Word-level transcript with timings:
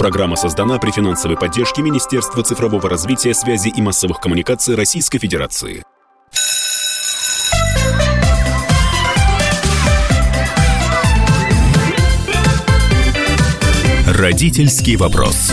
Программа 0.00 0.34
создана 0.34 0.78
при 0.78 0.92
финансовой 0.92 1.36
поддержке 1.36 1.82
Министерства 1.82 2.42
цифрового 2.42 2.88
развития, 2.88 3.34
связи 3.34 3.68
и 3.68 3.82
массовых 3.82 4.18
коммуникаций 4.18 4.74
Российской 4.74 5.18
Федерации. 5.18 5.82
Родительский 14.06 14.96
вопрос. 14.96 15.52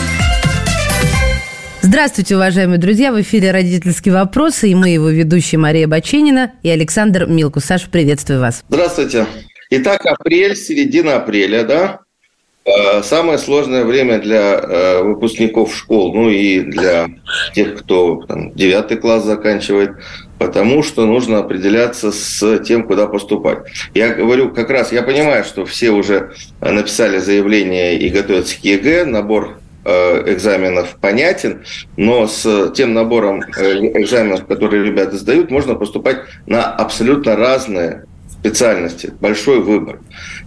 Здравствуйте, 1.81 2.37
уважаемые 2.37 2.77
друзья! 2.77 3.11
В 3.11 3.19
эфире 3.19 3.51
«Родительские 3.51 4.13
вопросы» 4.13 4.69
и 4.69 4.75
мы 4.75 4.87
его 4.87 5.09
ведущие 5.09 5.59
Мария 5.59 5.89
Баченина 5.89 6.53
и 6.63 6.69
Александр 6.69 7.25
Милку. 7.25 7.59
Саша, 7.59 7.89
приветствую 7.89 8.39
вас. 8.39 8.63
Здравствуйте. 8.69 9.27
Итак, 9.71 10.05
апрель, 10.05 10.55
середина 10.55 11.17
апреля, 11.17 11.65
да? 11.65 12.06
Э, 12.67 13.01
самое 13.01 13.37
сложное 13.37 13.85
время 13.85 14.19
для 14.19 14.59
э, 14.59 15.01
выпускников 15.01 15.73
школ, 15.73 16.13
ну 16.13 16.29
и 16.29 16.59
для 16.59 17.07
тех, 17.53 17.79
кто 17.79 18.23
там, 18.27 18.53
9 18.53 18.99
класс 18.99 19.23
заканчивает, 19.23 19.91
потому 20.37 20.83
что 20.83 21.05
нужно 21.05 21.39
определяться 21.39 22.11
с 22.11 22.59
тем, 22.59 22.83
куда 22.83 23.07
поступать. 23.07 23.59
Я 23.93 24.13
говорю, 24.13 24.49
как 24.49 24.69
раз, 24.69 24.91
я 24.91 25.01
понимаю, 25.01 25.45
что 25.45 25.65
все 25.65 25.91
уже 25.91 26.33
написали 26.59 27.19
заявление 27.19 27.97
и 27.97 28.09
готовятся 28.09 28.59
к 28.59 28.65
ЕГЭ, 28.65 29.05
набор 29.05 29.59
э, 29.85 30.33
экзаменов 30.33 30.97
понятен, 30.99 31.63
но 31.95 32.27
с 32.27 32.71
тем 32.75 32.93
набором 32.93 33.43
экзаменов, 33.43 34.45
которые 34.45 34.83
ребята 34.83 35.15
сдают, 35.15 35.51
можно 35.51 35.75
поступать 35.75 36.17
на 36.45 36.65
абсолютно 36.65 37.37
разные 37.37 38.03
специальности, 38.39 39.13
большой 39.19 39.61
выбор. 39.61 39.99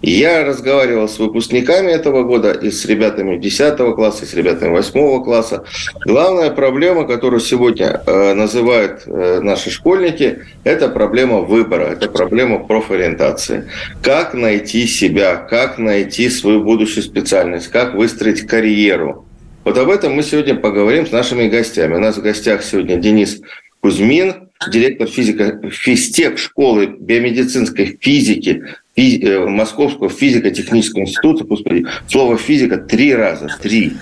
Я 0.02 0.44
разговаривал 0.44 1.08
с 1.08 1.18
выпускниками 1.18 1.90
этого 1.90 2.22
года 2.22 2.52
и 2.52 2.70
с 2.70 2.84
ребятами 2.84 3.36
10 3.36 3.76
класса, 3.94 4.24
и 4.24 4.28
с 4.28 4.34
ребятами 4.34 4.70
8 4.70 5.24
класса. 5.24 5.64
Главная 6.06 6.50
проблема, 6.50 7.06
которую 7.06 7.40
сегодня 7.40 8.00
э, 8.06 8.34
называют 8.34 9.02
э, 9.06 9.40
наши 9.42 9.70
школьники, 9.70 10.40
это 10.64 10.88
проблема 10.88 11.40
выбора, 11.40 11.84
это 11.84 12.08
проблема 12.08 12.60
профориентации. 12.60 13.68
Как 14.02 14.34
найти 14.34 14.86
себя, 14.86 15.36
как 15.36 15.78
найти 15.78 16.30
свою 16.30 16.62
будущую 16.62 17.02
специальность, 17.02 17.68
как 17.68 17.94
выстроить 17.94 18.46
карьеру. 18.46 19.26
Вот 19.64 19.76
об 19.76 19.90
этом 19.90 20.14
мы 20.14 20.22
сегодня 20.22 20.54
поговорим 20.54 21.06
с 21.06 21.12
нашими 21.12 21.48
гостями. 21.48 21.96
У 21.96 21.98
нас 21.98 22.16
в 22.16 22.22
гостях 22.22 22.62
сегодня 22.62 22.96
Денис 22.96 23.40
Кузьмин, 23.80 24.49
директор 24.68 25.06
физика, 25.06 25.58
физтех 25.70 26.38
школы 26.38 26.86
биомедицинской 26.86 27.98
физики 28.00 28.62
физи, 28.94 29.24
э, 29.24 29.46
Московского 29.46 30.10
физико-технического 30.10 31.02
института. 31.02 31.44
Господи, 31.44 31.86
слово 32.08 32.36
физика 32.36 32.76
три 32.76 33.14
раза, 33.14 33.48
три. 33.60 33.92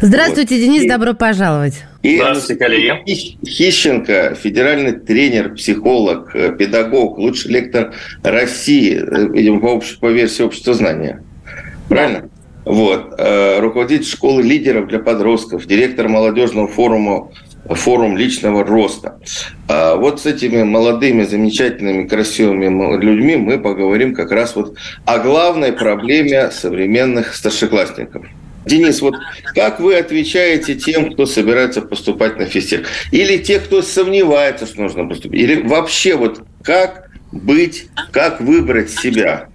Здравствуйте, 0.00 0.56
вот. 0.56 0.64
Денис, 0.64 0.82
и, 0.82 0.88
добро 0.88 1.14
пожаловать. 1.14 1.84
И 2.02 2.16
Здравствуйте, 2.16 2.56
коллеги. 2.56 3.36
Хищенко, 3.46 4.34
федеральный 4.34 4.92
тренер, 4.92 5.54
психолог, 5.54 6.34
э, 6.34 6.56
педагог, 6.56 7.18
лучший 7.18 7.52
лектор 7.52 7.94
России, 8.24 8.96
э, 8.96 9.28
видимо, 9.32 9.60
по, 9.60 9.66
общ, 9.66 9.98
по 9.98 10.10
версии 10.10 10.42
общества 10.42 10.74
знания. 10.74 11.22
Правильно? 11.88 12.28
Вот. 12.64 13.20
Руководитель 13.58 14.06
школы 14.06 14.40
лидеров 14.40 14.86
для 14.86 15.00
подростков, 15.00 15.66
директор 15.66 16.08
молодежного 16.08 16.68
форума 16.68 17.32
форум 17.68 18.16
личного 18.16 18.64
роста. 18.64 19.18
А 19.68 19.96
вот 19.96 20.20
с 20.20 20.26
этими 20.26 20.62
молодыми, 20.62 21.24
замечательными, 21.24 22.06
красивыми 22.06 22.66
людьми 23.00 23.36
мы 23.36 23.58
поговорим 23.58 24.14
как 24.14 24.32
раз 24.32 24.56
вот 24.56 24.76
о 25.04 25.18
главной 25.18 25.72
проблеме 25.72 26.50
современных 26.50 27.34
старшеклассников. 27.34 28.26
Денис, 28.64 29.00
вот 29.00 29.16
как 29.54 29.80
вы 29.80 29.96
отвечаете 29.96 30.74
тем, 30.74 31.12
кто 31.12 31.26
собирается 31.26 31.82
поступать 31.82 32.38
на 32.38 32.46
физтех? 32.46 32.86
Или 33.10 33.38
те, 33.38 33.58
кто 33.58 33.82
сомневается, 33.82 34.66
что 34.66 34.82
нужно 34.82 35.06
поступить? 35.06 35.40
Или 35.40 35.62
вообще 35.62 36.14
вот 36.14 36.42
как 36.62 37.10
быть, 37.32 37.88
как 38.12 38.40
выбрать 38.40 38.90
себя? 38.90 39.48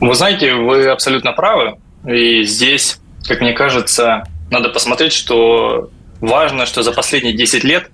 Вы 0.00 0.14
знаете, 0.14 0.54
вы 0.54 0.86
абсолютно 0.86 1.32
правы. 1.32 1.76
И 2.06 2.42
здесь, 2.42 2.98
как 3.28 3.40
мне 3.40 3.52
кажется, 3.52 4.24
надо 4.50 4.70
посмотреть, 4.70 5.12
что 5.12 5.90
Важно, 6.22 6.66
что 6.66 6.84
за 6.84 6.92
последние 6.92 7.34
10 7.34 7.64
лет 7.64 7.90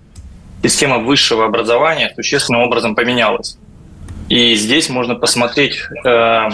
система 0.63 0.99
высшего 0.99 1.47
образования 1.47 2.13
существенным 2.15 2.61
образом 2.61 2.95
поменялась. 2.95 3.57
И 4.29 4.55
здесь 4.55 4.91
можно 4.91 5.15
посмотреть 5.15 5.79
э, 6.05 6.49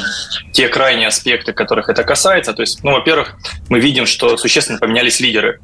те 0.52 0.68
крайние 0.68 1.08
аспекты, 1.08 1.52
которых 1.52 1.88
это 1.88 2.04
касается. 2.04 2.52
То 2.52 2.62
есть, 2.62 2.84
ну, 2.84 2.92
во-первых, 2.92 3.36
мы 3.68 3.80
видим, 3.80 4.06
что 4.06 4.36
существенно 4.36 4.78
поменялись 4.78 5.18
лидеры. 5.18 5.58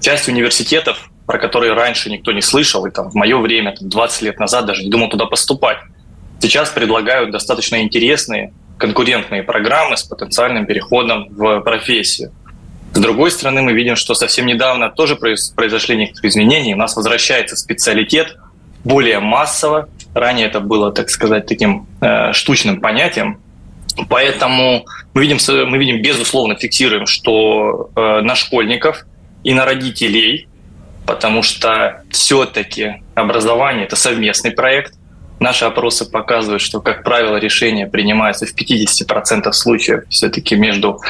Часть 0.00 0.28
университетов, 0.28 1.10
про 1.26 1.38
которые 1.38 1.72
раньше 1.72 2.08
никто 2.08 2.30
не 2.30 2.40
слышал, 2.40 2.86
и 2.86 2.92
там 2.92 3.10
в 3.10 3.16
мое 3.16 3.36
время, 3.38 3.74
там, 3.76 3.88
20 3.88 4.22
лет 4.22 4.38
назад 4.38 4.64
даже 4.66 4.84
не 4.84 4.90
думал 4.90 5.08
туда 5.08 5.26
поступать, 5.26 5.78
сейчас 6.40 6.70
предлагают 6.70 7.32
достаточно 7.32 7.82
интересные 7.82 8.52
конкурентные 8.78 9.42
программы 9.42 9.96
с 9.96 10.04
потенциальным 10.04 10.66
переходом 10.66 11.26
в 11.30 11.62
профессию. 11.62 12.30
С 12.92 13.00
другой 13.00 13.30
стороны, 13.30 13.62
мы 13.62 13.72
видим, 13.72 13.96
что 13.96 14.14
совсем 14.14 14.46
недавно 14.46 14.90
тоже 14.90 15.16
произошли 15.16 15.96
некоторые 15.96 16.30
изменения. 16.30 16.74
У 16.74 16.78
нас 16.78 16.96
возвращается 16.96 17.56
специалитет 17.56 18.36
более 18.84 19.20
массово. 19.20 19.88
Ранее 20.14 20.46
это 20.46 20.60
было, 20.60 20.90
так 20.92 21.10
сказать, 21.10 21.46
таким 21.46 21.86
э, 22.00 22.32
штучным 22.32 22.80
понятием. 22.80 23.40
Поэтому 24.08 24.86
мы 25.12 25.22
видим, 25.22 25.38
мы 25.68 25.78
видим, 25.78 26.00
безусловно, 26.00 26.54
фиксируем, 26.56 27.06
что 27.06 27.90
э, 27.94 28.20
на 28.22 28.34
школьников 28.34 29.04
и 29.44 29.54
на 29.54 29.64
родителей, 29.64 30.48
потому 31.06 31.42
что 31.42 32.02
все-таки 32.10 33.02
образование– 33.14 33.84
это 33.86 33.96
совместный 33.96 34.52
проект, 34.52 34.94
Наши 35.40 35.64
опросы 35.64 36.04
показывают, 36.04 36.62
что, 36.62 36.80
как 36.80 37.04
правило, 37.04 37.36
решения 37.36 37.86
принимаются 37.86 38.46
в 38.46 38.54
50% 38.54 39.52
случаев 39.52 40.04
все-таки 40.08 40.56
между 40.56 41.00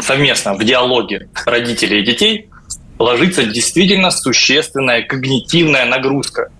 совместно 0.00 0.54
в 0.54 0.62
диалоге 0.64 1.28
родителей 1.44 2.00
и 2.00 2.04
детей, 2.04 2.50
ложится 2.98 3.44
действительно 3.44 4.10
существенная 4.10 5.02
когнитивная 5.02 5.84
нагрузка. 5.86 6.50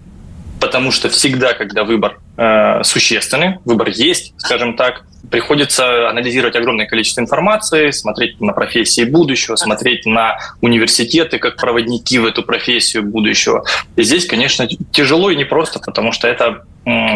Потому 0.75 0.91
что 0.91 1.09
всегда, 1.09 1.55
когда 1.55 1.85
выбор 1.85 2.19
э, 2.37 2.83
существенный, 2.83 3.61
выбор 3.65 3.91
есть, 3.91 4.35
скажем 4.39 4.75
так, 4.77 5.05
приходится 5.31 6.11
анализировать 6.11 6.57
огромное 6.57 6.87
количество 6.87 7.21
информации, 7.21 7.93
смотреть 7.93 8.41
на 8.41 8.53
профессии 8.53 9.05
будущего, 9.05 9.55
смотреть 9.55 10.05
на 10.05 10.37
университеты 10.63 11.39
как 11.39 11.55
проводники 11.55 12.19
в 12.19 12.27
эту 12.27 12.43
профессию 12.43 13.05
будущего. 13.05 13.65
И 13.95 14.03
здесь, 14.03 14.27
конечно, 14.27 14.67
тяжело 14.91 15.31
и 15.31 15.37
непросто, 15.37 15.79
потому 15.79 16.11
что 16.11 16.27
это 16.27 16.65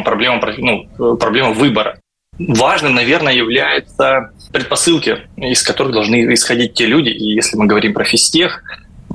проблема, 0.04 0.40
ну, 0.58 1.16
проблема 1.16 1.50
выбора. 1.50 1.98
Важным, 2.38 2.94
наверное, 2.94 3.32
являются 3.32 4.30
предпосылки, 4.52 5.22
из 5.36 5.64
которых 5.64 5.94
должны 5.94 6.32
исходить 6.32 6.74
те 6.74 6.86
люди. 6.86 7.08
И 7.08 7.34
если 7.34 7.56
мы 7.56 7.66
говорим 7.66 7.92
про 7.92 8.04
физтех, 8.04 8.62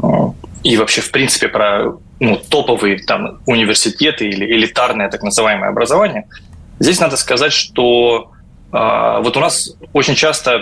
э, 0.04 0.08
и 0.64 0.78
вообще, 0.78 1.02
в 1.02 1.12
принципе, 1.12 1.50
про 1.50 1.98
ну, 2.20 2.38
топовые 2.38 3.00
там, 3.00 3.40
университеты 3.46 4.28
или 4.28 4.46
элитарное 4.46 5.10
так 5.10 5.24
называемое 5.24 5.70
образование, 5.70 6.28
здесь 6.80 7.00
надо 7.00 7.18
сказать, 7.18 7.52
что 7.52 8.32
а, 8.72 9.22
вот 9.22 9.38
у 9.38 9.40
нас 9.40 9.76
очень 9.94 10.16
часто 10.16 10.60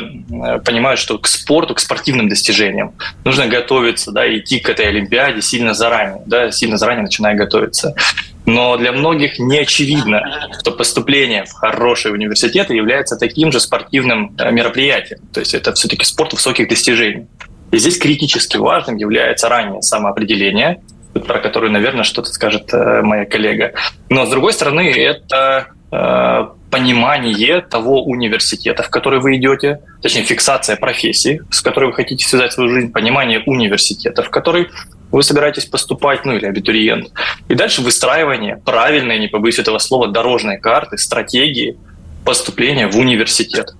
понимают, 0.65 0.99
что 0.99 1.17
к 1.17 1.27
спорту, 1.27 1.75
к 1.75 1.79
спортивным 1.79 2.27
достижениям 2.27 2.93
нужно 3.23 3.47
готовиться, 3.47 4.11
да, 4.11 4.27
идти 4.37 4.59
к 4.59 4.69
этой 4.69 4.87
Олимпиаде 4.87 5.41
сильно 5.41 5.73
заранее, 5.73 6.21
да, 6.25 6.51
сильно 6.51 6.77
заранее 6.77 7.03
начиная 7.03 7.35
готовиться. 7.35 7.95
Но 8.45 8.75
для 8.75 8.91
многих 8.91 9.39
не 9.39 9.59
очевидно, 9.59 10.49
что 10.59 10.71
поступление 10.71 11.45
в 11.45 11.53
хорошие 11.53 12.11
университеты 12.11 12.73
является 12.73 13.15
таким 13.15 13.51
же 13.51 13.59
спортивным 13.59 14.35
э, 14.37 14.51
мероприятием. 14.51 15.19
То 15.31 15.39
есть 15.39 15.53
это 15.53 15.73
все-таки 15.73 16.03
спорт 16.03 16.33
высоких 16.33 16.67
достижений. 16.67 17.27
И 17.71 17.77
здесь 17.77 17.97
критически 17.97 18.57
важным 18.57 18.97
является 18.97 19.49
раннее 19.49 19.81
самоопределение, 19.81 20.81
про 21.13 21.39
которое, 21.39 21.71
наверное, 21.71 22.03
что-то 22.03 22.29
скажет 22.29 22.73
э, 22.73 23.01
моя 23.01 23.25
коллега. 23.25 23.73
Но, 24.09 24.25
с 24.25 24.29
другой 24.29 24.53
стороны, 24.53 24.91
это 24.91 25.69
понимание 26.69 27.59
того 27.59 28.05
университета, 28.05 28.81
в 28.81 28.89
который 28.89 29.19
вы 29.19 29.35
идете, 29.35 29.81
точнее 30.01 30.23
фиксация 30.23 30.77
профессии, 30.77 31.41
с 31.51 31.61
которой 31.61 31.87
вы 31.87 31.93
хотите 31.93 32.25
связать 32.25 32.53
свою 32.53 32.69
жизнь, 32.69 32.93
понимание 32.93 33.43
университета, 33.45 34.23
в 34.23 34.29
который 34.29 34.69
вы 35.11 35.21
собираетесь 35.21 35.65
поступать, 35.65 36.23
ну 36.23 36.33
или 36.33 36.45
абитуриент. 36.45 37.11
И 37.49 37.55
дальше 37.55 37.81
выстраивание 37.81 38.55
правильной, 38.55 39.19
не 39.19 39.27
побоюсь 39.27 39.59
этого 39.59 39.79
слова, 39.79 40.07
дорожной 40.07 40.57
карты, 40.57 40.97
стратегии 40.97 41.77
поступления 42.23 42.87
в 42.87 42.97
университет. 42.97 43.73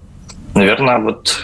Наверное, 0.54 0.98
вот 1.00 1.42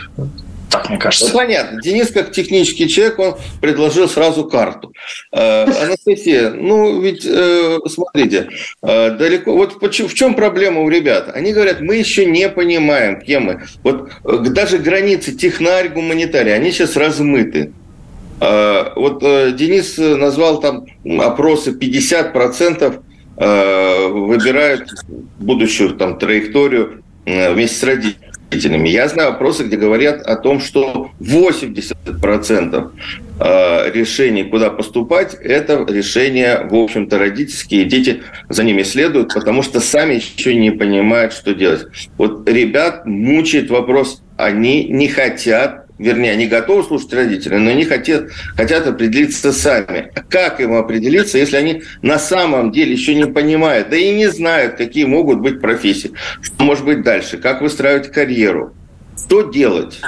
так, 0.69 0.90
мне 0.90 0.98
кажется. 0.98 1.31
Ну, 1.31 1.38
понятно. 1.38 1.81
Денис, 1.81 2.12
как 2.12 2.31
технический 2.31 2.90
человек, 2.90 3.19
он 3.19 3.36
предложил 3.62 4.10
сразу 4.10 4.46
карту. 4.46 4.94
Э, 5.31 5.64
Анастасия, 5.64 6.52
ну 6.52 7.02
ведь, 7.02 7.25
э, 7.25 7.80
смотрите, 7.88 8.50
э, 8.81 9.12
далеко... 9.12 9.54
Вот 9.56 9.81
в 9.81 10.14
чем 10.14 10.34
проблема 10.36 10.81
у 10.81 10.90
ребят? 10.90 11.31
Они 11.34 11.54
говорят, 11.54 11.81
мы 11.81 11.96
еще 11.96 12.25
не 12.25 12.50
понимаем, 12.50 13.22
кем 13.22 13.44
мы. 13.44 13.64
Вот 13.84 14.10
даже 14.24 14.78
границы 14.78 15.31
технарь, 15.34 15.90
гуманитарий, 15.90 16.54
они 16.54 16.72
сейчас 16.72 16.96
размыты. 16.96 17.72
Э, 18.40 18.92
вот 18.96 19.24
э, 19.24 19.52
Денис 19.52 19.98
назвал 19.98 20.60
там 20.60 20.86
опросы 21.20 21.72
50% 21.72 23.02
э, 23.38 24.08
выбирают 24.10 24.90
будущую 25.40 25.96
там 25.96 26.20
траекторию 26.20 27.04
вместе 27.25 27.75
с 27.75 27.84
родителями. 27.84 28.26
Я 28.52 29.08
знаю 29.10 29.32
опросы, 29.32 29.64
где 29.66 29.76
говорят 29.76 30.22
о 30.22 30.36
том, 30.38 30.60
что 30.62 31.12
80% 31.20 32.92
решений, 33.94 34.44
куда 34.44 34.70
поступать, 34.70 35.36
это 35.36 35.86
решения, 35.88 36.66
в 36.70 36.74
общем-то, 36.76 37.20
родительские. 37.20 37.86
Дети 37.86 38.24
за 38.50 38.64
ними 38.64 38.84
следуют, 38.84 39.34
потому 39.34 39.64
что 39.64 39.80
сами 39.82 40.16
еще 40.16 40.56
не 40.56 40.72
понимают, 40.72 41.34
что 41.34 41.54
делать. 41.54 41.88
Вот 42.18 42.48
ребят 42.50 43.06
мучает 43.06 43.70
вопрос, 43.70 44.24
они 44.38 44.86
не 44.86 45.08
хотят 45.08 45.87
вернее, 45.98 46.32
они 46.32 46.48
готовы 46.48 46.84
слушать 46.84 47.14
родителей, 47.14 47.58
но 47.58 47.72
они 47.72 47.86
хотят, 47.86 48.30
хотят 48.56 48.88
определиться 48.88 49.52
сами. 49.52 50.12
Как 50.30 50.60
им 50.60 50.74
определиться, 50.74 51.38
если 51.38 51.58
они 51.58 51.84
на 52.02 52.20
самом 52.20 52.72
деле 52.72 52.94
еще 52.94 53.16
не 53.16 53.26
понимают, 53.26 53.90
да 53.90 53.98
и 53.98 54.14
не 54.16 54.28
знают, 54.28 54.76
какие 54.76 55.06
могут 55.06 55.40
быть 55.40 55.62
профессии, 55.62 56.12
что 56.42 56.64
может 56.64 56.86
быть 56.86 57.04
дальше, 57.04 57.38
как 57.38 57.62
выстраивать 57.62 58.12
карьеру, 58.12 58.74
что 59.18 59.44
делать? 59.44 60.00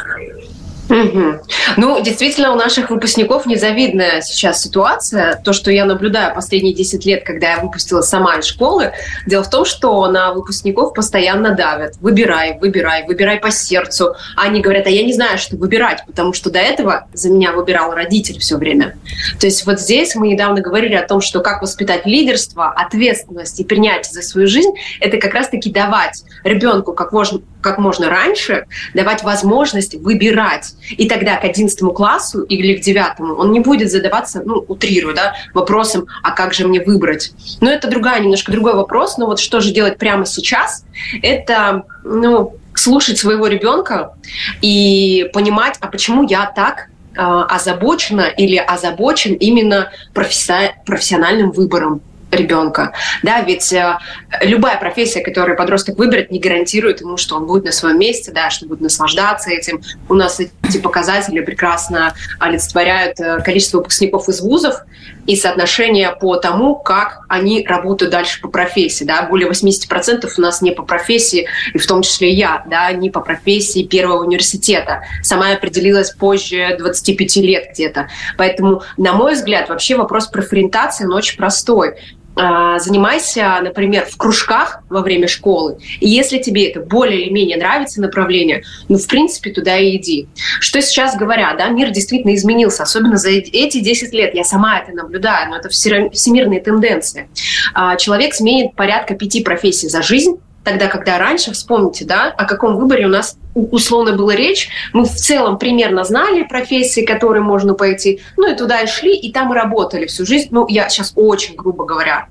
Угу. 0.90 1.40
Ну, 1.78 2.02
действительно, 2.02 2.52
у 2.52 2.56
наших 2.56 2.90
выпускников 2.90 3.46
незавидная 3.46 4.22
сейчас 4.22 4.62
ситуация. 4.62 5.40
То, 5.44 5.54
что 5.54 5.72
я 5.72 5.86
наблюдаю 5.86 6.34
последние 6.34 6.74
10 6.74 7.06
лет, 7.06 7.24
когда 7.24 7.52
я 7.52 7.60
выпустила 7.60 8.02
сама 8.02 8.38
из 8.38 8.46
школы, 8.46 8.92
дело 9.28 9.44
в 9.44 9.50
том, 9.50 9.66
что 9.66 10.08
на 10.08 10.34
выпускников 10.34 10.94
постоянно 10.94 11.52
давят. 11.52 11.96
Выбирай, 12.02 12.58
выбирай, 12.60 13.06
выбирай 13.06 13.40
по 13.40 13.52
сердцу. 13.52 14.16
А 14.36 14.44
они 14.44 14.62
говорят, 14.62 14.88
а 14.88 14.90
я 14.90 15.04
не 15.04 15.14
знаю, 15.14 15.38
что 15.38 15.58
выбирать, 15.58 16.04
потому 16.08 16.34
что 16.34 16.50
до 16.50 16.60
этого 16.60 17.08
за 17.14 17.30
меня 17.30 17.52
выбирал 17.52 17.94
родитель 17.94 18.40
все 18.40 18.58
время. 18.58 18.96
То 19.40 19.46
есть 19.46 19.66
вот 19.66 19.80
здесь 19.80 20.16
мы 20.16 20.28
недавно 20.28 20.62
говорили 20.62 20.96
о 20.96 21.08
том, 21.08 21.22
что 21.22 21.42
как 21.42 21.62
воспитать 21.62 22.06
лидерство, 22.06 22.72
ответственность 22.72 23.60
и 23.60 23.64
принятие 23.64 24.12
за 24.12 24.22
свою 24.22 24.48
жизнь, 24.48 24.72
это 25.00 25.18
как 25.18 25.34
раз-таки 25.34 25.70
давать 25.70 26.24
ребенку 26.44 26.94
как 26.94 27.12
можно, 27.12 27.42
как 27.62 27.78
можно 27.78 28.10
раньше, 28.10 28.66
давать 28.94 29.24
возможность 29.24 29.96
выбирать 29.96 30.74
и 30.92 31.08
тогда 31.08 31.36
к 31.38 31.44
11 31.44 31.80
классу 31.94 32.42
или 32.44 32.76
к 32.76 32.82
9 32.82 33.20
он 33.20 33.52
не 33.52 33.60
будет 33.60 33.92
задаваться, 33.92 34.42
ну, 34.46 34.64
утрирую, 34.68 35.16
да, 35.16 35.36
вопросом, 35.54 36.08
а 36.24 36.32
как 36.32 36.54
же 36.54 36.68
мне 36.68 36.82
выбрать? 36.82 37.32
Но 37.62 37.70
это 37.70 37.90
другая, 37.90 38.20
немножко 38.22 38.52
другой 38.52 38.74
вопрос. 38.74 39.18
Но 39.18 39.26
вот 39.26 39.40
что 39.40 39.60
же 39.60 39.72
делать 39.72 39.98
прямо 39.98 40.26
сейчас? 40.26 40.86
Это, 41.22 41.84
ну, 42.04 42.56
слушать 42.76 43.18
своего 43.18 43.48
ребенка 43.48 44.14
и 44.62 45.30
понимать, 45.34 45.76
а 45.82 45.88
почему 45.88 46.26
я 46.28 46.46
так 46.46 46.88
э, 47.16 47.22
озабочена 47.22 48.28
или 48.28 48.56
озабочен 48.56 49.34
именно 49.34 49.92
профессиональным 50.14 51.52
выбором 51.52 52.02
ребенка. 52.32 52.94
Да, 53.24 53.42
ведь 53.42 53.72
э, 53.74 53.98
любая 54.42 54.80
профессия, 54.80 55.22
которую 55.22 55.58
подросток 55.58 55.98
выберет, 55.98 56.32
не 56.32 56.40
гарантирует 56.40 57.02
ему, 57.02 57.18
что 57.18 57.36
он 57.36 57.46
будет 57.46 57.66
на 57.66 57.72
своем 57.72 58.00
месте, 58.00 58.32
да, 58.32 58.50
что 58.50 58.68
будет 58.68 58.82
наслаждаться 58.82 59.50
этим. 59.50 59.82
У 60.08 60.14
нас 60.14 60.40
эти 60.40 60.78
показатели 60.78 61.40
прекрасно 61.42 62.14
олицетворяют 62.40 63.20
э, 63.20 63.42
количество 63.42 63.80
выпускников 63.80 64.30
из 64.30 64.42
вузов 64.42 64.82
и 65.26 65.36
соотношение 65.36 66.16
по 66.20 66.36
тому, 66.38 66.76
как 66.76 67.22
они 67.30 67.66
работают 67.68 68.12
дальше 68.12 68.42
по 68.42 68.48
профессии. 68.48 69.04
Да. 69.04 69.24
Более 69.24 69.50
80% 69.50 70.30
у 70.38 70.42
нас 70.42 70.62
не 70.62 70.72
по 70.72 70.84
профессии, 70.84 71.48
и 71.74 71.78
в 71.78 71.88
том 71.88 72.02
числе 72.02 72.32
я, 72.32 72.64
да, 72.68 72.92
не 72.92 73.10
по 73.10 73.22
профессии 73.22 73.84
первого 73.84 74.24
университета. 74.24 75.04
Сама 75.24 75.50
я 75.50 75.56
определилась 75.56 76.12
позже 76.12 76.76
25 76.78 77.36
лет 77.38 77.70
где-то. 77.72 78.10
Поэтому, 78.38 78.84
на 78.98 79.14
мой 79.14 79.34
взгляд, 79.34 79.70
вообще 79.70 79.96
вопрос 79.96 80.28
профориентации, 80.28 81.06
очень 81.06 81.38
простой 81.38 81.96
занимайся, 82.36 83.60
например, 83.62 84.06
в 84.06 84.16
кружках 84.18 84.82
во 84.90 85.02
время 85.02 85.28
школы. 85.28 85.78
И 86.00 86.08
если 86.08 86.38
тебе 86.38 86.70
это 86.70 86.80
более 86.80 87.24
или 87.24 87.34
менее 87.34 87.58
нравится 87.58 88.02
направление, 88.02 88.64
ну, 88.88 88.98
в 88.98 89.08
принципе, 89.08 89.52
туда 89.52 89.78
и 89.78 89.98
иди. 89.98 90.28
Что 90.60 90.82
сейчас 90.82 91.18
говорят, 91.18 91.58
да, 91.58 91.70
мир 91.70 91.92
действительно 91.92 92.34
изменился, 92.36 92.84
особенно 92.84 93.18
за 93.18 93.30
эти 93.30 93.80
10 93.80 94.14
лет. 94.14 94.36
Я 94.36 94.44
сама 94.44 94.80
это 94.80 94.92
наблюдаю, 94.94 95.50
но 95.50 95.58
это 95.58 95.70
всемирные 95.70 96.62
тенденции. 96.62 97.30
А, 97.74 97.96
человек 97.98 98.34
сменит 98.34 98.76
порядка 98.76 99.16
пяти 99.16 99.44
профессий 99.44 99.90
за 99.90 100.02
жизнь, 100.02 100.40
тогда, 100.70 100.88
когда 100.88 101.18
раньше, 101.18 101.52
вспомните, 101.52 102.06
да, 102.06 102.34
о 102.38 102.46
каком 102.46 102.78
выборе 102.78 103.06
у 103.06 103.10
нас 103.10 103.38
условно 103.54 104.14
была 104.14 104.36
речь, 104.36 104.70
мы 104.94 105.06
в 105.06 105.16
целом 105.16 105.58
примерно 105.58 106.04
знали 106.04 106.44
профессии, 106.44 107.02
которые 107.02 107.42
можно 107.42 107.74
пойти, 107.74 108.22
ну 108.38 108.52
и 108.52 108.56
туда 108.56 108.82
и 108.82 108.88
шли, 108.88 109.16
и 109.16 109.32
там 109.32 109.52
и 109.52 109.56
работали 109.56 110.06
всю 110.06 110.26
жизнь. 110.26 110.50
Ну, 110.52 110.68
я 110.70 110.90
сейчас 110.90 111.14
очень 111.16 111.56
грубо 111.56 111.86
говоря 111.86 112.28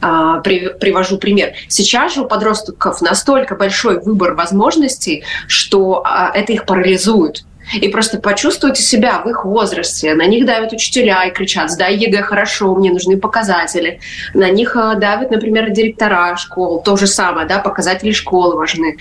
а, 0.00 0.40
привожу 0.40 1.18
пример. 1.18 1.52
Сейчас 1.68 2.14
же 2.14 2.22
у 2.22 2.26
подростков 2.26 3.00
настолько 3.00 3.54
большой 3.54 4.00
выбор 4.00 4.34
возможностей, 4.34 5.24
что 5.46 6.02
а, 6.04 6.30
это 6.34 6.52
их 6.52 6.66
парализует 6.66 7.44
и 7.74 7.88
просто 7.88 8.18
почувствуйте 8.18 8.82
себя 8.82 9.20
в 9.24 9.28
их 9.28 9.44
возрасте. 9.44 10.14
На 10.14 10.26
них 10.26 10.46
давят 10.46 10.72
учителя 10.72 11.24
и 11.24 11.32
кричат, 11.32 11.70
сдай 11.70 11.96
ЕГЭ 11.96 12.22
хорошо, 12.22 12.74
мне 12.74 12.90
нужны 12.90 13.18
показатели. 13.18 14.00
На 14.34 14.50
них 14.50 14.76
э, 14.76 14.96
давят, 14.96 15.30
например, 15.30 15.70
директора 15.70 16.36
школ, 16.36 16.82
то 16.82 16.96
же 16.96 17.06
самое, 17.06 17.46
да, 17.46 17.58
показатели 17.58 18.12
школы 18.12 18.56
важны. 18.56 18.96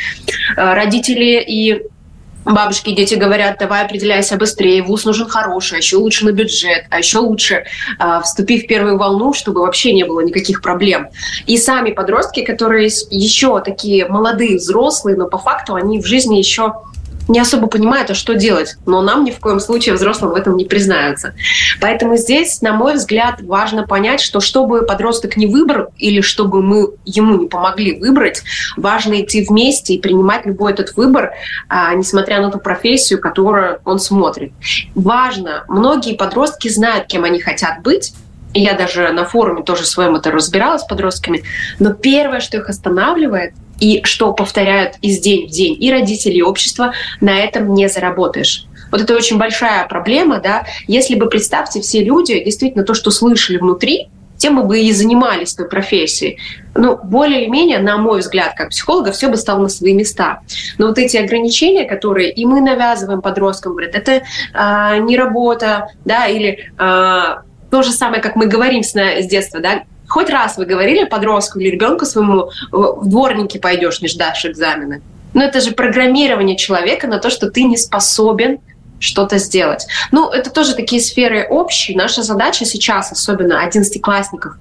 Э, 0.56 0.74
родители 0.74 1.44
и 1.46 1.84
бабушки 2.54 2.90
и 2.90 2.96
дети 2.96 3.16
говорят, 3.16 3.58
давай 3.60 3.84
определяйся 3.84 4.38
быстрее, 4.38 4.82
вуз 4.82 5.06
нужен 5.06 5.28
хороший, 5.28 5.76
а 5.76 5.78
еще 5.78 5.98
лучше 5.98 6.26
на 6.26 6.32
бюджет, 6.32 6.86
а 6.90 7.00
еще 7.00 7.20
лучше 7.20 7.66
э, 8.00 8.22
вступи 8.24 8.60
в 8.60 8.68
первую 8.68 8.98
волну, 8.98 9.34
чтобы 9.34 9.62
вообще 9.62 9.94
не 9.94 10.04
было 10.04 10.22
никаких 10.22 10.62
проблем. 10.62 11.08
И 11.46 11.58
сами 11.58 11.92
подростки, 11.92 12.44
которые 12.44 12.90
еще 13.10 13.60
такие 13.62 14.08
молодые, 14.08 14.58
взрослые, 14.58 15.18
но 15.18 15.28
по 15.28 15.38
факту 15.38 15.76
они 15.76 16.00
в 16.00 16.06
жизни 16.06 16.38
еще 16.38 16.74
не 17.28 17.40
особо 17.40 17.68
понимают, 17.68 18.10
а 18.10 18.14
что 18.14 18.36
делать. 18.36 18.78
Но 18.86 19.02
нам 19.02 19.24
ни 19.24 19.32
в 19.32 19.40
коем 19.40 19.60
случае 19.60 19.96
взрослым 19.96 20.32
в 20.32 20.36
этом 20.36 20.56
не 20.58 20.66
признаются. 20.66 21.34
Поэтому 21.82 22.18
здесь, 22.18 22.62
на 22.62 22.74
мой 22.74 22.96
взгляд, 22.96 23.42
важно 23.42 23.86
понять, 23.86 24.22
что 24.22 24.40
чтобы 24.40 24.84
подросток 24.84 25.38
не 25.38 25.48
выбрал 25.48 25.88
или 25.98 26.22
чтобы 26.22 26.62
мы 26.62 26.90
ему 27.06 27.38
не 27.38 27.48
помогли 27.48 28.00
выбрать, 28.00 28.44
важно 28.76 29.22
идти 29.22 29.46
вместе 29.46 29.94
и 29.94 30.02
принимать 30.02 30.46
любой 30.46 30.74
этот 30.74 30.96
выбор, 30.96 31.32
а, 31.68 31.94
несмотря 31.94 32.42
на 32.42 32.52
ту 32.52 32.60
профессию, 32.60 33.20
которую 33.20 33.80
он 33.86 34.00
смотрит. 34.00 34.52
Важно, 34.96 35.66
многие 35.68 36.16
подростки 36.16 36.70
знают, 36.70 37.08
кем 37.08 37.24
они 37.24 37.40
хотят 37.40 37.82
быть, 37.82 38.14
я 38.54 38.74
даже 38.74 39.12
на 39.12 39.26
форуме 39.26 39.64
тоже 39.64 39.86
своем 39.86 40.16
это 40.16 40.32
разбиралась 40.32 40.82
с 40.82 40.88
подростками, 40.88 41.44
но 41.80 41.94
первое, 41.94 42.40
что 42.40 42.58
их 42.58 42.70
останавливает– 42.70 43.54
и 43.80 44.04
что 44.04 44.34
повторяют 44.34 44.96
из 45.02 45.20
день 45.20 45.48
в 45.48 45.52
день 45.52 45.78
и 45.80 45.92
родители, 45.92 46.36
и 46.36 46.42
общество, 46.42 46.94
на 47.22 47.38
этом 47.40 47.74
не 47.74 47.88
заработаешь. 47.90 48.66
Вот 48.92 49.02
это 49.02 49.16
очень 49.16 49.38
большая 49.38 49.88
проблема, 49.88 50.40
да. 50.40 50.66
Если 50.88 51.16
бы, 51.16 51.28
представьте, 51.28 51.82
все 51.82 52.04
люди 52.04 52.44
действительно 52.44 52.84
то, 52.84 52.94
что 52.94 53.12
слышали 53.12 53.58
внутри, 53.58 54.10
тем 54.38 54.54
мы 54.54 54.64
бы 54.64 54.80
и 54.80 54.92
занимались 54.94 55.54
той 55.54 55.68
профессией. 55.68 56.38
Ну, 56.76 56.98
более 57.04 57.44
или 57.44 57.50
менее, 57.50 57.80
на 57.80 57.98
мой 57.98 58.20
взгляд, 58.20 58.54
как 58.56 58.70
психолога, 58.70 59.12
все 59.12 59.30
бы 59.30 59.38
стало 59.38 59.64
на 59.64 59.70
свои 59.70 59.94
места. 59.94 60.42
Но 60.78 60.88
вот 60.88 61.00
эти 61.00 61.18
ограничения, 61.18 61.86
которые 61.86 62.32
и 62.32 62.46
мы 62.46 62.62
навязываем 62.62 63.22
подросткам, 63.22 63.74
говорят, 63.74 63.96
это 63.96 64.22
э, 64.54 64.98
не 65.00 65.18
работа, 65.18 65.88
да, 66.06 66.28
или 66.28 66.72
э, 66.78 67.36
то 67.72 67.82
же 67.82 67.92
самое, 67.92 68.22
как 68.22 68.36
мы 68.36 68.46
говорим 68.46 68.84
с, 68.84 68.96
с 68.96 69.26
детства, 69.26 69.60
да, 69.60 69.84
Хоть 70.08 70.30
раз 70.30 70.58
вы 70.58 70.66
говорили 70.66 71.04
подростку 71.04 71.60
или 71.60 71.70
ребенку 71.70 72.06
своему, 72.06 72.50
в 72.72 73.08
дворники 73.10 73.58
пойдешь, 73.58 74.02
не 74.02 74.08
ждашь 74.08 74.46
экзамены. 74.46 75.02
Но 75.34 75.44
это 75.44 75.60
же 75.60 75.72
программирование 75.72 76.58
человека 76.58 77.08
на 77.08 77.20
то, 77.20 77.30
что 77.30 77.52
ты 77.52 77.64
не 77.64 77.78
способен 77.78 78.60
что-то 79.00 79.38
сделать. 79.38 79.86
Ну, 80.12 80.30
это 80.30 80.50
тоже 80.50 80.74
такие 80.74 81.02
сферы 81.02 81.46
общие. 81.48 81.96
Наша 81.96 82.24
задача 82.24 82.66
сейчас, 82.66 83.12
особенно 83.12 83.62
одиннадцатиклассников 83.62 84.56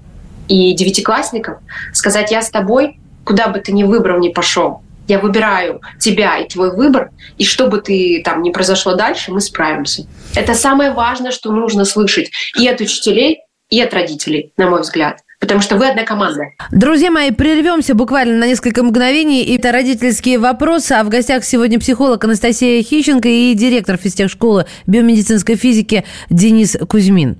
и 0.48 0.74
девятиклассников, 0.74 1.58
сказать, 1.92 2.30
я 2.30 2.42
с 2.42 2.50
тобой, 2.50 2.98
куда 3.24 3.48
бы 3.48 3.60
ты 3.60 3.72
ни 3.72 3.84
выбрал, 3.84 4.18
ни 4.18 4.28
пошел. 4.28 4.82
Я 5.08 5.20
выбираю 5.20 5.80
тебя 6.00 6.36
и 6.38 6.48
твой 6.48 6.74
выбор, 6.74 7.10
и 7.38 7.44
что 7.44 7.68
бы 7.68 7.80
ты 7.80 8.20
там 8.24 8.42
ни 8.42 8.50
произошло 8.50 8.96
дальше, 8.96 9.32
мы 9.32 9.40
справимся. 9.40 10.06
Это 10.34 10.54
самое 10.54 10.90
важное, 10.90 11.30
что 11.30 11.52
нужно 11.52 11.84
слышать 11.84 12.30
и 12.58 12.66
от 12.66 12.80
учителей, 12.80 13.42
и 13.70 13.80
от 13.80 13.94
родителей, 13.94 14.52
на 14.56 14.68
мой 14.68 14.82
взгляд 14.82 15.20
потому 15.40 15.60
что 15.60 15.76
вы 15.76 15.88
одна 15.88 16.04
команда. 16.04 16.44
Друзья 16.70 17.10
мои, 17.10 17.30
прервемся 17.30 17.94
буквально 17.94 18.36
на 18.38 18.46
несколько 18.46 18.82
мгновений. 18.82 19.44
Это 19.56 19.72
родительские 19.72 20.38
вопросы. 20.38 20.92
А 20.92 21.04
в 21.04 21.08
гостях 21.08 21.44
сегодня 21.44 21.78
психолог 21.78 22.24
Анастасия 22.24 22.82
Хищенко 22.82 23.28
и 23.28 23.54
директор 23.54 23.96
физтехшколы 23.96 24.66
биомедицинской 24.86 25.56
физики 25.56 26.04
Денис 26.30 26.76
Кузьмин. 26.88 27.36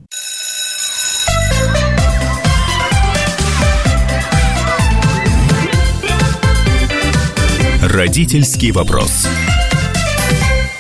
Родительский 7.83 8.73
вопрос. 8.73 9.27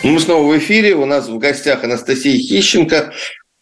Мы 0.02 0.20
снова 0.20 0.52
в 0.52 0.58
эфире. 0.58 0.94
У 0.94 1.06
нас 1.06 1.28
в 1.28 1.38
гостях 1.38 1.82
Анастасия 1.82 2.38
Хищенко, 2.38 3.12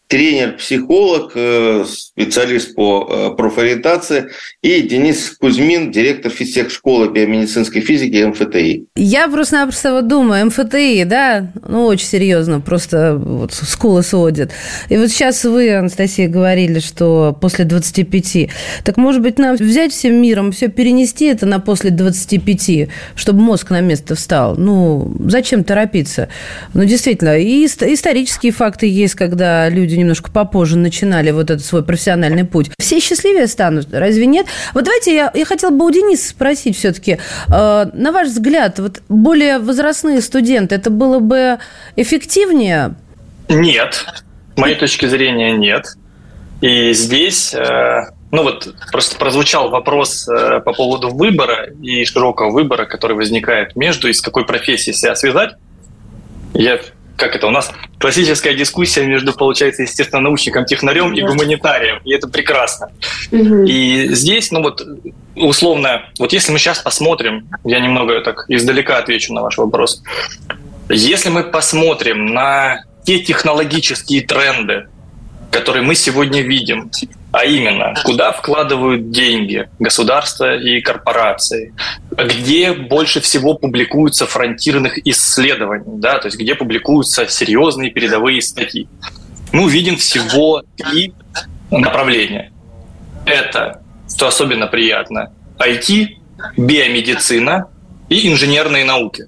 тренер-психолог, 0.07 1.31
э, 1.35 1.85
специалист 1.87 2.75
по 2.75 3.07
э, 3.09 3.35
профориентации, 3.35 4.29
и 4.61 4.81
Денис 4.81 5.35
Кузьмин, 5.39 5.91
директор 5.91 6.31
физтех-школы 6.31 7.09
биомедицинской 7.09 7.81
физики 7.81 8.23
МФТИ. 8.23 8.85
Я 8.95 9.27
просто-напросто 9.27 9.93
вот 9.93 10.07
думаю, 10.07 10.45
МФТИ, 10.47 11.03
да, 11.05 11.51
ну, 11.67 11.85
очень 11.85 12.05
серьезно, 12.05 12.61
просто 12.61 13.15
вот 13.15 13.53
скулы 13.53 14.03
сводят. 14.03 14.51
И 14.89 14.97
вот 14.97 15.09
сейчас 15.09 15.43
вы, 15.43 15.73
Анастасия, 15.73 16.27
говорили, 16.27 16.79
что 16.79 17.35
после 17.41 17.65
25. 17.65 18.49
Так, 18.83 18.97
может 18.97 19.21
быть, 19.21 19.39
нам 19.39 19.55
взять 19.55 19.91
всем 19.91 20.21
миром, 20.21 20.51
все 20.51 20.67
перенести 20.67 21.25
это 21.25 21.47
на 21.47 21.59
после 21.59 21.89
25, 21.89 22.89
чтобы 23.15 23.39
мозг 23.39 23.71
на 23.71 23.81
место 23.81 24.13
встал? 24.13 24.55
Ну, 24.55 25.15
зачем 25.27 25.63
торопиться? 25.63 26.29
Ну, 26.73 26.85
действительно, 26.85 27.39
и 27.39 27.65
исторические 27.65 28.51
факты 28.51 28.87
есть, 28.87 29.15
когда 29.15 29.67
люди 29.67 29.94
люди 29.95 30.01
немножко 30.01 30.31
попозже 30.31 30.77
начинали 30.77 31.31
вот 31.31 31.49
этот 31.49 31.65
свой 31.65 31.83
профессиональный 31.83 32.43
путь, 32.43 32.69
все 32.77 32.99
счастливее 32.99 33.47
станут, 33.47 33.87
разве 33.91 34.25
нет? 34.25 34.47
Вот 34.73 34.83
давайте 34.83 35.15
я, 35.15 35.31
я 35.33 35.45
хотела 35.45 35.71
бы 35.71 35.85
у 35.85 35.91
Дениса 35.91 36.29
спросить 36.29 36.77
все-таки, 36.77 37.17
э, 37.47 37.85
на 37.93 38.11
ваш 38.11 38.27
взгляд, 38.27 38.79
вот 38.79 39.01
более 39.09 39.59
возрастные 39.59 40.21
студенты, 40.21 40.75
это 40.75 40.89
было 40.89 41.19
бы 41.19 41.59
эффективнее? 41.95 42.95
Нет, 43.47 44.05
с 44.55 44.57
моей 44.57 44.75
точки 44.75 45.05
зрения 45.05 45.53
нет. 45.53 45.85
И 46.61 46.93
здесь, 46.93 47.53
э, 47.53 48.05
ну 48.31 48.43
вот 48.43 48.73
просто 48.91 49.17
прозвучал 49.17 49.69
вопрос 49.69 50.27
э, 50.27 50.59
по 50.61 50.73
поводу 50.73 51.09
выбора 51.09 51.69
и 51.81 52.03
широкого 52.05 52.51
выбора, 52.51 52.85
который 52.85 53.15
возникает 53.15 53.75
между, 53.75 54.09
из 54.09 54.21
какой 54.21 54.45
профессии 54.45 54.91
себя 54.91 55.15
связать. 55.15 55.51
Я 56.53 56.79
как 57.15 57.35
это 57.35 57.47
у 57.47 57.49
нас 57.49 57.71
классическая 57.99 58.53
дискуссия 58.53 59.05
между, 59.05 59.33
получается, 59.33 59.83
естественно-научником, 59.83 60.65
технарем 60.65 61.13
и 61.13 61.21
гуманитарием, 61.21 61.99
и 62.03 62.13
это 62.13 62.27
прекрасно. 62.27 62.91
Угу. 63.31 63.63
И 63.65 64.09
здесь, 64.13 64.51
ну 64.51 64.61
вот, 64.61 64.85
условно, 65.35 66.03
вот 66.19 66.33
если 66.33 66.51
мы 66.51 66.59
сейчас 66.59 66.79
посмотрим, 66.79 67.47
я 67.63 67.79
немного 67.79 68.21
так 68.21 68.45
издалека 68.49 68.97
отвечу 68.97 69.33
на 69.33 69.41
ваш 69.41 69.57
вопрос, 69.57 70.01
если 70.89 71.29
мы 71.29 71.43
посмотрим 71.43 72.27
на 72.27 72.83
те 73.05 73.19
технологические 73.19 74.21
тренды, 74.21 74.87
которые 75.51 75.83
мы 75.83 75.95
сегодня 75.95 76.41
видим, 76.41 76.91
а 77.35 77.43
именно, 77.43 77.93
куда 78.05 78.31
вкладывают 78.31 79.11
деньги 79.11 79.67
государства 79.77 80.55
и 80.55 80.79
корпорации, 80.79 81.73
где 82.11 82.71
больше 82.71 83.19
всего 83.19 83.55
публикуются 83.55 84.25
фронтирных 84.25 85.05
исследований, 85.05 85.99
да, 85.99 86.17
то 86.19 86.27
есть 86.27 86.37
где 86.37 86.55
публикуются 86.55 87.27
серьезные 87.27 87.91
передовые 87.91 88.41
статьи. 88.41 88.87
Мы 89.51 89.65
увидим 89.65 89.97
всего 89.97 90.63
три 90.77 91.13
направления. 91.71 92.53
Это, 93.25 93.81
что 94.07 94.27
особенно 94.27 94.67
приятно, 94.67 95.33
IT, 95.59 96.15
биомедицина 96.55 97.67
и 98.07 98.31
инженерные 98.31 98.85
науки 98.85 99.25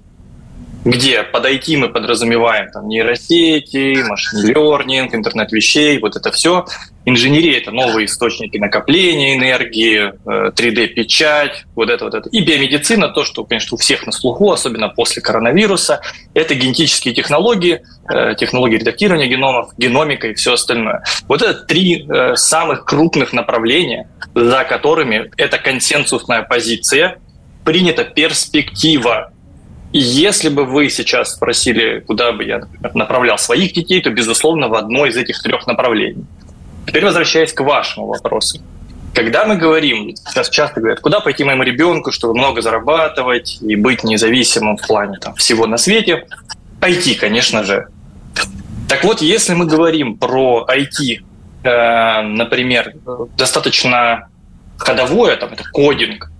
где 0.84 1.22
под 1.22 1.44
IT 1.44 1.76
мы 1.76 1.88
подразумеваем 1.88 2.70
там, 2.70 2.88
нейросети, 2.88 4.02
машин 4.08 4.50
learning, 4.50 5.08
интернет 5.12 5.52
вещей, 5.52 5.98
вот 5.98 6.16
это 6.16 6.30
все. 6.30 6.66
Инженерия– 7.04 7.58
это 7.60 7.70
новые 7.70 8.04
источники 8.04 8.58
накопления 8.58 9.36
энергии, 9.36 10.12
3D-печать, 10.24 11.52
э, 11.52 11.66
вот 11.74 11.88
это 11.88 12.04
вот 12.04 12.14
это. 12.14 12.28
И 12.28 12.42
биомедицина– 12.42 13.08
то, 13.14 13.24
что, 13.24 13.44
конечно, 13.44 13.74
у 13.74 13.78
всех 13.78 14.06
на 14.06 14.12
слуху, 14.12 14.52
особенно 14.52 14.88
после 14.88 15.22
коронавируса. 15.22 16.00
Это 16.34 16.54
генетические 16.54 17.14
технологии, 17.14 17.82
э, 18.12 18.34
технологии 18.36 18.76
редактирования 18.76 19.26
геномов, 19.26 19.70
геномика 19.78 20.28
и 20.28 20.34
все 20.34 20.52
остальное. 20.52 21.02
Вот 21.28 21.42
это 21.42 21.54
три 21.54 22.06
э, 22.06 22.36
самых 22.36 22.84
крупных 22.84 23.32
направления, 23.32 24.08
за 24.34 24.64
которыми 24.64 25.30
эта 25.38 25.58
консенсусная 25.58 26.42
позиция, 26.42 27.18
принята 27.64 28.04
перспектива 28.04 29.32
если 29.92 30.48
бы 30.50 30.64
вы 30.64 30.90
сейчас 30.90 31.32
спросили, 31.32 32.00
куда 32.00 32.32
бы 32.32 32.44
я 32.44 32.58
например, 32.58 32.94
направлял 32.94 33.38
своих 33.38 33.72
детей, 33.72 34.00
то, 34.02 34.10
безусловно, 34.10 34.68
в 34.68 34.74
одно 34.74 35.06
из 35.06 35.16
этих 35.16 35.42
трех 35.42 35.66
направлений. 35.66 36.24
Теперь 36.86 37.04
возвращаясь 37.04 37.52
к 37.52 37.60
вашему 37.60 38.06
вопросу. 38.06 38.60
Когда 39.14 39.46
мы 39.46 39.56
говорим, 39.56 40.14
сейчас 40.14 40.50
часто 40.50 40.80
говорят, 40.80 41.00
куда 41.00 41.20
пойти 41.20 41.42
моему 41.42 41.62
ребенку, 41.62 42.12
чтобы 42.12 42.34
много 42.34 42.60
зарабатывать 42.60 43.58
и 43.62 43.76
быть 43.76 44.04
независимым 44.04 44.76
в 44.76 44.86
плане 44.86 45.18
там, 45.18 45.34
всего 45.34 45.66
на 45.66 45.78
свете, 45.78 46.26
IT, 46.80 47.14
конечно 47.16 47.64
же. 47.64 47.88
Так 48.88 49.04
вот, 49.04 49.20
если 49.20 49.54
мы 49.54 49.66
говорим 49.66 50.16
про 50.16 50.66
IT, 50.70 51.20
э, 51.64 52.22
например, 52.22 52.94
достаточно 53.36 54.28
ходовое, 54.76 55.36
там, 55.36 55.52
это 55.52 55.64
coding, 55.72 56.30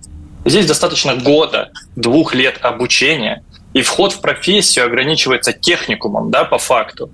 Здесь 0.45 0.65
достаточно 0.65 1.15
года, 1.15 1.71
двух 1.95 2.33
лет 2.33 2.59
обучения, 2.61 3.43
и 3.73 3.81
вход 3.81 4.13
в 4.13 4.21
профессию 4.21 4.85
ограничивается 4.85 5.53
техникумом, 5.53 6.31
да, 6.31 6.43
по 6.43 6.57
факту. 6.57 7.09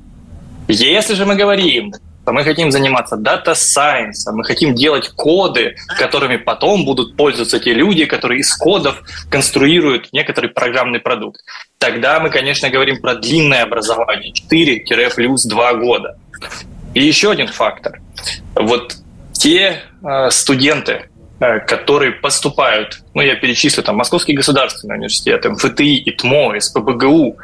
Если 0.68 1.14
же 1.16 1.26
мы 1.26 1.36
говорим, 1.36 1.94
что 2.24 2.32
мы 2.32 2.44
хотим 2.44 2.72
заниматься 2.72 3.18
data 3.18 3.52
science 3.52 4.12
ом, 4.12 4.38
мы 4.38 4.44
хотим 4.44 4.74
делать 4.74 5.10
коды, 5.10 5.76
которыми 6.00 6.38
потом 6.38 6.86
будут 6.86 7.16
пользоваться 7.16 7.60
те 7.60 7.74
люди, 7.74 8.06
которые 8.06 8.40
из 8.40 8.56
кодов 8.56 9.00
конструируют 9.30 10.12
некоторый 10.12 10.50
программный 10.50 11.00
продукт, 11.00 11.42
тогда 11.78 12.20
мы, 12.20 12.32
конечно, 12.32 12.70
говорим 12.70 13.00
про 13.00 13.14
длинное 13.14 13.62
образование, 13.62 14.34
4 14.34 15.10
плюс 15.16 15.46
2 15.46 15.74
года. 15.76 16.18
И 16.96 17.04
еще 17.04 17.30
один 17.30 17.48
фактор. 17.48 18.02
Вот 18.56 18.96
те 19.34 19.82
э, 20.02 20.30
студенты, 20.32 21.10
которые 21.40 22.12
поступают, 22.12 23.02
ну, 23.14 23.22
я 23.22 23.36
перечислю, 23.36 23.84
там, 23.84 23.98
Московский 23.98 24.34
государственный 24.34 24.96
университет, 24.96 25.46
МФТИ, 25.46 26.04
ИТМО, 26.06 26.60
СПБГУ, 26.60 27.38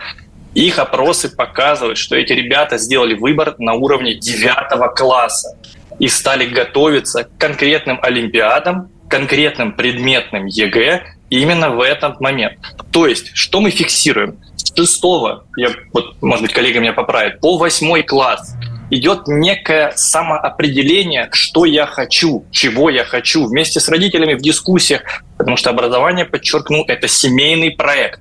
их 0.53 0.79
опросы 0.79 1.33
показывают, 1.33 1.97
что 1.97 2.15
эти 2.15 2.33
ребята 2.33 2.77
сделали 2.77 3.13
выбор 3.13 3.55
на 3.57 3.73
уровне 3.73 4.15
девятого 4.15 4.87
класса 4.87 5.57
и 5.99 6.07
стали 6.07 6.45
готовиться 6.45 7.23
к 7.25 7.37
конкретным 7.37 7.99
олимпиадам, 8.01 8.89
конкретным 9.09 9.73
предметным 9.73 10.45
ЕГЭ 10.45 11.03
именно 11.29 11.69
в 11.69 11.81
этот 11.81 12.19
момент. 12.19 12.59
То 12.91 13.07
есть, 13.07 13.31
что 13.33 13.61
мы 13.61 13.71
фиксируем? 13.71 14.37
С 14.55 14.75
шестого, 14.75 15.45
я, 15.57 15.69
вот, 15.93 16.21
может 16.21 16.43
быть, 16.43 16.53
коллега 16.53 16.79
меня 16.79 16.93
поправит, 16.93 17.39
по 17.39 17.57
восьмой 17.57 18.03
класс– 18.03 18.55
идет 18.91 19.27
некое 19.27 19.93
самоопределение, 19.95 21.29
что 21.31 21.65
я 21.65 21.85
хочу, 21.85 22.45
чего 22.51 22.89
я 22.89 23.03
хочу, 23.03 23.45
вместе 23.45 23.79
с 23.79 23.89
родителями 23.89 24.35
в 24.35 24.41
дискуссиях, 24.41 25.01
потому 25.37 25.57
что 25.57 25.69
образование, 25.69 26.25
подчеркну, 26.25 26.83
это 26.87 27.07
семейный 27.07 27.71
проект. 27.71 28.19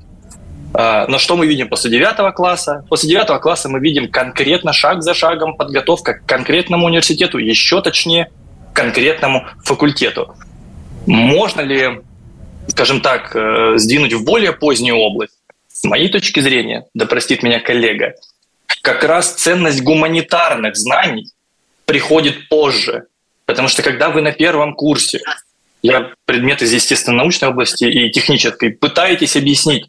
А, 0.73 1.07
но 1.09 1.19
что 1.19 1.37
мы 1.37 1.47
видим 1.47 1.69
после 1.69 1.91
девятого 1.91 2.31
класса? 2.31 2.85
После 2.89 3.09
девятого 3.09 3.39
класса 3.39 3.69
мы 3.69 3.81
видим 3.81 4.09
конкретно 4.09 4.73
шаг 4.73 5.03
за 5.03 5.12
шагом 5.12 5.57
подготовка 5.57 6.15
к 6.15 6.25
конкретному 6.25 6.87
университету, 6.87 7.39
еще 7.39 7.83
точнее, 7.83 8.31
конкретному 8.73 9.47
факультету. 9.65 10.37
Можно 11.07 11.62
ли, 11.62 12.00
скажем 12.69 13.00
так, 13.00 13.35
э, 13.35 13.73
сдвинуть 13.77 14.12
в 14.12 14.25
более 14.25 14.53
позднюю 14.53 14.97
область? 14.97 15.35
С 15.69 15.83
моей 15.85 16.09
точки 16.09 16.41
зрения, 16.41 16.85
да 16.95 17.07
простит 17.07 17.43
меня 17.43 17.59
коллега, 17.59 18.15
как 18.83 19.05
раз 19.05 19.35
ценность 19.35 19.83
гуманитарных 19.83 20.77
знаний 20.77 21.31
приходит 21.85 22.49
позже. 22.49 23.07
Потому 23.47 23.69
что 23.69 23.83
когда 23.83 24.11
вы 24.11 24.23
на 24.23 24.33
первом 24.33 24.75
курсе, 24.75 25.21
я 25.83 26.12
предметы 26.25 26.65
из 26.65 26.73
естественно-научной 26.73 27.49
области 27.49 27.85
и 27.85 28.11
технической, 28.11 28.71
пытаетесь 28.71 29.37
объяснить, 29.37 29.87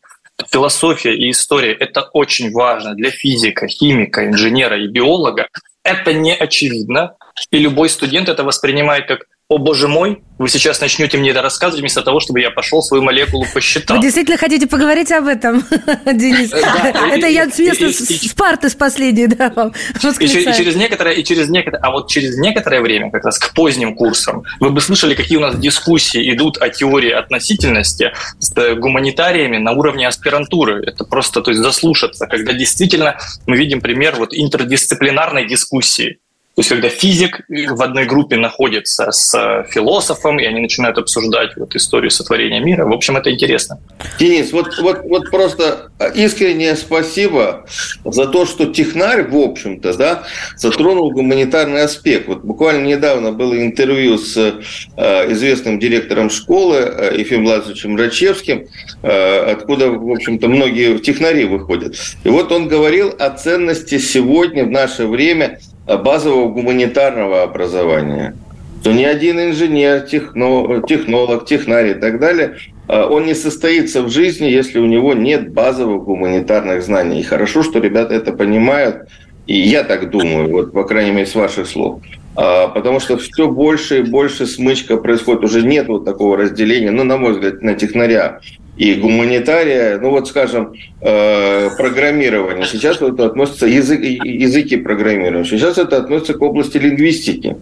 философия 0.49 1.15
и 1.15 1.29
история– 1.31 1.73
это 1.79 2.01
очень 2.13 2.51
важно 2.51 2.95
для 2.95 3.11
физика, 3.11 3.67
химика, 3.67 4.25
инженера 4.25 4.81
и 4.81 4.87
биолога, 4.87 5.47
это 5.83 6.13
не 6.13 6.33
очевидно, 6.33 7.15
и 7.51 7.57
любой 7.57 7.89
студент 7.89 8.29
это 8.29 8.43
воспринимает 8.43 9.07
как 9.07 9.25
«О, 9.51 9.57
боже 9.57 9.89
мой, 9.89 10.23
вы 10.37 10.47
сейчас 10.47 10.79
начнете 10.79 11.17
мне 11.17 11.31
это 11.31 11.41
рассказывать 11.41 11.81
вместо 11.81 12.01
того, 12.03 12.21
чтобы 12.21 12.39
я 12.39 12.51
пошел 12.51 12.81
свою 12.81 13.03
молекулу 13.03 13.45
посчитал». 13.53 13.97
Вы 13.97 14.03
действительно 14.03 14.37
хотите 14.37 14.65
поговорить 14.65 15.11
об 15.11 15.27
этом, 15.27 15.61
Денис? 16.05 16.53
Это 16.53 17.27
я 17.27 17.49
с 17.49 17.59
места 17.59 17.91
с 17.91 18.33
парты 18.33 18.69
с 18.69 18.75
последней, 18.75 19.27
да, 19.27 19.51
вам 19.53 19.73
И 20.21 20.27
через 20.29 20.77
некоторое, 20.77 21.15
и 21.15 21.23
через 21.25 21.49
некоторое, 21.49 21.83
а 21.83 21.91
вот 21.91 22.09
через 22.09 22.37
некоторое 22.37 22.79
время, 22.79 23.11
как 23.11 23.25
раз 23.25 23.39
к 23.39 23.53
поздним 23.53 23.93
курсам, 23.93 24.43
вы 24.61 24.69
бы 24.69 24.79
слышали, 24.79 25.15
какие 25.15 25.37
у 25.37 25.41
нас 25.41 25.57
дискуссии 25.59 26.33
идут 26.33 26.57
о 26.61 26.69
теории 26.69 27.11
относительности 27.11 28.13
с 28.39 28.53
гуманитариями 28.75 29.57
на 29.57 29.73
уровне 29.73 30.07
аспирантуры. 30.07 30.81
Это 30.81 31.03
просто, 31.03 31.41
то 31.41 31.51
есть, 31.51 31.61
заслушаться, 31.61 32.25
когда 32.25 32.53
действительно 32.53 33.17
мы 33.47 33.57
видим 33.57 33.81
пример 33.81 34.15
вот 34.15 34.29
интердисциплинарной 34.33 35.45
дискуссии 35.45 36.19
То 36.53 36.59
есть, 36.59 36.69
когда 36.69 36.89
физик 36.89 37.45
в 37.47 37.81
одной 37.81 38.05
группе 38.05 38.35
находится 38.35 39.09
с 39.11 39.33
э, 39.33 39.63
философом, 39.71 40.37
и 40.37 40.43
они 40.43 40.59
начинают 40.59 40.97
обсуждать 40.97 41.55
вот 41.55 41.73
историю 41.77 42.11
сотворения 42.11 42.59
мира. 42.59 42.85
В 42.85 42.91
общем, 42.91 43.15
это 43.15 43.31
интересно. 43.31 43.79
Денис, 44.19 44.51
вот, 44.51 44.77
вот, 44.79 44.99
вот 45.05 45.31
просто 45.31 45.91
искреннее 46.13 46.75
спасибо 46.75 47.65
за 48.03 48.27
то, 48.27 48.45
что 48.45 48.65
технарь, 48.65 49.29
в 49.29 49.37
общем-то, 49.37 49.93
да, 49.95 50.23
затронул 50.57 51.11
гуманитарный 51.11 51.83
аспект. 51.83 52.27
Вот 52.27 52.43
буквально 52.43 52.85
недавно 52.85 53.31
было 53.31 53.57
интервью 53.61 54.17
с 54.17 54.35
э, 54.37 55.31
известным 55.31 55.79
директором 55.79 56.29
школы 56.29 56.79
э, 56.79 57.17
Ефимом 57.17 57.45
Владимировичем 57.45 57.95
Рачевским, 57.95 58.67
э, 59.03 59.51
откуда, 59.53 59.89
в 59.89 60.11
общем-то, 60.11 60.49
многие 60.49 60.97
технари 60.99 61.45
выходят. 61.45 61.95
И 62.25 62.29
вот 62.29 62.51
он 62.51 62.67
говорил 62.67 63.15
о 63.17 63.29
ценности 63.29 63.99
сегодня, 63.99 64.65
в 64.65 64.69
наше 64.69 65.07
время– 65.07 65.57
базового 65.97 66.49
гуманитарного 66.49 67.43
образования, 67.43 68.35
то 68.83 68.91
ни 68.91 69.03
один 69.03 69.39
инженер, 69.39 70.01
техно, 70.01 70.81
технолог, 70.87 71.45
технарь 71.45 71.89
и 71.89 71.93
так 71.93 72.19
далее, 72.19 72.57
а, 72.87 73.07
он 73.07 73.25
не 73.25 73.35
состоится 73.35 74.01
в 74.01 74.09
жизни, 74.09 74.45
если 74.45 74.79
у 74.79 74.85
него 74.85 75.13
нет 75.13 75.53
базовых 75.53 76.03
гуманитарных 76.03 76.83
знаний. 76.83 77.19
И 77.19 77.23
хорошо, 77.23 77.63
что 77.63 77.79
ребята 77.79 78.15
это 78.15 78.33
понимают, 78.33 79.07
и 79.47 79.59
я 79.59 79.83
так 79.83 80.09
думаю, 80.09 80.49
вот, 80.49 80.73
по 80.73 80.83
крайней 80.83 81.11
мере, 81.11 81.25
с 81.25 81.35
ваших 81.35 81.67
слов. 81.67 82.01
А, 82.35 82.67
потому 82.69 82.99
что 82.99 83.17
все 83.17 83.47
больше 83.47 83.99
и 83.99 84.03
больше 84.03 84.45
смычка 84.45 84.97
происходит. 84.97 85.43
Уже 85.43 85.61
нет 85.61 85.87
вот 85.87 86.05
такого 86.05 86.37
разделения, 86.37 86.91
ну, 86.91 87.03
на 87.03 87.17
мой 87.17 87.33
взгляд, 87.33 87.61
на 87.61 87.75
технаря 87.75 88.39
и 88.77 88.95
гуманитария, 88.95 89.99
ну 89.99 90.11
вот, 90.11 90.27
скажем, 90.27 90.73
э, 91.01 91.69
программирование. 91.77 92.65
Сейчас 92.65 93.01
это 93.01 93.25
относится 93.25 93.67
язык, 93.67 94.01
языки 94.01 94.77
программирования. 94.77 95.45
Сейчас 95.45 95.77
это 95.77 95.97
относится 95.97 96.33
к 96.33 96.41
области 96.41 96.77
лингвистики. 96.77 97.57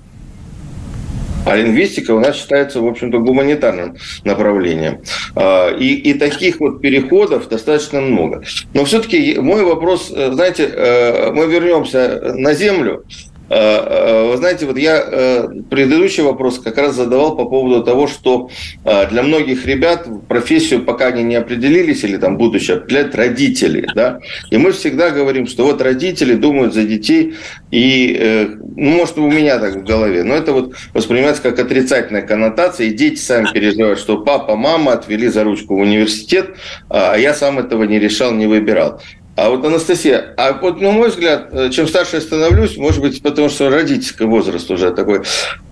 А 1.46 1.56
лингвистика 1.56 2.12
у 2.12 2.20
нас 2.20 2.36
считается, 2.36 2.80
в 2.80 2.88
общем-то, 2.88 3.20
гуманитарным 3.20 3.96
направлением. 4.24 5.00
А, 5.36 5.75
и, 5.75 5.96
и 5.96 6.13
таких 6.13 6.60
вот 6.60 6.82
переходов 6.82 7.50
достаточно 7.50 8.01
много. 8.01 8.44
Но 8.74 8.86
все-таки 8.86 9.39
мой 9.39 9.63
вопрос, 9.63 10.12
э, 10.16 10.32
знаете, 10.32 10.70
э, 10.72 11.32
мы 11.32 11.48
вернемся 11.48 12.34
на 12.36 12.54
Землю. 12.54 13.04
Э, 13.50 13.56
э, 13.56 14.29
вы 14.29 14.38
знаете, 14.38 14.65
вот 14.65 14.77
я 14.77 15.03
э, 15.03 15.48
предыдущий 15.70 16.22
вопрос 16.24 16.60
как 16.60 16.77
раз 16.77 16.96
задавал 16.96 17.36
по 17.36 17.46
поводу 17.46 17.84
того, 17.84 18.08
что 18.08 18.50
для 18.84 19.24
многих 19.24 19.65
ребят 19.65 20.08
профессию, 20.27 20.84
пока 20.84 21.08
они 21.08 21.24
не 21.24 21.36
определились 21.36 22.03
или 22.03 22.18
там 22.18 22.38
будущее, 22.38 22.77
определяют 22.77 23.15
родители. 23.15 23.88
Да? 23.96 24.20
И 24.51 24.58
мы 24.58 24.72
всегда 24.72 25.10
говорим, 25.10 25.48
что 25.48 25.63
вот 25.63 25.82
родители 25.82 26.36
думают 26.36 26.74
за 26.74 26.84
детей, 26.84 27.36
и, 27.72 28.58
ну, 28.75 28.91
может, 28.91 29.18
у 29.18 29.29
меня 29.29 29.60
так 29.60 29.75
в 29.75 29.84
голове, 29.84 30.24
но 30.24 30.36
это 30.36 30.53
вот 30.53 30.75
воспринимается 30.94 31.41
как 31.41 31.60
отрицательная 31.60 32.22
коннотация, 32.22 32.88
и 32.88 32.94
дети 32.94 33.20
сами 33.20 33.48
переживают, 33.51 34.00
что 34.00 34.22
папа, 34.22 34.56
мама 34.56 34.94
отвели 34.94 35.27
за 35.27 35.44
ручку 35.44 35.75
в 35.75 35.79
университет, 35.79 36.56
а 36.89 37.15
я 37.15 37.34
сам 37.34 37.60
этого 37.60 37.84
не 37.84 38.00
решал, 38.00 38.32
не 38.32 38.48
выбирал. 38.48 39.01
А 39.39 39.50
вот, 39.51 39.63
Анастасия, 39.63 40.34
а 40.36 40.51
вот, 40.51 40.81
на 40.81 40.91
мой 40.91 41.08
взгляд, 41.08 41.48
э, 41.53 41.69
чем 41.69 41.88
старше 41.88 42.17
я 42.17 42.22
становлюсь, 42.22 42.75
может 42.75 43.00
быть, 43.00 43.22
потому 43.22 43.48
что 43.48 43.69
родительский 43.69 44.25
возраст 44.25 44.69
уже 44.69 44.91
такой 44.91 45.22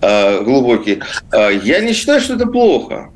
э, 0.02 0.42
глубокий, 0.42 1.02
э, 1.34 1.60
я 1.64 1.82
не 1.82 1.92
считаю, 1.92 2.22
что 2.22 2.36
это 2.36 2.46
плохо. 2.46 3.10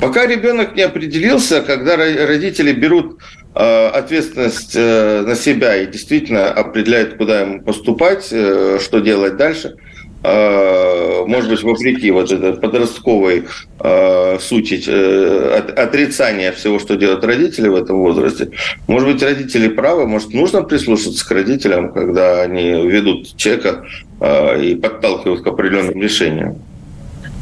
Пока 0.00 0.26
ребенок 0.26 0.74
не 0.74 0.80
определился, 0.80 1.60
когда 1.60 1.98
родители 1.98 2.72
берут 2.72 3.18
э, 3.54 3.88
ответственность 3.88 4.72
э, 4.74 5.20
на 5.20 5.34
себя 5.34 5.76
и 5.76 5.86
действительно 5.86 6.50
определяют, 6.50 7.18
куда 7.18 7.42
ему 7.42 7.60
поступать, 7.60 8.28
э, 8.30 8.78
что 8.80 9.00
делать 9.00 9.36
дальше– 9.36 9.76
может 10.24 11.50
быть, 11.50 11.62
вопреки 11.62 12.10
вот 12.10 12.30
этой 12.30 12.52
подростковой 12.54 13.46
э, 13.80 14.38
сути 14.40 14.82
э, 14.86 15.62
отрицания 15.76 16.52
всего, 16.52 16.78
что 16.78 16.96
делают 16.96 17.24
родители 17.24 17.68
в 17.68 17.74
этом 17.74 17.98
возрасте, 17.98 18.50
может 18.86 19.08
быть, 19.08 19.22
родители 19.22 19.68
правы, 19.68 20.06
может, 20.06 20.32
нужно 20.32 20.62
прислушаться 20.62 21.26
к 21.26 21.30
родителям, 21.30 21.92
когда 21.92 22.42
они 22.42 22.70
ведут 22.70 23.36
человека 23.36 23.84
э, 24.20 24.62
и 24.62 24.74
подталкивают 24.74 25.42
к 25.42 25.46
определенным 25.46 26.00
решениям? 26.00 26.58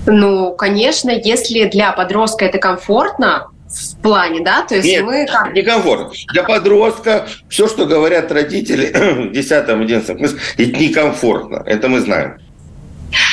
Ну, 0.06 0.54
конечно, 0.54 1.10
если 1.10 1.64
для 1.64 1.92
подростка 1.92 2.46
это 2.46 2.58
комфортно, 2.58 3.48
в 3.68 4.02
плане, 4.02 4.40
да? 4.40 4.62
То 4.62 4.76
есть 4.76 4.86
Нет, 4.86 5.04
мы 5.04 5.26
как... 5.26 5.54
некомфортно. 5.54 6.10
Для 6.32 6.42
подростка 6.42 7.28
все, 7.48 7.68
что 7.68 7.86
говорят 7.86 8.32
родители 8.32 8.86
в 8.92 9.32
10-11 9.32 10.16
классе, 10.16 10.36
это 10.56 10.78
некомфортно. 10.78 11.62
Это 11.66 11.88
мы 11.88 12.00
знаем. 12.00 12.38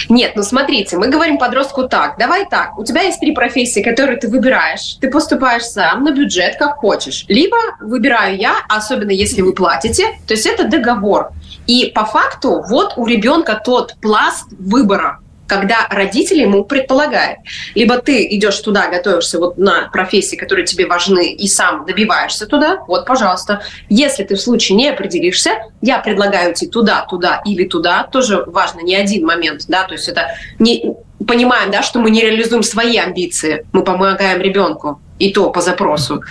Нет, 0.09 0.33
ну 0.35 0.43
смотрите, 0.43 0.97
мы 0.97 1.09
говорим 1.09 1.37
подростку 1.37 1.87
так, 1.87 2.17
давай 2.17 2.47
так, 2.49 2.77
у 2.77 2.83
тебя 2.83 3.01
есть 3.01 3.19
три 3.19 3.33
профессии, 3.33 3.81
которые 3.81 4.17
ты 4.17 4.29
выбираешь, 4.29 4.97
ты 5.01 5.09
поступаешь 5.09 5.63
сам 5.63 6.03
на 6.03 6.11
бюджет, 6.11 6.57
как 6.57 6.77
хочешь. 6.77 7.25
Либо 7.27 7.57
выбираю 7.79 8.37
я, 8.37 8.55
особенно 8.69 9.11
если 9.11 9.41
вы 9.41 9.53
платите, 9.53 10.05
то 10.27 10.33
есть 10.33 10.45
это 10.45 10.67
договор. 10.67 11.31
И 11.67 11.91
по 11.93 12.05
факту 12.05 12.63
вот 12.67 12.93
у 12.95 13.05
ребенка 13.05 13.61
тот 13.63 13.95
пласт 14.01 14.47
выбора, 14.57 15.19
когда 15.47 15.87
родители 15.89 16.41
ему 16.41 16.63
предполагают. 16.65 17.39
Либо 17.75 17.97
ты 17.97 18.27
идешь 18.35 18.59
туда, 18.59 18.87
готовишься 18.89 19.39
вот 19.39 19.57
на 19.57 19.89
профессии, 19.89 20.35
которые 20.35 20.65
тебе 20.65 20.85
важны, 20.85 21.31
и 21.31 21.47
сам 21.47 21.85
добиваешься 21.85 22.45
туда, 22.45 22.83
вот, 22.87 23.05
пожалуйста. 23.05 23.61
Если 23.89 24.23
ты 24.23 24.35
в 24.35 24.41
случае 24.41 24.75
не 24.75 24.89
определишься, 24.89 25.51
я 25.81 25.99
предлагаю 25.99 26.53
идти 26.53 26.67
туда, 26.67 27.05
туда 27.09 27.41
или 27.45 27.63
туда. 27.63 28.03
Тоже 28.11 28.43
важно 28.47 28.81
не 28.81 28.95
один 28.95 29.25
момент, 29.25 29.63
да, 29.67 29.83
то 29.83 29.93
есть 29.93 30.07
это 30.07 30.35
не 30.59 30.95
понимаем, 31.25 31.71
да, 31.71 31.81
что 31.81 31.99
мы 31.99 32.11
не 32.11 32.21
реализуем 32.21 32.63
свои 32.63 32.97
амбиции, 32.97 33.65
мы 33.73 33.83
помогаем 33.83 34.41
ребенку 34.41 35.01
и 35.19 35.33
то 35.33 35.49
по 35.49 35.61
запросу. 35.61 36.21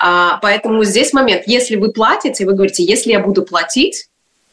А, 0.00 0.38
поэтому 0.40 0.82
здесь 0.84 1.12
момент, 1.12 1.42
если 1.46 1.76
вы 1.76 1.92
платите, 1.92 2.46
вы 2.46 2.54
говорите, 2.54 2.82
если 2.82 3.10
я 3.10 3.20
буду 3.20 3.42
платить, 3.42 4.06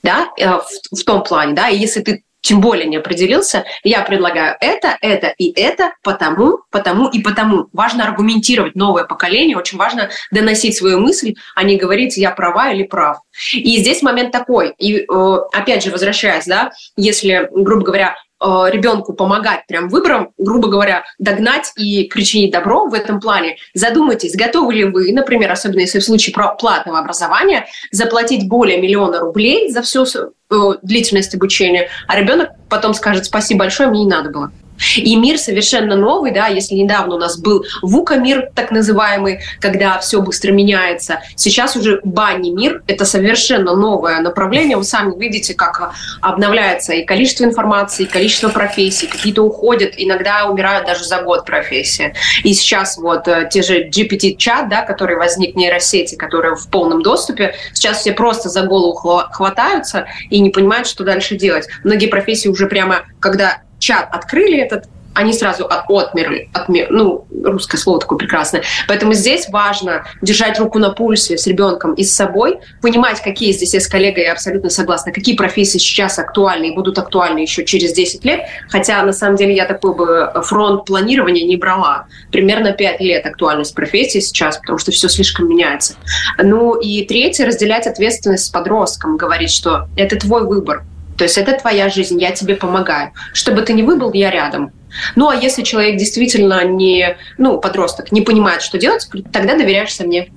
да, 0.04 0.30
э, 0.38 0.48
в, 0.50 1.00
в 1.00 1.04
том 1.04 1.24
плане, 1.24 1.54
да, 1.54 1.70
и 1.70 1.78
если 1.78 2.02
ты 2.02 2.24
тем 2.42 2.62
более 2.62 2.88
не 2.88 2.98
определился, 2.98 3.66
я 3.84 4.02
предлагаю 4.02 4.56
это, 4.62 4.98
это 5.02 5.34
и 5.38 5.52
это, 5.52 5.94
потому, 6.04 6.60
потому 6.72 7.08
и 7.10 7.22
потому. 7.22 7.68
Важно 7.74 8.06
аргументировать 8.06 8.76
новое 8.76 9.04
поколение, 9.04 9.58
очень 9.58 9.78
важно 9.78 10.10
доносить 10.32 10.78
свою 10.78 11.00
мысль, 11.00 11.36
а 11.56 11.64
не 11.64 11.78
говорить, 11.78 12.18
я 12.18 12.32
права 12.32 12.72
или 12.72 12.84
прав. 12.84 13.18
И 13.54 13.78
здесь 13.78 14.02
момент 14.02 14.32
такой, 14.32 14.74
и 14.78 15.00
э, 15.00 15.38
опять 15.52 15.84
же, 15.84 15.92
возвращаясь, 15.92 16.46
да, 16.46 16.72
если, 16.96 17.50
грубо 17.52 17.84
говоря, 17.84 18.16
ребенку 18.42 19.14
помогать 19.14 19.66
прям 19.68 19.90
выбором, 19.90 20.34
грубо 20.38 20.68
говоря, 20.68 21.04
догнать 21.20 21.72
и 21.76 22.06
причинить 22.06 22.52
добро 22.52 22.88
в 22.88 22.94
этом 22.94 23.20
плане, 23.20 23.58
задумайтесь, 23.74 24.36
готовы 24.36 24.74
ли 24.74 24.84
вы, 24.84 25.12
например, 25.12 25.52
особенно 25.52 25.80
если 25.80 26.00
в 26.00 26.04
случае 26.04 26.36
платного 26.60 27.00
образования, 27.00 27.68
заплатить 27.92 28.48
более 28.48 28.80
миллиона 28.80 29.20
рублей 29.20 29.72
за 29.72 29.82
всю 29.82 30.06
э, 30.06 30.56
длительность 30.82 31.34
обучения, 31.36 31.90
а 32.08 32.20
ребенок 32.20 32.50
потом 32.70 32.94
скажет 32.94 33.26
спасибо 33.26 33.62
большое, 33.62 33.90
мне 33.90 34.04
не 34.04 34.10
надо 34.10 34.30
было. 34.30 34.52
И 34.98 35.16
мир 35.16 35.38
совершенно 35.38 35.96
новый, 35.96 36.32
да, 36.32 36.48
если 36.48 36.76
недавно 36.76 37.16
у 37.16 37.20
нас 37.20 37.38
был 37.38 37.64
ВУКа-мир, 37.82 38.50
так 38.56 38.72
называемый, 38.72 39.40
когда 39.60 39.98
все 40.00 40.22
быстро 40.22 40.52
меняется, 40.52 41.22
сейчас 41.36 41.76
уже 41.76 42.00
бани 42.04 42.52
мир, 42.52 42.84
это 42.88 43.06
совершенно 43.06 43.76
новое 43.76 44.20
направление, 44.20 44.78
вы 44.78 44.84
сами 44.84 45.18
видите, 45.18 45.54
как 45.54 45.94
обновляется 46.22 46.94
и 46.94 47.06
количество 47.06 47.44
информации, 47.44 48.04
и 48.04 48.08
количество 48.08 48.50
профессий, 48.50 49.08
какие-то 49.08 49.44
уходят, 49.44 49.94
иногда 49.98 50.46
умирают 50.46 50.86
даже 50.86 51.04
за 51.04 51.22
год 51.22 51.46
профессии. 51.46 52.14
И 52.44 52.54
сейчас 52.54 52.98
вот 52.98 53.28
э, 53.28 53.50
те 53.52 53.62
же 53.62 53.88
GPT-чат, 53.88 54.70
да, 54.70 54.82
который 54.82 55.16
возник 55.16 55.56
в 55.56 55.58
нейросети, 55.58 56.16
которые 56.16 56.56
в 56.56 56.70
полном 56.70 57.02
доступе, 57.02 57.56
сейчас 57.74 58.00
все 58.00 58.12
просто 58.12 58.50
за 58.50 58.64
голову 58.64 58.94
хватаются 59.32 60.08
и 60.30 60.40
не 60.40 60.50
понимают, 60.50 60.88
что 60.88 61.04
дальше 61.04 61.36
делать. 61.36 61.68
Многие 61.84 62.08
профессии 62.08 62.48
уже 62.48 62.68
прямо, 62.68 63.06
когда 63.20 63.62
чат 63.80 64.08
открыли 64.12 64.58
этот, 64.58 64.86
они 65.18 65.34
сразу 65.34 65.66
отмерли, 65.66 66.50
отмер, 66.54 66.88
ну, 66.92 67.26
русское 67.44 67.78
слово 67.78 68.00
такое 68.00 68.20
прекрасное. 68.20 68.62
Поэтому 68.88 69.14
здесь 69.14 69.50
важно 69.50 70.06
держать 70.22 70.60
руку 70.60 70.78
на 70.78 70.92
пульсе 70.92 71.40
с 71.40 71.48
ребенком 71.48 71.96
и 71.96 72.04
с 72.04 72.16
собой, 72.16 72.60
понимать, 72.84 73.22
какие 73.22 73.52
здесь, 73.52 73.74
я 73.74 73.80
с 73.80 73.88
коллегой 73.88 74.26
абсолютно 74.26 74.70
согласна, 74.70 75.12
какие 75.12 75.36
профессии 75.36 75.80
сейчас 75.80 76.20
актуальны 76.20 76.68
и 76.68 76.76
будут 76.76 77.00
актуальны 77.00 77.40
еще 77.40 77.66
через 77.66 77.94
10 77.94 78.24
лет, 78.26 78.42
хотя 78.70 79.02
на 79.02 79.12
самом 79.12 79.38
деле 79.38 79.56
я 79.56 79.66
такой 79.66 79.96
бы 79.96 80.32
фронт 80.44 80.86
планирования 80.86 81.46
не 81.48 81.58
брала. 81.58 82.06
Примерно 82.32 82.72
5 82.72 83.02
лет 83.02 83.26
актуальность 83.26 83.74
профессии 83.74 84.20
сейчас, 84.20 84.58
потому 84.58 84.78
что 84.78 84.92
все 84.92 85.10
слишком 85.10 85.50
меняется. 85.50 85.96
Ну 86.38 86.76
и 86.76 87.04
третье, 87.06 87.48
разделять 87.48 87.88
ответственность 87.88 88.46
с 88.46 88.50
подростком, 88.50 89.18
говорить, 89.18 89.52
что 89.52 89.88
это 89.98 90.16
твой 90.16 90.44
выбор, 90.44 90.84
то 91.18 91.24
есть 91.24 91.38
это 91.38 91.54
твоя 91.60 91.90
жизнь, 91.90 92.20
я 92.22 92.32
тебе 92.32 92.56
помогаю. 92.56 93.12
Чтобы 93.34 93.62
ты 93.62 93.74
не 93.74 93.84
выбыл, 93.84 94.14
я 94.14 94.30
рядом. 94.32 94.72
Ну 95.16 95.30
а 95.30 95.36
если 95.36 95.64
человек 95.64 95.98
действительно 95.98 96.64
не, 96.64 97.18
ну, 97.38 97.60
подросток, 97.60 98.12
не 98.12 98.22
понимает, 98.22 98.62
что 98.62 98.78
делать, 98.78 99.10
тогда 99.32 99.58
доверяешься 99.58 100.04
мне. 100.04 100.30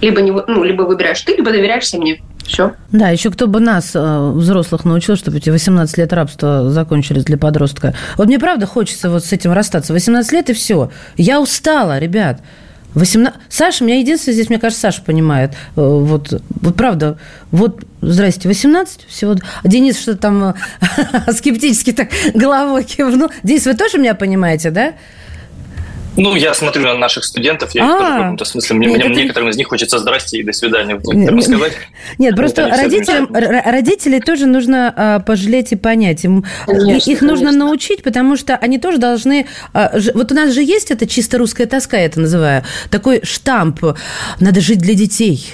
Либо, 0.00 0.22
не, 0.22 0.30
ну, 0.30 0.64
либо 0.64 0.82
выбираешь 0.82 1.20
ты, 1.20 1.34
либо 1.34 1.50
доверяешься 1.50 1.98
мне. 1.98 2.22
Все. 2.46 2.72
Да, 2.90 3.10
еще 3.10 3.30
кто 3.30 3.46
бы 3.46 3.60
нас, 3.60 3.92
э, 3.94 4.30
взрослых, 4.34 4.84
научил, 4.84 5.16
чтобы 5.16 5.36
эти 5.36 5.50
18 5.50 5.98
лет 5.98 6.12
рабства 6.12 6.70
закончились 6.70 7.24
для 7.24 7.36
подростка. 7.36 7.94
Вот 8.16 8.26
мне 8.26 8.38
правда 8.38 8.66
хочется 8.66 9.10
вот 9.10 9.24
с 9.24 9.32
этим 9.32 9.52
расстаться. 9.52 9.92
18 9.92 10.32
лет 10.32 10.50
и 10.50 10.52
все. 10.54 10.90
Я 11.16 11.40
устала, 11.40 11.98
ребят. 11.98 12.40
18... 12.94 13.40
Саша, 13.48 13.84
меня 13.84 13.98
единственное 13.98 14.34
здесь, 14.34 14.48
мне 14.48 14.58
кажется, 14.58 14.82
Саша 14.82 15.02
понимает. 15.02 15.52
Э, 15.76 15.80
вот, 15.80 16.42
вот 16.48 16.76
правда, 16.76 17.18
вот, 17.50 17.84
здрасте, 18.00 18.48
18 18.48 19.06
всего. 19.08 19.36
Денис 19.64 19.98
что-то 19.98 20.18
там 20.18 20.44
э, 20.44 21.32
скептически 21.32 21.92
так 21.92 22.10
головой 22.34 22.84
кивнул. 22.84 23.30
Денис, 23.42 23.66
вы 23.66 23.74
тоже 23.74 23.98
меня 23.98 24.14
понимаете, 24.14 24.70
да? 24.70 24.94
Ну, 26.16 26.34
я 26.34 26.54
смотрю 26.54 26.84
на 26.84 26.94
наших 26.94 27.24
студентов, 27.24 27.70
я 27.74 27.84
их 27.84 27.98
тоже 27.98 28.12
в 28.12 28.16
каком-то 28.18 28.44
смысле, 28.44 28.76
мне, 28.76 28.86
нет, 28.88 29.08
мне, 29.08 29.22
некоторым 29.22 29.48
из 29.48 29.56
них 29.56 29.68
хочется 29.68 29.98
здрасте 29.98 30.38
и 30.38 30.42
до 30.42 30.52
свидания 30.52 30.94
некоторым 30.94 31.40
сказать. 31.40 31.72
Нет, 32.18 32.36
просто 32.36 32.68
родителям, 32.68 33.28
родителей 33.32 34.20
тоже 34.20 34.46
нужно 34.46 34.92
а, 34.96 35.20
пожалеть 35.20 35.72
и 35.72 35.76
понять. 35.76 36.24
Им, 36.24 36.44
конечно, 36.66 37.10
их 37.10 37.22
нужно 37.22 37.46
конечно. 37.46 37.66
научить, 37.66 38.02
потому 38.02 38.36
что 38.36 38.56
они 38.56 38.78
тоже 38.78 38.98
должны... 38.98 39.46
А, 39.72 39.92
вот 40.14 40.32
у 40.32 40.34
нас 40.34 40.52
же 40.52 40.62
есть 40.62 40.90
это 40.90 41.06
чисто 41.06 41.38
русская 41.38 41.66
тоска, 41.66 41.96
я 41.96 42.06
это 42.06 42.20
называю, 42.20 42.64
такой 42.90 43.20
штамп. 43.22 43.84
Надо 44.40 44.60
жить 44.60 44.78
для 44.78 44.94
детей. 44.94 45.46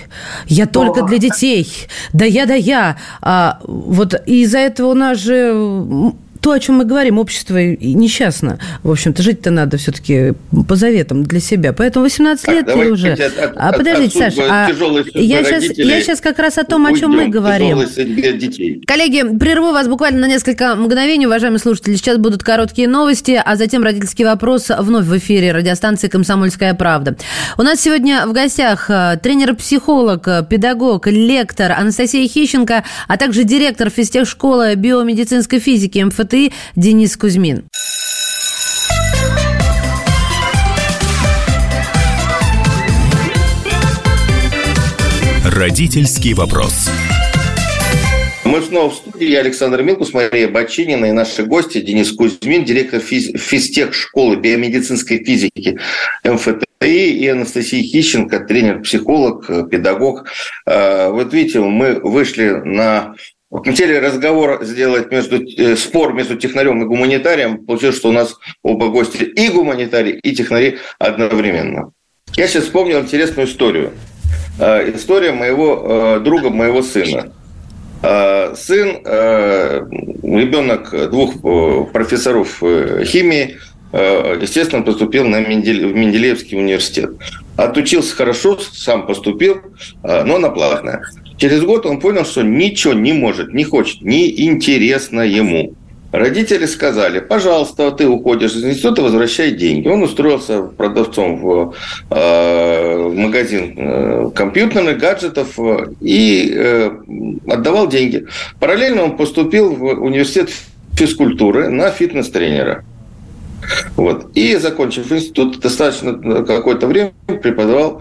Я 0.46 0.66
только 0.66 1.00
О. 1.00 1.06
для 1.06 1.18
детей. 1.18 1.68
Да 2.12 2.24
я, 2.24 2.46
да 2.46 2.54
я. 2.54 2.96
А, 3.20 3.58
вот 3.62 4.14
из-за 4.26 4.58
этого 4.58 4.90
у 4.90 4.94
нас 4.94 5.18
же 5.18 6.14
то, 6.46 6.52
о 6.52 6.60
чем 6.60 6.76
мы 6.76 6.84
говорим, 6.84 7.18
общество 7.18 7.58
несчастно. 7.58 8.60
В 8.84 8.90
общем-то, 8.92 9.20
жить-то 9.20 9.50
надо 9.50 9.78
все-таки 9.78 10.34
по 10.68 10.76
заветам 10.76 11.24
для 11.24 11.40
себя. 11.40 11.72
Поэтому 11.72 12.04
18 12.04 12.44
так, 12.44 12.54
лет 12.54 12.66
ты 12.66 12.92
уже... 12.92 13.12
От, 13.14 13.20
от, 13.20 13.52
а 13.56 13.72
подождите, 13.72 14.16
Саша, 14.16 14.42
а 14.48 14.68
я 15.14 15.42
сейчас, 15.42 15.76
я 15.76 16.00
сейчас 16.00 16.20
как 16.20 16.38
раз 16.38 16.56
о 16.58 16.62
том, 16.62 16.86
о 16.86 16.96
чем 16.96 17.10
мы 17.10 17.26
говорим. 17.26 17.80
Детей. 17.80 18.80
Коллеги, 18.86 19.36
прерву 19.36 19.72
вас 19.72 19.88
буквально 19.88 20.20
на 20.20 20.28
несколько 20.28 20.76
мгновений, 20.76 21.26
уважаемые 21.26 21.58
слушатели. 21.58 21.96
Сейчас 21.96 22.16
будут 22.16 22.44
короткие 22.44 22.86
новости, 22.86 23.42
а 23.44 23.56
затем 23.56 23.82
родительский 23.82 24.24
вопрос 24.24 24.70
вновь 24.78 25.06
в 25.06 25.18
эфире 25.18 25.50
радиостанции 25.50 26.06
«Комсомольская 26.06 26.74
правда». 26.74 27.16
У 27.58 27.62
нас 27.62 27.80
сегодня 27.80 28.24
в 28.24 28.32
гостях 28.32 28.88
э, 28.88 29.18
тренер-психолог, 29.20 30.28
педагог, 30.48 31.08
лектор 31.08 31.72
Анастасия 31.72 32.28
Хищенко, 32.28 32.84
а 33.08 33.16
также 33.16 33.42
директор 33.42 33.90
физтехшколы 33.90 34.76
биомедицинской 34.76 35.58
физики 35.58 35.98
МФТ 35.98 36.35
ты, 36.36 36.52
Денис 36.74 37.16
Кузьмин. 37.16 37.64
Родительский 45.44 46.34
вопрос. 46.34 46.90
Мы 48.44 48.60
снова 48.60 48.90
в 48.90 48.96
студии. 48.96 49.30
Я 49.30 49.40
Александр 49.40 49.82
Милкус, 49.82 50.12
Мария 50.12 50.48
Бочинина 50.48 51.06
и 51.06 51.12
наши 51.12 51.44
гости 51.44 51.80
Денис 51.80 52.12
Кузьмин, 52.12 52.64
директор 52.64 53.00
физ... 53.00 53.30
физтех 53.40 53.94
школы 53.94 54.36
биомедицинской 54.36 55.24
физики 55.24 55.78
МФТИ 56.22 56.66
и 56.82 57.26
Анастасия 57.28 57.82
Хищенко, 57.82 58.40
тренер-психолог, 58.40 59.70
педагог. 59.70 60.26
А, 60.66 61.08
вот 61.10 61.32
видите, 61.32 61.60
мы 61.60 61.98
вышли 61.98 62.50
на 62.50 63.14
хотели 63.64 63.94
разговор 63.94 64.64
сделать 64.64 65.10
между 65.10 65.42
э, 65.42 65.76
спор 65.76 66.12
между 66.12 66.36
технарем 66.36 66.82
и 66.82 66.86
гуманитарием. 66.86 67.64
Получилось, 67.64 67.96
что 67.96 68.08
у 68.08 68.12
нас 68.12 68.36
оба 68.62 68.88
гости 68.88 69.22
и 69.22 69.48
гуманитарий, 69.48 70.18
и 70.18 70.34
технари 70.34 70.78
одновременно. 70.98 71.92
Я 72.34 72.48
сейчас 72.48 72.64
вспомнил 72.64 73.00
интересную 73.00 73.46
историю. 73.46 73.92
Э, 74.58 74.90
история 74.94 75.32
моего 75.32 76.16
э, 76.16 76.20
друга, 76.20 76.50
моего 76.50 76.82
сына. 76.82 77.32
Сын, 78.02 79.00
ребенок 80.22 81.10
двух 81.10 81.40
профессоров 81.92 82.58
химии, 82.60 83.56
естественно, 83.92 84.82
поступил 84.82 85.24
на 85.26 85.40
Менделеевский 85.40 86.58
университет. 86.58 87.10
Отучился 87.56 88.14
хорошо, 88.14 88.58
сам 88.58 89.06
поступил, 89.06 89.62
но 90.02 90.38
на 90.38 90.50
платное. 90.50 91.00
Через 91.38 91.62
год 91.62 91.86
он 91.86 92.00
понял, 92.00 92.24
что 92.24 92.42
ничего 92.42 92.94
не 92.94 93.12
может, 93.12 93.52
не 93.52 93.64
хочет, 93.64 94.00
не 94.02 94.46
интересно 94.46 95.20
ему. 95.20 95.74
Родители 96.12 96.64
сказали, 96.64 97.18
пожалуйста, 97.18 97.90
ты 97.90 98.08
уходишь 98.08 98.54
из 98.54 98.64
института, 98.64 99.02
возвращай 99.02 99.50
деньги. 99.50 99.88
Он 99.88 100.02
устроился 100.02 100.62
продавцом 100.62 101.36
в, 101.42 101.74
э, 102.10 103.12
магазин 103.14 103.74
э, 103.76 104.30
компьютерных 104.34 104.98
гаджетов 104.98 105.58
э, 105.58 105.88
и 106.00 106.90
отдавал 107.48 107.88
деньги. 107.88 108.26
Параллельно 108.60 109.02
он 109.02 109.16
поступил 109.18 109.74
в 109.74 109.82
университет 110.02 110.50
физкультуры 110.94 111.68
на 111.68 111.90
фитнес-тренера. 111.90 112.84
Вот. 113.96 114.30
И, 114.34 114.56
закончив 114.56 115.10
институт, 115.12 115.60
достаточно 115.60 116.44
какое-то 116.44 116.86
время 116.86 117.12
преподавал 117.26 118.00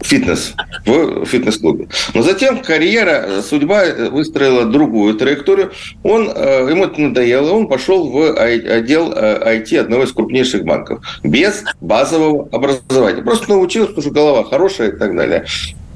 фитнес 0.00 0.54
в 0.84 1.24
фитнес-клубе. 1.24 1.88
Но 2.12 2.22
затем 2.22 2.60
карьера, 2.60 3.42
судьба 3.42 3.84
выстроила 4.10 4.64
другую 4.64 5.14
траекторию. 5.14 5.72
Он, 6.02 6.30
э, 6.34 6.68
ему 6.70 6.84
это 6.84 7.00
надоело, 7.00 7.52
он 7.52 7.68
пошел 7.68 8.10
в 8.10 8.34
отдел 8.34 9.12
IT 9.12 9.74
э, 9.74 9.80
одного 9.80 10.04
из 10.04 10.12
крупнейших 10.12 10.64
банков 10.64 11.04
без 11.22 11.64
базового 11.80 12.48
образования. 12.52 13.22
Просто 13.22 13.50
научился, 13.50 13.88
потому 13.88 14.02
что 14.02 14.10
голова 14.10 14.44
хорошая 14.44 14.90
и 14.90 14.96
так 14.96 15.16
далее. 15.16 15.46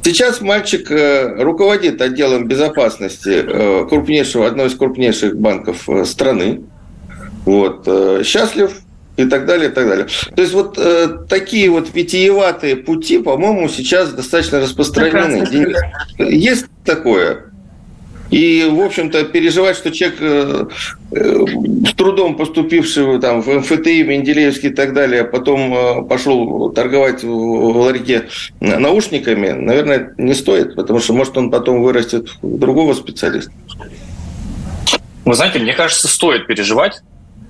Сейчас 0.02 0.40
мальчик 0.40 0.90
э, 0.90 1.42
руководит 1.42 2.00
отделом 2.00 2.48
безопасности 2.48 3.42
крупнейшего, 3.88 4.46
одного 4.46 4.68
из 4.68 4.74
крупнейших 4.74 5.36
банков 5.36 5.88
страны. 6.04 6.62
Вот. 7.44 7.88
Счастлив, 8.24 8.72
и 9.18 9.24
так 9.24 9.46
далее, 9.46 9.68
и 9.68 9.72
так 9.72 9.88
далее. 9.88 10.06
То 10.34 10.42
есть 10.42 10.54
вот 10.54 10.78
э, 10.78 11.08
такие 11.28 11.68
вот 11.70 11.92
витиеватые 11.92 12.76
пути, 12.76 13.18
по-моему, 13.18 13.68
сейчас 13.68 14.12
достаточно 14.12 14.60
распространены. 14.60 15.46
Есть 16.18 16.66
такое? 16.84 17.44
И, 18.30 18.68
в 18.70 18.80
общем-то, 18.80 19.24
переживать, 19.24 19.76
что 19.76 19.90
человек, 19.90 20.18
э, 20.20 20.66
э, 21.12 21.44
с 21.88 21.94
трудом 21.94 22.36
поступивший 22.36 23.18
там, 23.20 23.40
в 23.40 23.48
МФТИ, 23.48 24.02
Менделеевский 24.02 24.68
и 24.68 24.72
так 24.72 24.92
далее, 24.92 25.22
а 25.22 25.24
потом 25.24 25.74
э, 25.74 26.02
пошел 26.04 26.70
торговать 26.70 27.24
в, 27.24 27.28
в 27.28 27.76
ларьке 27.78 28.28
наушниками, 28.60 29.50
наверное, 29.52 30.14
не 30.18 30.34
стоит, 30.34 30.74
потому 30.74 31.00
что, 31.00 31.14
может, 31.14 31.38
он 31.38 31.50
потом 31.50 31.82
вырастет 31.82 32.28
в 32.42 32.58
другого 32.58 32.92
специалиста. 32.92 33.50
Вы 35.24 35.34
знаете, 35.34 35.58
мне 35.58 35.72
кажется, 35.72 36.06
стоит 36.06 36.46
переживать, 36.46 37.00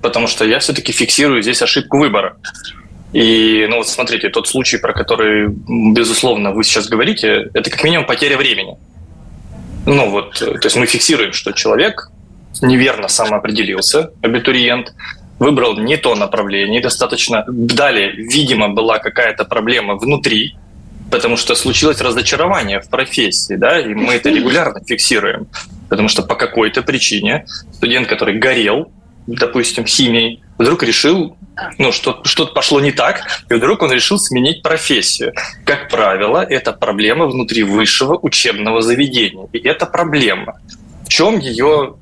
потому 0.01 0.27
что 0.27 0.45
я 0.45 0.59
все-таки 0.59 0.91
фиксирую 0.91 1.41
здесь 1.41 1.61
ошибку 1.61 1.97
выбора. 1.97 2.37
И, 3.11 3.65
ну 3.69 3.77
вот 3.77 3.89
смотрите, 3.89 4.29
тот 4.29 4.47
случай, 4.47 4.77
про 4.77 4.93
который, 4.93 5.47
безусловно, 5.49 6.51
вы 6.51 6.63
сейчас 6.63 6.87
говорите, 6.87 7.49
это 7.53 7.69
как 7.69 7.83
минимум 7.83 8.05
потеря 8.05 8.37
времени. 8.37 8.77
Ну 9.85 10.09
вот, 10.09 10.35
то 10.39 10.59
есть 10.63 10.75
мы 10.75 10.85
фиксируем, 10.85 11.33
что 11.33 11.51
человек 11.51 12.11
неверно 12.61 13.07
самоопределился, 13.07 14.11
абитуриент, 14.21 14.93
выбрал 15.39 15.77
не 15.77 15.97
то 15.97 16.15
направление 16.15 16.81
достаточно. 16.81 17.45
Далее, 17.47 18.11
видимо, 18.11 18.69
была 18.69 18.99
какая-то 18.99 19.45
проблема 19.45 19.95
внутри, 19.95 20.55
потому 21.09 21.37
что 21.37 21.55
случилось 21.55 22.01
разочарование 22.01 22.81
в 22.81 22.89
профессии, 22.89 23.55
да, 23.55 23.79
и 23.79 23.93
мы 23.93 24.13
это 24.13 24.29
регулярно 24.29 24.81
фиксируем, 24.85 25.47
потому 25.89 26.09
что 26.09 26.21
по 26.21 26.35
какой-то 26.35 26.83
причине 26.83 27.45
студент, 27.71 28.07
который 28.07 28.37
горел, 28.37 28.91
допустим, 29.35 29.85
химией, 29.85 30.41
вдруг 30.57 30.83
решил, 30.83 31.37
ну, 31.77 31.91
что, 31.91 32.21
что-то 32.23 32.53
пошло 32.53 32.79
не 32.79 32.91
так, 32.91 33.21
и 33.49 33.53
вдруг 33.53 33.81
он 33.81 33.91
решил 33.91 34.17
сменить 34.17 34.61
профессию. 34.61 35.33
Как 35.65 35.89
правило, 35.89 36.43
это 36.43 36.73
проблема 36.73 37.27
внутри 37.27 37.63
высшего 37.63 38.17
учебного 38.21 38.81
заведения. 38.81 39.47
И 39.53 39.59
это 39.59 39.85
проблема. 39.85 40.59
В 41.05 41.09
чем 41.09 41.39
ее 41.39 41.95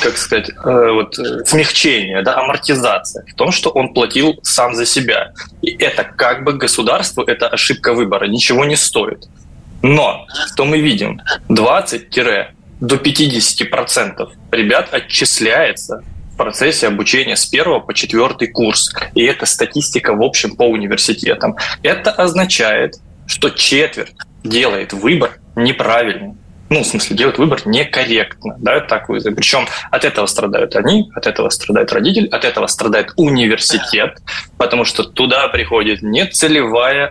как 0.00 0.16
сказать, 0.16 0.50
э, 0.50 0.90
вот, 0.92 1.16
смягчение, 1.48 2.22
да, 2.22 2.38
амортизация 2.38 3.24
в 3.26 3.34
том, 3.34 3.50
что 3.50 3.70
он 3.70 3.92
платил 3.92 4.38
сам 4.42 4.72
за 4.74 4.86
себя. 4.86 5.32
И 5.62 5.70
это 5.70 6.04
как 6.04 6.44
бы 6.44 6.52
государству, 6.52 7.24
это 7.24 7.48
ошибка 7.48 7.92
выбора, 7.92 8.26
ничего 8.26 8.64
не 8.64 8.76
стоит. 8.76 9.26
Но 9.82 10.26
что 10.52 10.64
мы 10.64 10.78
видим? 10.80 11.20
20 11.48 12.08
до 12.80 12.96
50% 12.96 14.28
ребят 14.52 14.88
отчисляется 14.92 16.04
процессе 16.36 16.86
обучения 16.86 17.36
с 17.36 17.46
первого 17.46 17.80
по 17.80 17.94
четвертый 17.94 18.48
курс. 18.48 18.94
И 19.14 19.22
это 19.24 19.46
статистика 19.46 20.14
в 20.14 20.22
общем 20.22 20.56
по 20.56 20.64
университетам. 20.64 21.56
Это 21.82 22.10
означает, 22.10 22.96
что 23.26 23.50
четверть 23.50 24.14
делает 24.42 24.92
выбор 24.92 25.38
неправильный. 25.56 26.34
Ну, 26.70 26.82
в 26.82 26.86
смысле, 26.86 27.16
делает 27.16 27.38
выбор 27.38 27.60
некорректно, 27.66 28.56
да, 28.58 28.80
так 28.80 29.08
вы. 29.08 29.20
Причем 29.20 29.66
от 29.90 30.04
этого 30.04 30.26
страдают 30.26 30.74
они, 30.76 31.10
от 31.14 31.26
этого 31.26 31.50
страдает 31.50 31.92
родитель, 31.92 32.26
от 32.28 32.44
этого 32.44 32.66
страдает 32.66 33.12
университет, 33.16 34.18
потому 34.56 34.84
что 34.84 35.04
туда 35.04 35.48
приходит 35.48 36.02
не 36.02 36.26
целевая 36.26 37.06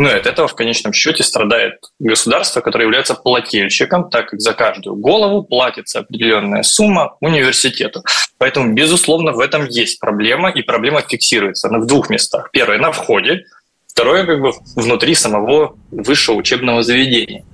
аудитория. 0.00 0.14
Ну 0.14 0.20
от 0.20 0.26
этого 0.26 0.48
в 0.48 0.54
конечном 0.54 0.92
счете 0.92 1.22
страдает 1.22 1.74
государство, 1.98 2.60
которое 2.60 2.84
является 2.84 3.14
плательщиком, 3.14 4.10
так 4.10 4.30
как 4.30 4.40
за 4.40 4.52
каждую 4.52 4.96
голову 4.96 5.42
платится 5.42 6.00
определенная 6.00 6.62
сумма 6.62 7.16
университету. 7.20 8.02
Поэтому, 8.38 8.72
безусловно, 8.72 9.32
в 9.32 9.40
этом 9.40 9.66
есть 9.66 10.00
проблема, 10.00 10.50
и 10.50 10.62
проблема 10.62 11.02
фиксируется 11.02 11.68
в 11.68 11.86
двух 11.86 12.10
местах. 12.10 12.50
Первое– 12.52 12.78
на 12.80 12.92
входе, 12.92 13.44
второе– 13.88 14.24
как 14.26 14.40
бы 14.40 14.52
внутри 14.76 15.14
самого 15.14 15.76
высшего 15.90 16.36
учебного 16.36 16.82
заведения. 16.82 17.44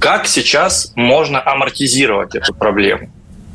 Как 0.00 0.26
сейчас 0.26 0.92
можно 0.94 1.42
амортизировать 1.44 2.34
эту 2.34 2.54
проблему? 2.54 3.10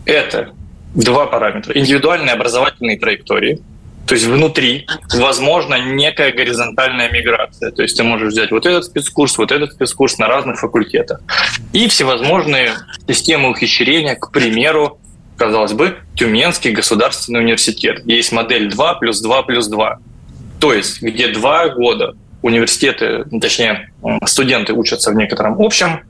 Это 0.06 0.50
два 0.96 1.26
параметра. 1.26 1.78
Индивидуальные 1.78 2.34
образовательные 2.34 3.00
траектории– 3.00 3.62
то 4.12 4.16
есть 4.16 4.28
внутри 4.28 4.88
возможно 5.14 5.76
некая 5.76 6.34
горизонтальная 6.34 7.10
миграция. 7.10 7.72
То 7.72 7.82
есть 7.82 7.96
ты 7.96 8.04
можешь 8.04 8.34
взять 8.34 8.52
вот 8.52 8.66
этот 8.66 8.84
спецкурс, 8.84 9.38
вот 9.38 9.54
этот 9.54 9.72
спецкурс 9.72 10.18
на 10.18 10.28
разных 10.28 10.60
факультетах. 10.60 11.22
И 11.72 11.88
всевозможные 11.88 12.74
системы 13.08 13.52
ухищрения, 13.52 14.16
к 14.16 14.34
примеру, 14.34 15.00
казалось 15.38 15.72
бы, 15.72 15.96
Тюменский 16.18 16.72
государственный 16.72 17.40
университет. 17.40 18.02
Есть 18.06 18.34
модель 18.34 18.70
2 18.70 18.96
плюс 18.96 19.22
2 19.22 19.44
плюс 19.44 19.70
2. 19.70 20.00
То 20.60 20.74
есть 20.74 21.02
где 21.02 21.30
два 21.30 21.70
года 21.70 22.18
университеты, 22.42 23.24
точнее, 23.40 23.94
студенты 24.26 24.74
учатся 24.74 25.12
в 25.12 25.16
некотором 25.16 25.56
общем 25.62 26.02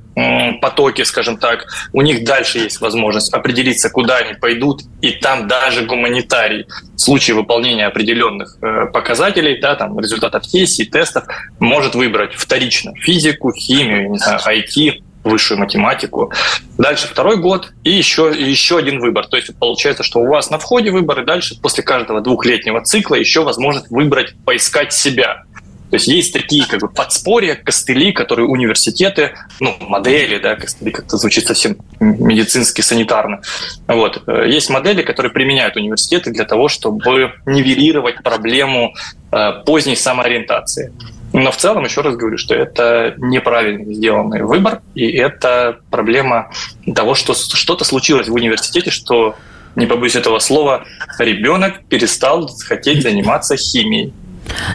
потоке, 0.62 1.06
скажем 1.06 1.38
так, 1.38 1.66
у 1.94 2.02
них 2.02 2.24
дальше 2.24 2.60
есть 2.60 2.82
возможность 2.82 3.34
определиться, 3.34 3.90
куда 3.90 4.18
они 4.18 4.34
пойдут, 4.34 4.82
и 5.02 5.12
там 5.12 5.48
даже 5.48 5.86
гуманитарий 5.86 6.66
в 6.96 7.00
случае 7.00 7.36
выполнения 7.36 7.88
определенных 7.88 8.58
э, 8.62 8.88
показателей, 8.88 9.60
да, 9.60 9.76
там, 9.76 10.00
результатов 10.00 10.46
сессий, 10.46 10.86
тестов, 10.86 11.24
может 11.60 11.96
выбрать 11.96 12.34
вторично 12.34 12.94
физику, 12.96 13.54
химию, 13.54 14.12
не 14.12 14.18
знаю, 14.18 14.40
IT, 14.46 15.02
высшую 15.24 15.60
математику. 15.60 16.32
Дальше 16.78 17.08
второй 17.08 17.38
год 17.38 17.72
и 17.84 17.92
еще, 17.92 18.34
еще 18.36 18.78
один 18.78 19.00
выбор. 19.00 19.28
То 19.28 19.38
есть 19.38 19.56
получается, 19.58 20.04
что 20.04 20.20
у 20.20 20.28
вас 20.28 20.50
на 20.50 20.58
входе 20.58 20.92
выбор, 20.92 21.22
и 21.22 21.26
дальше 21.26 21.60
после 21.62 21.84
каждого 21.84 22.22
двухлетнего 22.22 22.82
цикла 22.82 23.16
еще 23.16 23.44
возможность 23.44 23.90
выбрать, 23.90 24.34
поискать 24.46 24.94
себя. 24.94 25.44
То 25.92 25.96
есть 25.96 26.08
есть 26.08 26.34
такие 26.34 26.66
как 26.66 26.80
бы 26.80 26.88
подспорья, 26.88 27.56
костыли, 27.56 28.14
которые 28.14 28.48
университеты, 28.48 29.34
ну, 29.60 29.76
модели, 29.82 30.40
да, 30.40 30.56
костыли 30.56 30.92
как-то 30.92 31.18
звучит 31.18 31.46
совсем 31.46 31.76
медицински, 32.00 32.80
санитарно. 32.80 33.42
Вот. 33.88 34.24
Есть 34.48 34.70
модели, 34.70 35.02
которые 35.02 35.34
применяют 35.34 35.76
университеты 35.76 36.32
для 36.32 36.46
того, 36.46 36.70
чтобы 36.70 37.34
нивелировать 37.46 38.24
проблему 38.24 38.94
э, 39.34 39.52
поздней 39.66 39.98
самоориентации. 39.98 40.94
Но 41.34 41.52
в 41.52 41.58
целом, 41.58 41.84
еще 41.84 42.02
раз 42.02 42.16
говорю, 42.16 42.38
что 42.38 42.56
это 42.56 43.14
неправильно 43.18 43.94
сделанный 43.94 44.44
выбор, 44.44 44.82
и 44.96 45.10
это 45.12 45.80
проблема 45.90 46.52
того, 46.96 47.16
что 47.16 47.34
что-то 47.34 47.84
случилось 47.84 48.30
в 48.30 48.34
университете, 48.34 48.92
что 48.92 49.36
не 49.76 49.86
побоюсь 49.86 50.16
этого 50.16 50.40
слова, 50.40 50.86
ребенок 51.18 51.86
перестал 51.86 52.50
хотеть 52.66 53.04
заниматься 53.04 53.56
химией. 53.56 54.14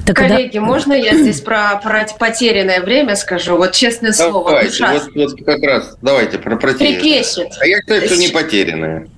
Так 0.05 0.17
Коллеги, 0.17 0.59
да... 0.59 0.65
можно 0.65 0.93
я 0.93 1.15
здесь 1.15 1.41
про, 1.41 1.81
про 1.83 2.07
потерянное 2.19 2.81
время 2.81 3.17
скажу? 3.17 3.57
Вот 3.57 3.73
честное 3.73 4.13
слово. 4.13 4.51
Давайте, 4.51 4.87
вот, 4.87 5.15
вот 5.15 5.45
как 5.45 5.63
раз, 5.63 5.97
давайте 6.01 6.39
про 6.39 6.57
потерянное. 6.57 7.01
Трепещет. 7.01 7.49
А 7.61 7.67
я 7.67 7.81
считаю, 7.81 8.07
что 8.07 8.17
не 8.17 8.29
потерянное. 8.29 9.09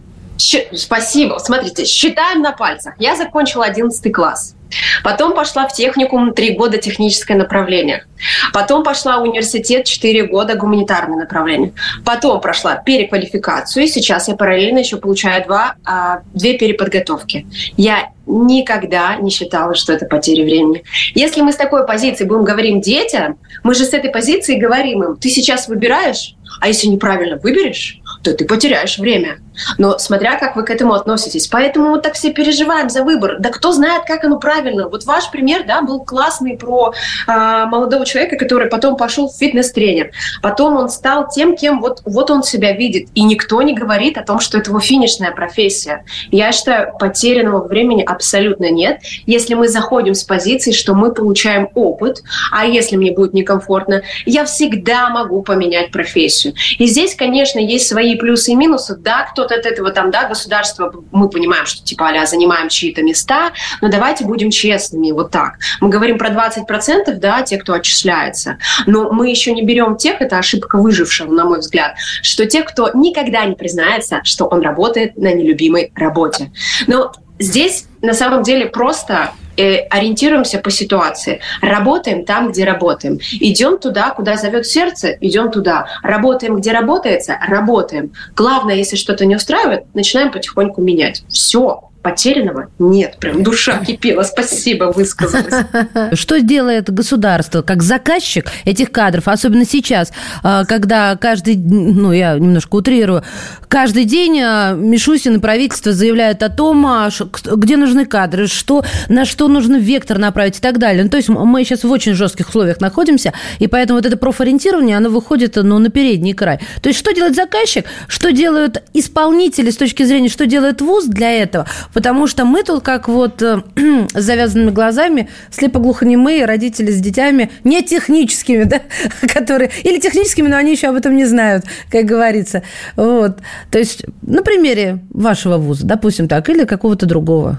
Спасибо. 0.73 1.39
Смотрите, 1.39 1.85
считаем 1.85 2.43
на 2.43 2.53
пальцах. 2.53 2.95
Я 2.99 3.17
закончила 3.17 3.65
11 3.65 4.13
класс. 4.13 4.55
Потом 5.02 5.35
пошла 5.35 5.66
в 5.66 5.72
техникум 5.72 6.33
три 6.33 6.50
года 6.50 6.78
техническое 6.78 7.35
направление. 7.37 8.04
Потом 8.52 8.83
пошла 8.83 9.18
в 9.18 9.22
университет 9.22 9.85
четыре 9.85 10.24
года 10.24 10.54
гуманитарное 10.54 11.18
направление. 11.18 11.72
Потом 12.04 12.40
прошла 12.40 12.76
переквалификацию. 12.76 13.85
И 13.85 13.88
сейчас 13.88 14.28
я 14.28 14.37
параллельно 14.37 14.78
еще 14.78 14.96
получаю 14.96 15.44
два, 15.44 15.76
а, 15.85 16.20
две 16.35 16.59
переподготовки. 16.59 17.46
Я 17.76 18.11
никогда 18.26 19.16
не 19.16 19.31
считала, 19.31 19.74
что 19.74 19.92
это 19.92 20.04
потеря 20.04 20.44
времени. 20.44 20.85
Если 21.14 21.40
мы 21.40 21.52
с 21.52 21.57
такой 21.57 21.87
позиции 21.87 22.24
будем 22.24 22.44
говорить 22.44 22.83
детям, 22.83 23.38
мы 23.62 23.74
же 23.74 23.85
с 23.85 23.94
этой 23.94 24.11
позиции 24.11 24.59
говорим 24.59 25.02
им, 25.02 25.16
ты 25.16 25.31
сейчас 25.31 25.68
выбираешь, 25.68 26.35
а 26.61 26.68
если 26.68 26.88
неправильно 26.88 27.37
выберешь, 27.37 28.00
то 28.22 28.33
ты 28.33 28.44
потеряешь 28.44 28.98
время. 28.98 29.38
Но 29.76 29.98
смотря 29.98 30.38
как 30.38 30.57
вы 30.57 30.64
к 30.64 30.70
этому 30.70 30.94
относитесь. 30.94 31.46
Поэтому 31.48 31.90
мы 31.90 32.00
так 32.00 32.14
все 32.14 32.33
переживаем 32.33 32.90
за 32.90 33.02
выбор. 33.02 33.37
Да 33.38 33.50
кто 33.50 33.72
знает, 33.72 34.04
как 34.07 34.24
оно 34.24 34.38
правильно. 34.38 34.88
Вот 34.88 35.04
ваш 35.04 35.31
пример 35.31 35.64
да, 35.66 35.83
был 35.83 36.04
классный 36.04 36.57
про 36.57 36.92
э, 37.26 37.66
молодого 37.66 38.07
человека, 38.07 38.37
который 38.37 38.68
потом 38.68 38.96
пошел 38.96 39.28
в 39.28 39.37
фитнес-тренер. 39.37 40.12
Потом 40.42 40.76
он 40.76 40.88
стал 40.88 41.28
тем, 41.28 41.57
кем 41.57 41.81
вот, 41.81 42.02
вот 42.04 42.31
он 42.31 42.42
себя 42.42 42.72
видит. 42.72 43.09
И 43.14 43.22
никто 43.24 43.61
не 43.62 43.74
говорит 43.74 44.18
о 44.18 44.22
том, 44.22 44.40
что 44.40 44.59
это 44.59 44.70
его 44.70 44.81
финишная 44.81 45.33
профессия. 45.33 46.04
Я 46.31 46.52
считаю, 46.52 46.96
потерянного 46.98 47.66
времени 47.66 48.02
абсолютно 48.02 48.70
нет. 48.70 49.00
Если 49.26 49.54
мы 49.54 49.68
заходим 49.68 50.14
с 50.14 50.22
позиции, 50.24 50.72
что 50.72 50.94
мы 50.94 51.12
получаем 51.12 51.68
опыт, 51.74 52.22
а 52.52 52.66
если 52.66 52.96
мне 52.96 53.12
будет 53.12 53.35
некомфортно, 53.35 54.02
я 54.26 54.44
всегда 54.44 55.11
могу 55.11 55.42
поменять 55.42 55.90
профессию. 55.90 56.54
И 56.78 56.87
здесь, 56.87 57.14
конечно, 57.14 57.59
есть 57.59 57.88
свои 57.88 58.08
плюсы 58.16 58.53
и 58.53 58.55
минусы. 58.55 58.97
Да, 58.97 59.25
кто 59.25 59.42
от 59.42 59.53
этого 59.53 59.90
там, 59.90 60.11
да, 60.11 60.29
государства, 60.29 60.92
мы 61.12 61.29
понимаем, 61.29 61.66
что 61.66 61.85
типа 61.85 62.09
а 62.09 62.27
занимаем 62.27 62.68
чьи-то 62.68 63.03
места, 63.03 63.53
но 63.81 63.88
давайте 63.88 64.25
будем 64.25 64.51
честными, 64.51 65.12
вот 65.12 65.31
так. 65.31 65.59
Мы 65.81 65.88
говорим 65.88 66.18
про 66.18 66.31
20%, 66.31 67.12
да, 67.14 67.42
те, 67.42 67.59
кто 67.59 67.75
отчисляется, 67.75 68.59
но 68.87 69.12
мы 69.12 69.29
еще 69.29 69.53
не 69.53 69.62
берем 69.62 69.97
тех, 69.97 70.21
это 70.21 70.38
ошибка 70.38 70.79
выжившего, 70.79 71.33
на 71.33 71.44
мой 71.44 71.61
взгляд, 71.61 71.97
что 72.23 72.47
те, 72.47 72.62
кто 72.62 72.90
никогда 72.94 73.44
не 73.44 73.55
признается, 73.55 74.21
что 74.25 74.47
он 74.47 74.62
работает 74.62 75.16
на 75.16 75.33
нелюбимой 75.33 75.92
работе. 75.94 76.51
Но 76.87 77.12
здесь 77.38 77.87
на 78.03 78.14
самом 78.14 78.42
деле 78.42 78.66
просто 78.66 79.33
ориентируемся 79.61 80.59
по 80.59 80.71
ситуации. 80.71 81.40
Работаем 81.61 82.25
там, 82.25 82.51
где 82.51 82.64
работаем. 82.64 83.18
Идем 83.40 83.79
туда, 83.79 84.11
куда 84.11 84.37
зовет 84.37 84.66
сердце, 84.66 85.16
идем 85.21 85.51
туда. 85.51 85.87
Работаем, 86.03 86.57
где 86.57 86.73
работается, 86.73 87.38
работаем. 87.47 88.12
Главное, 88.37 88.75
если 88.75 88.97
что-то 88.97 89.27
не 89.27 89.37
устраивает, 89.37 89.85
начинаем 89.94 90.31
потихоньку 90.33 90.81
менять. 90.81 91.23
Все 91.29 91.88
потерянного 92.03 92.68
нет. 92.79 93.16
Прям 93.18 93.42
душа 93.42 93.79
кипела. 93.85 94.23
Спасибо, 94.23 94.92
высказалась. 94.94 95.66
Что 96.12 96.40
делает 96.40 96.90
государство 96.90 97.62
как 97.62 97.83
заказчик 97.83 98.51
этих 98.64 98.90
кадров, 98.92 99.29
особенно 99.29 99.64
сейчас, 99.64 100.12
а, 100.42 100.64
когда 100.64 101.16
каждый, 101.16 101.57
ну, 101.57 102.12
я 102.12 102.38
немножко 102.38 102.77
утрирую, 102.77 103.25
каждый 103.68 104.04
день 104.04 104.40
а, 104.40 104.72
Мишусин 104.72 105.37
и 105.37 105.38
правительство 105.38 105.92
заявляют 105.92 106.42
о 106.42 106.48
том, 106.48 106.85
а, 106.87 107.11
где 107.44 107.76
нужны 107.76 108.04
кадры, 108.04 108.46
что, 108.46 108.85
на 109.09 109.24
что 109.24 109.48
нужно 109.48 109.76
вектор 109.76 110.18
направить 110.18 110.59
и 110.59 110.61
так 110.61 110.78
далее. 110.78 111.04
Ну, 111.04 111.11
то 111.11 111.16
есть 111.16 111.28
мы 111.28 111.64
сейчас 111.64 111.85
в 111.85 111.90
очень 111.90 112.14
жестких 112.14 112.48
условиях 112.48 112.81
находимся, 112.81 113.33
и 113.59 113.66
поэтому 113.66 113.98
вот 113.98 114.07
это 114.07 114.16
профориентирование, 114.16 114.96
оно 114.96 115.11
выходит 115.11 115.57
ну, 115.57 115.78
на 115.78 115.90
передний 115.90 116.35
край. 116.35 116.61
То 116.83 116.88
есть 116.88 116.98
что 116.98 117.12
делает 117.12 117.35
заказчик, 117.35 117.87
что 118.07 118.33
делают 118.33 118.83
исполнители 118.94 119.70
с 119.70 119.76
точки 119.76 120.02
зрения, 120.02 120.28
что 120.28 120.46
делает 120.46 120.81
ВУЗ 120.81 121.07
для 121.07 121.33
этого– 121.33 121.66
Потому 121.92 122.26
что 122.26 122.44
мы 122.44 122.62
тут 122.62 122.83
как 122.83 123.09
вот 123.09 123.42
э, 123.42 123.62
с 124.14 124.22
завязанными 124.22 124.70
глазами, 124.70 125.28
слепоглухонемые 125.50 126.44
родители 126.44 126.90
с 126.90 127.00
детьми, 127.00 127.50
не 127.64 127.83
техническими, 127.83 128.62
да, 128.64 128.83
которые... 129.26 129.70
Или 129.83 129.98
техническими, 129.98 130.48
но 130.48 130.57
они 130.57 130.72
еще 130.72 130.88
об 130.88 130.96
этом 130.96 131.16
не 131.16 131.24
знают, 131.24 131.64
как 131.90 132.04
говорится. 132.04 132.62
Вот. 132.96 133.38
То 133.71 133.79
есть 133.79 134.05
на 134.23 134.42
примере 134.42 135.01
вашего 135.11 135.57
вуза, 135.57 135.87
допустим 135.87 136.29
так, 136.29 136.49
или 136.49 136.64
какого-то 136.64 137.07
другого. 137.07 137.59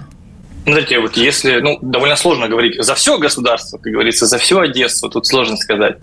Смотрите, 0.64 1.00
вот 1.00 1.16
если, 1.16 1.60
ну, 1.60 1.78
довольно 1.80 2.16
сложно 2.16 2.48
говорить 2.48 2.82
за 2.82 2.94
все 2.94 3.18
государство, 3.18 3.78
как 3.78 3.92
говорится, 3.92 4.26
за 4.26 4.38
всю 4.38 4.58
Одессу, 4.58 5.08
тут 5.08 5.26
сложно 5.26 5.56
сказать. 5.56 5.96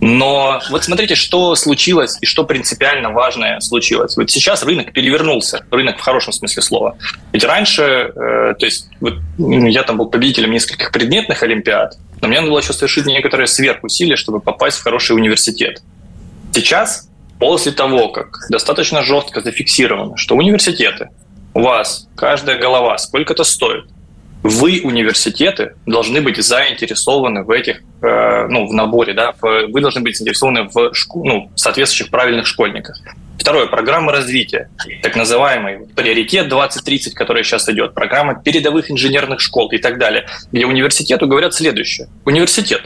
Но 0.00 0.60
вот 0.70 0.82
смотрите, 0.82 1.14
что 1.14 1.54
случилось 1.54 2.16
и 2.22 2.26
что 2.26 2.44
принципиально 2.44 3.10
важное 3.10 3.60
случилось. 3.60 4.16
Вот 4.16 4.30
сейчас 4.30 4.62
рынок 4.62 4.92
перевернулся, 4.92 5.64
рынок 5.70 5.98
в 5.98 6.00
хорошем 6.00 6.32
смысле 6.32 6.62
слова. 6.62 6.96
Ведь 7.32 7.44
раньше, 7.44 7.82
э, 7.82 8.54
то 8.58 8.64
есть 8.64 8.88
вот 9.00 9.18
я 9.38 9.82
там 9.82 9.98
был 9.98 10.06
победителем 10.06 10.52
нескольких 10.52 10.90
предметных 10.90 11.42
олимпиад, 11.42 11.98
но 12.22 12.28
мне 12.28 12.38
надо 12.38 12.50
было 12.50 12.60
еще 12.60 12.72
совершить 12.72 13.04
некоторые 13.04 13.46
сверхусилия, 13.46 14.16
чтобы 14.16 14.40
попасть 14.40 14.78
в 14.78 14.82
хороший 14.82 15.16
университет. 15.16 15.82
Сейчас, 16.54 17.09
после 17.40 17.72
того, 17.72 18.08
как 18.08 18.36
достаточно 18.50 19.02
жестко 19.02 19.40
зафиксировано, 19.40 20.16
что 20.16 20.36
университеты, 20.36 21.08
у 21.54 21.62
вас 21.62 22.08
каждая 22.14 22.58
голова 22.58 22.96
сколько-то 22.98 23.42
стоит– 23.42 23.86
вы, 24.42 24.80
университеты, 24.82 25.74
должны 25.84 26.22
быть 26.22 26.42
заинтересованы 26.42 27.44
в 27.44 27.50
этих, 27.50 27.82
э, 28.02 28.46
ну, 28.48 28.66
в 28.66 28.72
наборе, 28.72 29.12
да, 29.12 29.34
вы 29.42 29.80
должны 29.80 30.00
быть 30.00 30.16
заинтересованы 30.16 30.68
в 30.72 30.94
шку, 30.94 31.24
ну, 31.24 31.50
соответствующих 31.56 32.10
правильных 32.10 32.46
школьниках. 32.46 32.98
Второе, 33.38 33.66
программа 33.66 34.12
развития, 34.12 34.70
так 35.02 35.16
называемый 35.16 35.86
приоритет 35.94 36.48
2030, 36.48 37.14
который 37.14 37.42
сейчас 37.44 37.68
идет, 37.68 37.94
программа 37.94 38.34
передовых 38.34 38.90
инженерных 38.90 39.40
школ 39.40 39.70
и 39.72 39.78
так 39.78 39.98
далее, 39.98 40.26
где 40.52 40.66
университету 40.66 41.26
говорят 41.26 41.54
следующее. 41.54 42.08
Университет, 42.24 42.82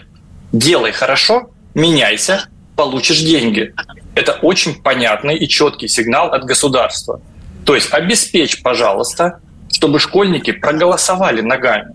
Делай 0.53 0.93
хорошо, 0.93 1.51
меняйся, 1.75 2.49
получишь 2.77 3.21
деньги. 3.21 3.75
Это 4.15 4.33
очень 4.33 4.81
понятный 4.81 5.37
и 5.37 5.49
четкий 5.49 5.89
сигнал 5.89 6.33
от 6.33 6.45
государства. 6.45 7.21
То 7.65 7.75
есть 7.75 7.93
обеспечь, 7.93 8.63
пожалуйста, 8.63 9.41
чтобы 9.73 9.99
школьники 9.99 10.53
проголосовали 10.53 11.41
ногами 11.41 11.95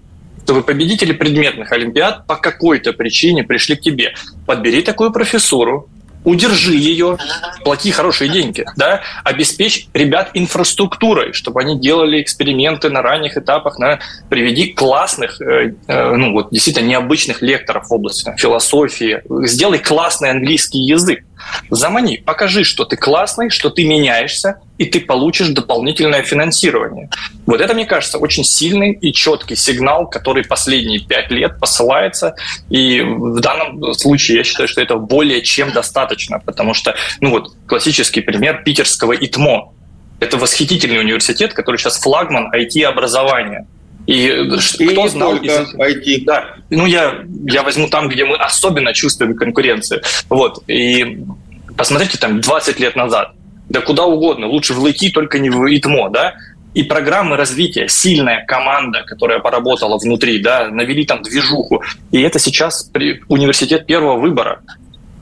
чтобы 0.50 0.64
победители 0.64 1.12
предметных 1.12 1.72
олимпиад 1.72 2.26
по 2.26 2.36
какой-то 2.36 2.92
причине 2.92 3.44
пришли 3.44 3.76
к 3.76 3.82
тебе. 3.82 4.16
Подбери 4.48 4.82
такую 4.82 5.12
профессуру, 5.12 5.88
удержи 6.24 6.74
ее, 6.74 7.18
плати 7.64 7.92
хорошие 7.92 8.32
деньги, 8.32 8.66
да, 8.76 9.02
обеспечь 9.24 9.88
ребят 9.94 10.32
инфраструктурой, 10.34 11.34
чтобы 11.34 11.62
они 11.62 11.80
делали 11.80 12.22
эксперименты 12.22 12.90
на 12.90 13.02
ранних 13.02 13.38
этапах, 13.38 13.78
на, 13.78 14.00
приведи 14.30 14.74
классных, 14.74 15.40
э, 15.40 15.76
э, 15.88 16.16
ну 16.16 16.34
вот 16.34 16.50
действительно 16.52 16.88
необычных 16.88 17.42
лекторов 17.42 17.88
в 17.88 17.94
области 17.94 18.24
там, 18.24 18.36
философии, 18.36 19.22
сделай 19.46 19.78
классный 19.78 20.32
английский 20.32 20.80
язык, 20.80 21.24
Замани, 21.70 22.18
покажи, 22.18 22.64
что 22.64 22.86
ты 22.86 22.98
классный, 22.98 23.50
что 23.50 23.70
ты 23.70 23.86
меняешься, 23.86 24.60
и 24.78 24.86
ты 24.86 25.02
получишь 25.02 25.50
дополнительное 25.50 26.24
финансирование. 26.24 27.10
Вот 27.46 27.62
это, 27.62 27.74
мне 27.74 27.86
кажется, 27.86 28.18
очень 28.18 28.44
сильный 28.44 28.94
и 28.94 29.14
четкий 29.14 29.56
сигнал, 29.56 30.08
который 30.08 30.44
последние 30.44 31.00
пять 31.00 31.32
лет 31.32 31.60
посылается. 31.60 32.36
И 32.70 33.02
в 33.02 33.40
данном 33.40 33.94
случае 33.94 34.38
я 34.38 34.44
считаю, 34.44 34.68
что 34.68 34.82
это 34.82 34.96
более 34.96 35.42
чем 35.42 35.72
достаточно, 35.72 36.40
потому 36.40 36.74
что, 36.74 36.96
ну 37.22 37.32
вот, 37.32 37.54
классический 37.68 38.22
пример 38.22 38.64
питерского 38.64 39.14
ИТМО. 39.14 39.74
Это 40.20 40.38
восхитительный 40.38 41.00
университет, 41.00 41.54
который 41.54 41.78
сейчас 41.78 42.00
флагман 42.00 42.52
IT-образования. 42.54 43.68
И, 44.10 44.26
и 44.80 44.88
кто 44.88 45.08
знал 45.08 45.36
из... 45.36 45.52
IT. 45.76 46.24
Да, 46.26 46.56
ну 46.72 46.88
я, 46.88 47.20
я 47.46 47.62
возьму 47.62 47.90
там, 47.90 48.10
где 48.10 48.26
мы 48.26 48.38
особенно 48.38 48.92
чувствуем 48.92 49.36
конкуренцию. 49.36 50.02
Вот, 50.30 50.64
и 50.68 51.20
посмотрите 51.78 52.18
там 52.18 52.42
20 52.42 52.80
лет 52.80 52.96
назад, 52.96 53.34
да 53.70 53.82
куда 53.82 54.06
угодно, 54.06 54.48
лучше 54.48 54.74
в 54.74 54.84
ЛК, 54.84 55.14
только 55.14 55.38
не 55.38 55.52
в 55.52 55.64
ИТМО, 55.64 56.10
да, 56.10 56.34
и 56.74 56.82
программы 56.82 57.38
развития, 57.38 57.88
сильная 57.88 58.44
команда, 58.48 59.04
которая 59.06 59.38
поработала 59.38 60.00
внутри, 60.00 60.40
да, 60.40 60.70
навели 60.70 61.06
там 61.06 61.22
движуху. 61.22 61.84
И 62.10 62.20
это 62.20 62.40
сейчас 62.40 62.92
университет 63.28 63.86
первого 63.86 64.18
выбора. 64.20 64.62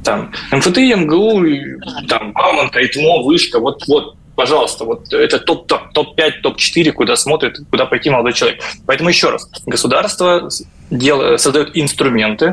Там 0.05 0.31
МФТИ, 0.49 0.93
МГУ, 0.93 2.07
там 2.07 2.31
Бауманка, 2.31 2.85
ИТМО, 2.85 3.23
Вышка, 3.23 3.59
вот, 3.59 3.85
вот 3.87 4.15
пожалуйста, 4.37 4.85
вот 4.85 5.11
это 5.11 5.39
топ-5, 5.39 5.79
топ-5, 5.93 6.31
топ-4, 6.43 6.91
куда 6.91 7.15
смотрит, 7.15 7.57
куда 7.71 7.87
пойти 7.87 8.11
молодой 8.11 8.33
человек. 8.33 8.61
Поэтому 8.85 9.09
еще 9.09 9.31
раз, 9.31 9.49
государство 9.65 10.47
дел, 10.91 11.39
создает 11.39 11.71
инструменты 11.73 12.45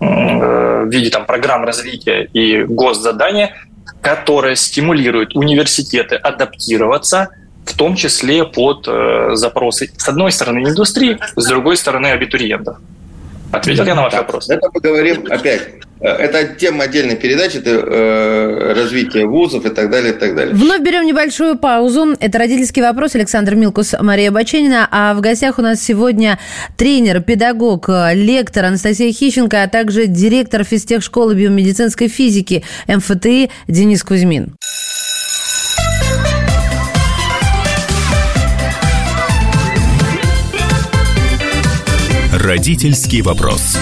э, 0.00 0.04
в 0.04 0.88
виде 0.88 1.10
там, 1.10 1.26
программ 1.26 1.64
развития 1.64 2.28
и 2.32 2.62
госзадания, 2.62 3.56
которые 4.00 4.54
стимулируют 4.54 5.34
университеты 5.34 6.14
адаптироваться, 6.14 7.28
в 7.66 7.76
том 7.76 7.96
числе 7.96 8.44
под 8.44 8.86
э, 8.86 9.30
запросы, 9.34 9.90
с 9.96 10.08
одной 10.08 10.30
стороны, 10.30 10.68
индустрии, 10.68 11.18
с 11.34 11.46
другой 11.48 11.76
стороны, 11.76 12.06
абитуриентов. 12.06 12.78
Ответил 13.50 13.84
я 13.84 13.96
на 13.96 14.02
ваш 14.02 14.14
вопрос? 14.14 14.48
Это 14.48 14.70
мы 14.72 14.80
говорим 14.80 15.26
опять. 15.28 15.68
Э, 16.02 16.08
это 16.08 16.54
тема 16.54 16.84
отдельной 16.84 17.16
передачи, 17.16 17.58
это 17.58 17.70
э, 17.70 18.72
развитие 18.74 19.26
вузов 19.26 19.64
и 19.64 19.70
так 19.70 19.90
далее, 19.90 20.12
и 20.12 20.16
так 20.16 20.34
далее. 20.34 20.54
Вновь 20.54 20.80
берем 20.80 21.06
небольшую 21.06 21.56
паузу. 21.56 22.16
Это 22.18 22.38
«Родительский 22.38 22.82
вопрос». 22.82 23.14
Александр 23.14 23.54
Милкус, 23.54 23.94
Мария 24.00 24.30
Баченина. 24.30 24.88
А 24.90 25.14
в 25.14 25.20
гостях 25.20 25.58
у 25.58 25.62
нас 25.62 25.80
сегодня 25.80 26.38
тренер, 26.76 27.20
педагог, 27.20 27.88
лектор 28.14 28.66
Анастасия 28.66 29.12
Хищенко, 29.12 29.62
а 29.62 29.68
также 29.68 30.06
директор 30.06 30.64
физтехшколы 30.64 31.34
биомедицинской 31.34 32.08
физики 32.08 32.64
МФТИ 32.88 33.50
Денис 33.68 34.02
Кузьмин. 34.02 34.56
Родительский 42.32 43.22
вопрос. 43.22 43.78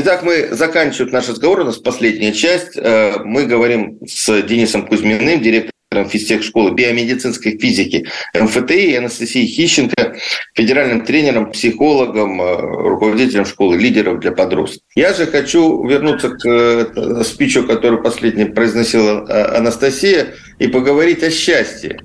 Итак, 0.00 0.22
мы 0.22 0.50
заканчиваем 0.52 1.12
наш 1.12 1.28
разговор. 1.28 1.58
У 1.58 1.64
нас 1.64 1.76
последняя 1.78 2.32
часть. 2.32 2.76
Э, 2.76 3.16
мы 3.24 3.46
говорим 3.46 3.98
с 4.06 4.42
Денисом 4.42 4.86
Кузьминым, 4.86 5.40
директором 5.40 6.08
физтех-школы 6.08 6.70
биомедицинской 6.70 7.58
физики 7.58 8.06
МФТИ, 8.32 8.92
и 8.92 8.94
Анастасией 8.94 9.48
Хищенко, 9.48 10.14
федеральным 10.54 11.04
тренером, 11.04 11.50
психологом, 11.50 12.40
э, 12.40 12.60
руководителем 12.90 13.44
школы 13.44 13.76
лидеров 13.76 14.20
для 14.20 14.30
подростков. 14.30 14.84
Я 14.94 15.12
же 15.14 15.26
хочу 15.26 15.84
вернуться 15.84 16.28
к 16.28 16.46
э, 16.46 17.24
спичу, 17.24 17.66
который 17.66 18.00
последний 18.00 18.44
произносила 18.44 19.56
Анастасия, 19.56 20.34
и 20.60 20.68
поговорить 20.68 21.24
о 21.24 21.30
счастье. 21.32 21.98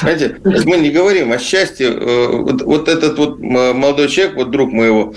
Знаете, 0.00 0.36
мы 0.42 0.78
не 0.78 0.88
говорим 0.88 1.30
о 1.30 1.38
счастье. 1.38 1.90
Вот, 1.90 2.62
вот 2.62 2.88
этот 2.88 3.18
вот 3.18 3.38
молодой 3.38 4.08
человек, 4.08 4.36
вот 4.36 4.50
друг 4.50 4.72
моего 4.72 5.14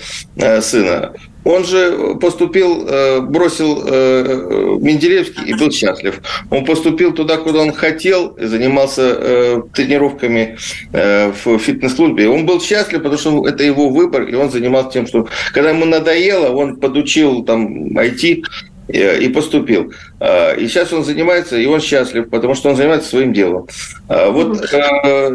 сына, 0.60 1.14
он 1.48 1.64
же 1.64 2.16
поступил, 2.20 2.86
э, 2.86 3.20
бросил 3.20 3.82
э, 3.86 4.76
Менделеевский 4.80 5.44
и 5.46 5.54
был 5.54 5.70
счастлив. 5.70 6.20
Он 6.50 6.66
поступил 6.66 7.14
туда, 7.14 7.38
куда 7.38 7.60
он 7.60 7.72
хотел, 7.72 8.36
занимался 8.38 9.02
э, 9.02 9.62
тренировками 9.72 10.58
в 10.92 11.58
фитнес-клубе. 11.58 12.28
Он 12.28 12.44
был 12.44 12.60
счастлив, 12.60 13.02
потому 13.02 13.18
что 13.18 13.48
это 13.48 13.62
его 13.62 13.88
выбор, 13.88 14.24
и 14.24 14.34
он 14.34 14.50
занимался 14.50 14.90
тем, 14.90 15.06
что 15.06 15.26
когда 15.54 15.70
ему 15.70 15.86
надоело, 15.86 16.50
он 16.50 16.76
подучил 16.76 17.42
там 17.44 17.96
IT, 17.96 18.42
и 18.88 19.28
поступил. 19.28 19.92
А, 20.20 20.54
и 20.54 20.66
сейчас 20.66 20.92
он 20.92 21.04
занимается, 21.04 21.56
и 21.56 21.66
он 21.66 21.80
счастлив, 21.80 22.28
потому 22.30 22.54
что 22.54 22.70
он 22.70 22.76
занимается 22.76 23.10
своим 23.10 23.32
делом. 23.32 23.68
А, 24.08 24.30
вот 24.30 24.64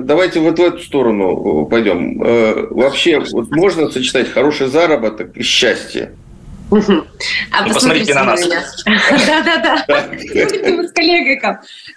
давайте 0.05 0.39
вот 0.39 0.59
в 0.59 0.63
эту 0.63 0.79
сторону 0.79 1.65
пойдем. 1.65 2.17
Вообще, 2.69 3.19
вот 3.31 3.51
можно 3.51 3.89
сочетать 3.89 4.31
хороший 4.31 4.67
заработок 4.67 5.37
и 5.37 5.43
счастье? 5.43 6.11
А 7.51 7.67
ну, 7.67 7.73
посмотрите 7.73 8.13
на 8.15 8.23
нас. 8.23 8.41
Да-да-да. 8.85 9.85
с 9.85 10.91
коллегой. 10.91 11.39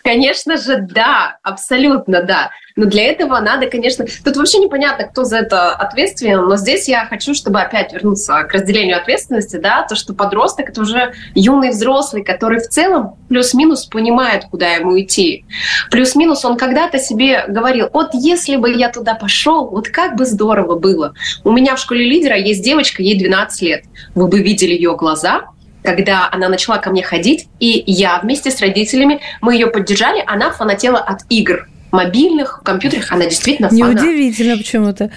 Конечно 0.02 0.56
же, 0.58 0.86
да, 0.90 1.38
абсолютно 1.42 2.22
да. 2.22 2.50
Но 2.76 2.84
для 2.84 3.04
этого 3.04 3.40
надо, 3.40 3.68
конечно... 3.68 4.04
Тут 4.22 4.36
вообще 4.36 4.58
непонятно, 4.58 5.04
кто 5.04 5.24
за 5.24 5.38
это 5.38 5.70
ответственен, 5.70 6.42
но 6.42 6.56
здесь 6.58 6.88
я 6.88 7.06
хочу, 7.06 7.34
чтобы 7.34 7.62
опять 7.62 7.94
вернуться 7.94 8.42
к 8.42 8.52
разделению 8.52 8.98
ответственности, 8.98 9.56
да, 9.56 9.86
то, 9.88 9.96
что 9.96 10.12
подросток— 10.12 10.68
это 10.68 10.82
уже 10.82 11.14
юный 11.34 11.70
взрослый, 11.70 12.22
который 12.22 12.58
в 12.58 12.68
целом 12.68 13.16
плюс-минус 13.30 13.86
понимает, 13.86 14.44
куда 14.50 14.74
ему 14.74 15.00
идти. 15.00 15.46
Плюс-минус 15.90 16.44
он 16.44 16.58
когда-то 16.58 16.98
себе 16.98 17.46
говорил, 17.48 17.88
вот 17.94 18.10
если 18.12 18.56
бы 18.56 18.70
я 18.70 18.90
туда 18.90 19.14
пошел, 19.14 19.68
вот 19.68 19.88
как 19.88 20.14
бы 20.16 20.26
здорово 20.26 20.78
было. 20.78 21.14
У 21.44 21.52
меня 21.52 21.76
в 21.76 21.78
школе 21.78 22.04
лидера 22.04 22.36
есть 22.36 22.62
девочка, 22.62 23.02
ей 23.02 23.18
12 23.18 23.62
лет. 23.62 23.84
Вы 24.14 24.28
бы 24.28 24.42
видели 24.42 24.74
ее 24.74 24.94
глаза, 24.96 25.46
когда 25.82 26.28
она 26.30 26.50
начала 26.50 26.76
ко 26.76 26.90
мне 26.90 27.02
ходить, 27.02 27.48
и 27.58 27.84
я 27.86 28.18
вместе 28.22 28.50
с 28.50 28.60
родителями, 28.60 29.20
мы 29.40 29.54
ее 29.54 29.68
поддержали, 29.68 30.22
она 30.26 30.50
фанатела 30.50 30.98
от 30.98 31.20
игр 31.30 31.68
мобильных, 31.96 32.60
компьютерах, 32.62 33.10
она 33.12 33.24
действительно 33.24 33.68
фанат. 33.68 33.94
Неудивительно 33.94 34.56
почему-то. 34.56 35.10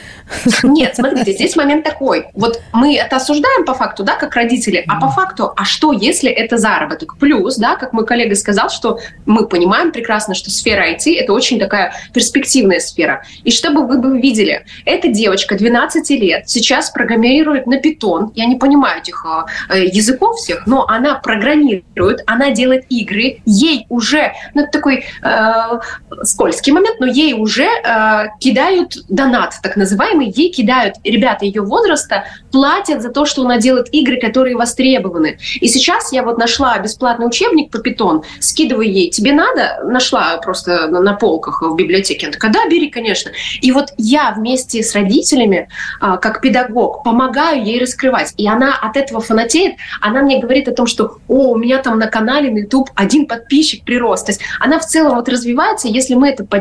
Нет, 0.63 0.95
смотрите, 0.95 1.33
здесь 1.33 1.55
момент 1.55 1.83
такой. 1.83 2.27
Вот 2.33 2.61
мы 2.73 2.95
это 2.95 3.17
осуждаем 3.17 3.65
по 3.65 3.73
факту, 3.73 4.03
да, 4.03 4.15
как 4.15 4.35
родители, 4.35 4.83
а 4.87 4.99
по 4.99 5.09
факту, 5.09 5.51
а 5.55 5.65
что, 5.65 5.91
если 5.91 6.31
это 6.31 6.57
заработок? 6.57 7.17
Плюс, 7.17 7.57
да, 7.57 7.75
как 7.75 7.93
мой 7.93 8.05
коллега 8.05 8.35
сказал, 8.35 8.69
что 8.69 8.99
мы 9.25 9.47
понимаем 9.47 9.91
прекрасно, 9.91 10.33
что 10.33 10.49
сфера 10.49 10.91
IT– 10.91 11.15
это 11.19 11.33
очень 11.33 11.59
такая 11.59 11.93
перспективная 12.13 12.79
сфера. 12.79 13.23
И 13.43 13.51
чтобы 13.51 13.85
вы 13.85 13.99
бы 13.99 14.19
видели, 14.19 14.65
эта 14.85 15.09
девочка 15.09 15.55
12 15.55 16.09
лет 16.11 16.49
сейчас 16.49 16.89
программирует 16.89 17.67
на 17.67 17.77
питон. 17.77 18.31
Я 18.35 18.45
не 18.45 18.55
понимаю 18.55 19.01
этих 19.01 19.25
э, 19.69 19.85
языков 19.85 20.37
всех, 20.37 20.65
но 20.65 20.85
она 20.87 21.15
программирует, 21.15 22.21
она 22.25 22.51
делает 22.51 22.85
игры, 22.89 23.41
ей 23.45 23.85
уже, 23.89 24.33
ну, 24.53 24.65
такой 24.71 25.05
э, 25.21 25.79
скользкий 26.23 26.68
критический 26.69 26.71
момент, 26.71 26.99
но 26.99 27.05
ей 27.05 27.33
уже 27.33 27.65
э, 27.65 28.27
кидают 28.39 28.97
донат, 29.09 29.55
так 29.61 29.75
называемый, 29.75 30.31
ей 30.35 30.51
кидают 30.51 30.95
ребята 31.03 31.45
ее 31.45 31.61
возраста, 31.61 32.25
платят 32.51 33.01
за 33.01 33.09
то, 33.09 33.25
что 33.25 33.43
она 33.43 33.57
делает 33.57 33.87
игры, 33.91 34.19
которые 34.19 34.55
востребованы. 34.55 35.37
И 35.61 35.67
сейчас 35.67 36.11
я 36.11 36.23
вот 36.23 36.37
нашла 36.37 36.77
бесплатный 36.79 37.27
учебник 37.27 37.71
по 37.71 37.79
питон, 37.79 38.23
скидываю 38.39 38.91
ей, 38.91 39.09
тебе 39.09 39.33
надо? 39.33 39.81
Нашла 39.83 40.37
просто 40.37 40.87
на, 40.87 41.13
полках 41.13 41.61
в 41.61 41.75
библиотеке. 41.75 42.27
Она 42.27 42.33
такая, 42.33 42.51
да, 42.51 42.69
бери, 42.69 42.89
конечно. 42.89 43.31
И 43.61 43.71
вот 43.71 43.89
я 43.97 44.31
вместе 44.31 44.81
с 44.83 44.95
родителями, 44.95 45.67
э, 46.01 46.17
как 46.21 46.41
педагог, 46.41 47.03
помогаю 47.03 47.63
ей 47.63 47.79
раскрывать. 47.79 48.33
И 48.37 48.47
она 48.47 48.75
от 48.81 48.95
этого 48.95 49.21
фанатеет, 49.21 49.75
она 50.01 50.21
мне 50.21 50.39
говорит 50.39 50.67
о 50.67 50.71
том, 50.71 50.87
что, 50.87 51.17
о, 51.27 51.51
у 51.51 51.57
меня 51.57 51.79
там 51.79 51.99
на 51.99 52.07
канале 52.07 52.51
на 52.51 52.59
YouTube 52.59 52.89
один 52.95 53.25
подписчик 53.25 53.83
прирост. 53.83 54.27
То 54.27 54.31
есть 54.31 54.41
она 54.59 54.79
в 54.79 54.85
целом 54.85 55.15
вот 55.15 55.27
развивается, 55.29 55.87
если 55.87 56.15
мы 56.15 56.29
это 56.29 56.45
поддерживаем, 56.45 56.58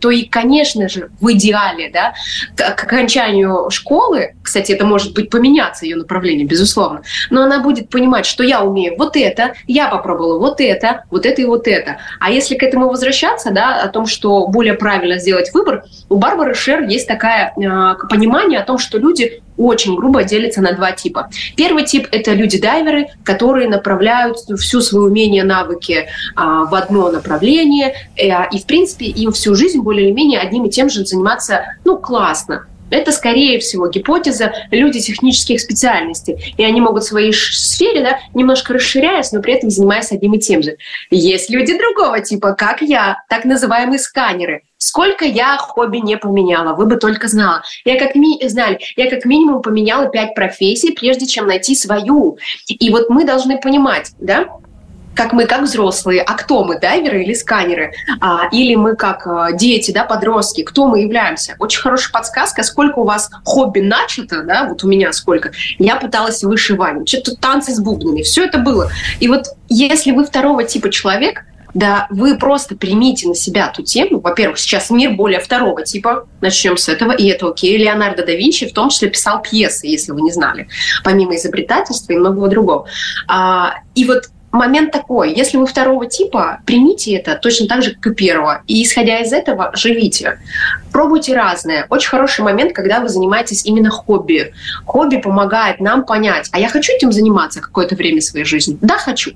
то 0.00 0.10
и, 0.10 0.24
конечно 0.24 0.88
же, 0.88 1.10
в 1.20 1.32
идеале, 1.32 1.90
да, 1.92 2.14
к 2.56 2.84
окончанию 2.84 3.70
школы, 3.70 4.34
кстати, 4.42 4.72
это 4.72 4.84
может 4.84 5.14
быть 5.14 5.30
поменяться 5.30 5.84
ее 5.84 5.96
направление, 5.96 6.46
безусловно, 6.46 7.02
но 7.30 7.42
она 7.42 7.60
будет 7.60 7.88
понимать, 7.88 8.26
что 8.26 8.42
я 8.42 8.62
умею 8.62 8.94
вот 8.98 9.16
это, 9.16 9.54
я 9.66 9.88
попробовала 9.88 10.38
вот 10.38 10.60
это, 10.60 11.04
вот 11.10 11.26
это 11.26 11.42
и 11.42 11.44
вот 11.44 11.66
это. 11.66 11.98
А 12.20 12.30
если 12.30 12.56
к 12.56 12.62
этому 12.62 12.88
возвращаться, 12.88 13.50
да, 13.50 13.80
о 13.82 13.88
том, 13.88 14.06
что 14.06 14.46
более 14.46 14.74
правильно 14.74 15.18
сделать 15.18 15.52
выбор, 15.52 15.84
у 16.08 16.16
Барбары 16.16 16.54
Шер 16.54 16.82
есть 16.82 17.08
такое 17.08 17.52
э, 17.56 17.94
понимание 18.08 18.60
о 18.60 18.64
том, 18.64 18.78
что 18.78 18.98
люди 18.98 19.42
очень 19.56 19.96
грубо 19.96 20.24
делятся 20.24 20.60
на 20.60 20.72
два 20.72 20.92
типа. 20.92 21.28
Первый 21.56 21.84
тип– 21.84 22.08
это 22.12 22.32
люди-дайверы, 22.32 23.08
которые 23.24 23.68
направляют 23.68 24.38
всю 24.58 24.80
свои 24.80 25.02
умения, 25.02 25.44
навыки 25.44 26.06
а, 26.34 26.64
в 26.64 26.74
одно 26.74 27.10
направление, 27.10 27.94
э, 28.16 28.28
и, 28.50 28.58
в 28.58 28.66
принципе, 28.66 29.06
им 29.06 29.32
всю 29.32 29.54
жизнь 29.54 29.80
более 29.80 30.06
или 30.06 30.12
менее 30.12 30.40
одним 30.40 30.64
и 30.64 30.70
тем 30.70 30.88
же 30.88 31.04
заниматься, 31.04 31.64
ну, 31.84 31.98
классно. 31.98 32.66
Это, 32.92 33.10
скорее 33.10 33.58
всего, 33.58 33.88
гипотеза 33.88 34.52
люди 34.70 35.00
технических 35.00 35.60
специальностей. 35.60 36.54
И 36.56 36.64
они 36.64 36.80
могут 36.80 37.04
в 37.04 37.06
своей 37.06 37.32
сфере 37.32 38.02
да, 38.02 38.20
немножко 38.34 38.74
расширяясь, 38.74 39.32
но 39.32 39.40
при 39.40 39.54
этом 39.54 39.70
занимаясь 39.70 40.12
одним 40.12 40.34
и 40.34 40.38
тем 40.38 40.62
же. 40.62 40.76
Есть 41.10 41.50
люди 41.50 41.76
другого 41.76 42.20
типа, 42.20 42.52
как 42.52 42.82
я, 42.82 43.18
так 43.28 43.44
называемые 43.44 43.98
сканеры. 43.98 44.62
Сколько 44.76 45.24
я 45.24 45.56
хобби 45.58 45.98
не 45.98 46.16
поменяла, 46.16 46.74
вы 46.74 46.86
бы 46.86 46.96
только 46.96 47.28
знала. 47.28 47.62
Я 47.84 47.98
как, 47.98 48.16
ми 48.16 48.40
знали, 48.48 48.80
я 48.96 49.08
как 49.08 49.24
минимум 49.24 49.62
поменяла 49.62 50.08
пять 50.08 50.34
профессий, 50.34 50.92
прежде 50.92 51.26
чем 51.26 51.46
найти 51.46 51.76
свою. 51.76 52.36
И 52.66 52.90
вот 52.90 53.08
мы 53.08 53.24
должны 53.24 53.60
понимать, 53.60 54.10
да, 54.18 54.48
как 55.14 55.32
мы, 55.32 55.46
как 55.46 55.62
взрослые, 55.62 56.22
а 56.22 56.34
кто 56.34 56.64
мы, 56.64 56.78
дайверы 56.78 57.22
или 57.22 57.34
сканеры, 57.34 57.92
а, 58.20 58.48
или 58.50 58.74
мы 58.74 58.96
как 58.96 59.26
а, 59.26 59.52
дети, 59.52 59.90
да, 59.90 60.04
подростки, 60.04 60.62
кто 60.62 60.86
мы 60.86 61.00
являемся. 61.00 61.56
Очень 61.58 61.80
хорошая 61.80 62.12
подсказка, 62.12 62.62
сколько 62.62 63.00
у 63.00 63.04
вас 63.04 63.30
хобби 63.44 63.80
начато, 63.80 64.42
да, 64.42 64.66
вот 64.68 64.84
у 64.84 64.88
меня 64.88 65.12
сколько. 65.12 65.52
Я 65.78 65.96
пыталась 65.96 66.42
вышивать, 66.42 67.08
что-то 67.08 67.36
танцы 67.36 67.74
с 67.74 67.80
бубнами, 67.80 68.22
все 68.22 68.44
это 68.44 68.58
было. 68.58 68.90
И 69.20 69.28
вот 69.28 69.46
если 69.68 70.12
вы 70.12 70.24
второго 70.24 70.64
типа 70.64 70.90
человек, 70.90 71.44
да 71.74 72.06
вы 72.10 72.36
просто 72.36 72.76
примите 72.76 73.28
на 73.28 73.34
себя 73.34 73.68
ту 73.68 73.82
тему. 73.82 74.20
Во-первых, 74.20 74.58
сейчас 74.58 74.90
мир 74.90 75.12
более 75.12 75.40
второго 75.40 75.82
типа, 75.82 76.28
начнем 76.40 76.76
с 76.76 76.88
этого, 76.88 77.12
и 77.12 77.26
это 77.28 77.48
окей. 77.48 77.76
Леонардо 77.78 78.24
да 78.24 78.32
Винчи 78.32 78.68
в 78.68 78.74
том 78.74 78.90
числе 78.90 79.08
писал 79.08 79.40
пьесы, 79.42 79.86
если 79.86 80.12
вы 80.12 80.20
не 80.20 80.32
знали, 80.32 80.68
помимо 81.02 81.34
изобретательства 81.36 82.12
и 82.12 82.16
многого 82.16 82.48
другого. 82.48 82.86
А, 83.26 83.76
и 83.94 84.04
вот 84.04 84.24
момент 84.52 84.92
такой, 84.92 85.34
если 85.34 85.56
вы 85.56 85.66
второго 85.66 86.06
типа, 86.06 86.60
примите 86.66 87.14
это 87.14 87.34
точно 87.36 87.66
так 87.66 87.82
же, 87.82 87.94
как 87.94 88.12
и 88.12 88.14
первого. 88.14 88.62
И 88.66 88.82
исходя 88.82 89.20
из 89.20 89.32
этого, 89.32 89.72
живите. 89.74 90.38
Пробуйте 90.92 91.34
разное. 91.34 91.86
Очень 91.88 92.10
хороший 92.10 92.42
момент, 92.42 92.74
когда 92.74 93.00
вы 93.00 93.08
занимаетесь 93.08 93.64
именно 93.64 93.90
хобби. 93.90 94.52
Хобби 94.84 95.16
помогает 95.16 95.80
нам 95.80 96.04
понять, 96.04 96.48
а 96.52 96.60
я 96.60 96.68
хочу 96.68 96.92
этим 96.92 97.12
заниматься 97.12 97.60
какое-то 97.60 97.96
время 97.96 98.20
своей 98.20 98.44
жизни? 98.44 98.76
Да, 98.80 98.98
хочу. 98.98 99.32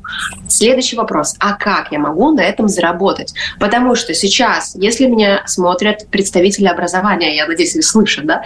Следующий 0.49 0.97
вопрос. 0.97 1.35
А 1.41 1.55
как 1.55 1.93
я 1.93 1.99
могу 1.99 2.31
на 2.33 2.43
этом 2.43 2.69
заработать? 2.69 3.33
Потому 3.59 3.95
что 3.95 4.12
сейчас, 4.12 4.75
если 4.75 5.07
меня 5.07 5.43
смотрят 5.47 6.07
представители 6.11 6.67
образования, 6.67 7.35
я 7.35 7.47
надеюсь, 7.47 7.75
вы 7.75 7.83
слышат, 7.83 8.27
да, 8.27 8.43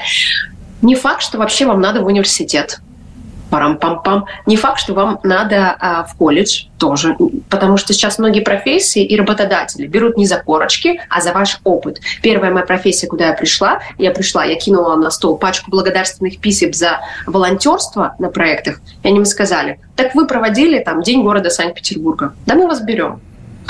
не 0.83 0.95
факт, 0.95 1.23
что 1.23 1.39
вообще 1.39 1.67
вам 1.67 1.81
надо 1.81 2.01
в 2.01 2.07
университет 2.07 2.81
парам-пам-пам. 3.51 4.25
Не 4.47 4.57
факт, 4.57 4.81
что 4.81 4.95
вам 4.95 5.21
надо 5.23 5.77
а, 5.79 6.05
в 6.05 6.15
колледж 6.17 6.67
тоже, 6.79 7.17
потому 7.49 7.77
что 7.77 7.93
сейчас 7.93 8.19
многие 8.19 8.41
профессии 8.41 9.05
и 9.05 9.17
работодатели 9.17 9.87
берут 9.87 10.17
не 10.17 10.27
за 10.27 10.39
корочки, 10.39 11.01
а 11.09 11.21
за 11.21 11.33
ваш 11.33 11.61
опыт. 11.65 12.01
Первая 12.23 12.53
моя 12.53 12.65
профессия, 12.65 13.07
куда 13.07 13.29
я 13.29 13.33
пришла, 13.35 13.81
я 13.99 14.13
пришла, 14.13 14.45
я 14.45 14.57
кинула 14.57 14.97
на 14.97 15.11
стол 15.11 15.37
пачку 15.37 15.71
благодарственных 15.71 16.39
писем 16.39 16.73
за 16.73 17.01
волонтерство 17.27 18.15
на 18.19 18.31
проектах, 18.31 18.81
и 19.03 19.09
они 19.09 19.19
мне 19.19 19.27
сказали, 19.27 19.81
так 19.97 20.15
вы 20.15 20.27
проводили 20.27 20.79
там 20.79 21.03
День 21.03 21.23
города 21.23 21.51
Санкт-Петербурга, 21.51 22.35
да 22.47 22.55
мы 22.55 22.67
вас 22.67 22.81
берем. 22.81 23.21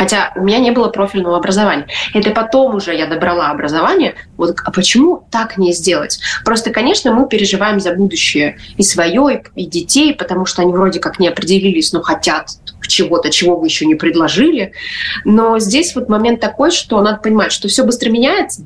Хотя 0.01 0.33
у 0.35 0.41
меня 0.41 0.61
не 0.61 0.71
было 0.71 0.89
профильного 0.89 1.37
образования. 1.37 1.87
Это 2.15 2.31
потом 2.31 2.75
уже 2.75 2.97
я 2.97 3.07
добрала 3.07 3.51
образование. 3.51 4.15
Вот, 4.39 4.57
а 4.65 4.71
почему 4.71 5.27
так 5.31 5.59
не 5.59 5.75
сделать? 5.75 6.21
Просто, 6.43 6.71
конечно, 6.71 7.13
мы 7.13 7.29
переживаем 7.29 7.81
за 7.81 7.93
будущее 7.93 8.57
и 8.79 8.83
свое, 8.83 9.43
и 9.55 9.67
детей, 9.67 10.15
потому 10.15 10.47
что 10.47 10.63
они 10.63 10.73
вроде 10.73 11.01
как 11.01 11.21
не 11.21 11.29
определились, 11.29 11.93
но 11.93 12.01
хотят 12.01 12.49
чего-то, 12.89 13.29
чего 13.29 13.57
вы 13.57 13.67
еще 13.67 13.85
не 13.85 13.95
предложили. 13.95 14.73
Но 15.27 15.59
здесь 15.59 15.95
вот 15.95 16.09
момент 16.09 16.41
такой, 16.41 16.71
что 16.71 17.03
надо 17.03 17.19
понимать, 17.19 17.53
что 17.53 17.69
все 17.69 17.85
быстро 17.85 18.09
меняется, 18.09 18.63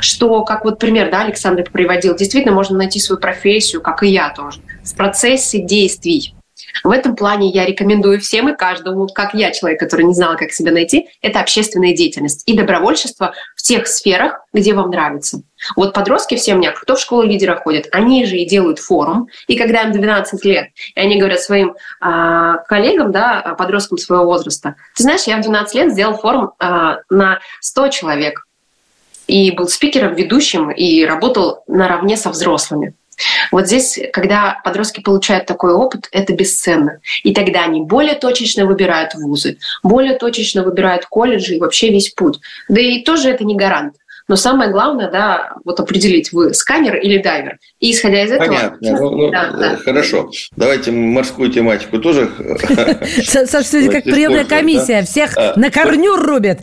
что, 0.00 0.42
как 0.42 0.64
вот 0.64 0.80
пример, 0.80 1.08
да, 1.08 1.22
Александр 1.22 1.70
приводил, 1.70 2.16
действительно 2.16 2.52
можно 2.52 2.76
найти 2.76 2.98
свою 2.98 3.20
профессию, 3.20 3.80
как 3.80 4.02
и 4.02 4.08
я 4.08 4.30
тоже, 4.30 4.58
в 4.82 4.96
процессе 4.96 5.60
действий. 5.60 6.34
В 6.82 6.90
этом 6.90 7.14
плане 7.14 7.50
я 7.50 7.64
рекомендую 7.64 8.20
всем 8.20 8.48
и 8.48 8.56
каждому, 8.56 9.06
как 9.06 9.34
я, 9.34 9.52
человек, 9.52 9.78
который 9.78 10.04
не 10.04 10.14
знал, 10.14 10.36
как 10.36 10.50
себя 10.50 10.72
найти, 10.72 11.08
это 11.22 11.40
общественная 11.40 11.94
деятельность 11.94 12.42
и 12.46 12.56
добровольчество 12.56 13.34
в 13.54 13.62
тех 13.62 13.86
сферах, 13.86 14.40
где 14.52 14.74
вам 14.74 14.90
нравится. 14.90 15.42
Вот 15.76 15.94
подростки 15.94 16.36
все 16.36 16.54
у 16.54 16.58
меня, 16.58 16.72
кто 16.72 16.96
в 16.96 17.00
школу 17.00 17.22
лидера 17.22 17.56
ходит, 17.56 17.88
они 17.92 18.26
же 18.26 18.36
и 18.36 18.46
делают 18.46 18.78
форум. 18.78 19.28
И 19.46 19.56
когда 19.56 19.82
им 19.82 19.92
12 19.92 20.44
лет, 20.44 20.68
и 20.94 21.00
они 21.00 21.18
говорят 21.18 21.40
своим 21.40 21.74
а, 22.00 22.58
коллегам, 22.68 23.12
да, 23.12 23.54
подросткам 23.56 23.98
своего 23.98 24.24
возраста, 24.24 24.74
ты 24.96 25.04
знаешь, 25.04 25.22
я 25.24 25.38
в 25.38 25.42
12 25.42 25.74
лет 25.74 25.92
сделал 25.92 26.16
форум 26.16 26.52
а, 26.58 26.98
на 27.08 27.38
100 27.60 27.88
человек. 27.88 28.46
И 29.26 29.52
был 29.52 29.68
спикером, 29.68 30.14
ведущим, 30.14 30.70
и 30.70 31.02
работал 31.04 31.62
наравне 31.66 32.18
со 32.18 32.28
взрослыми. 32.28 32.94
Вот 33.50 33.66
здесь, 33.66 33.98
когда 34.12 34.60
подростки 34.64 35.00
получают 35.00 35.46
такой 35.46 35.72
опыт, 35.72 36.08
это 36.12 36.32
бесценно. 36.32 37.00
И 37.22 37.34
тогда 37.34 37.64
они 37.64 37.82
более 37.82 38.14
точечно 38.14 38.66
выбирают 38.66 39.14
вузы, 39.14 39.58
более 39.82 40.18
точечно 40.18 40.62
выбирают 40.62 41.06
колледжи 41.06 41.56
и 41.56 41.60
вообще 41.60 41.90
весь 41.90 42.10
путь. 42.10 42.40
Да 42.68 42.80
и 42.80 43.02
тоже 43.02 43.30
это 43.30 43.44
не 43.44 43.56
гарант. 43.56 43.94
Но 44.26 44.36
самое 44.36 44.70
главное, 44.70 45.10
да, 45.10 45.52
вот 45.66 45.78
определить, 45.80 46.32
вы 46.32 46.54
сканер 46.54 46.96
или 46.96 47.18
дайвер. 47.18 47.58
И 47.80 47.92
исходя 47.92 48.24
из 48.24 48.30
этого... 48.32 48.48
Понятно. 48.48 48.78
Ну, 49.04 49.10
ну, 49.10 49.30
да, 49.30 49.50
да. 49.50 49.76
Хорошо. 49.76 50.30
Давайте 50.56 50.90
морскую 50.92 51.50
тематику 51.50 51.98
тоже... 51.98 52.30
Саша, 53.24 53.64
сегодня 53.64 53.92
как 53.92 54.04
приемная 54.04 54.44
комиссия. 54.44 55.02
Всех 55.02 55.36
а, 55.36 55.52
на 55.56 55.70
корню 55.70 56.16
рубят. 56.16 56.60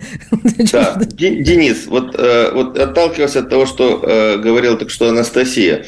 Денис, 1.13 1.85
вот 1.87 2.15
э, 2.17 2.51
вот 2.53 2.79
отталкиваясь 2.79 3.35
от 3.35 3.49
того, 3.49 3.65
что 3.65 4.01
э, 4.01 4.37
говорил 4.37 4.77
так 4.77 4.89
что 4.89 5.09
Анастасия, 5.09 5.83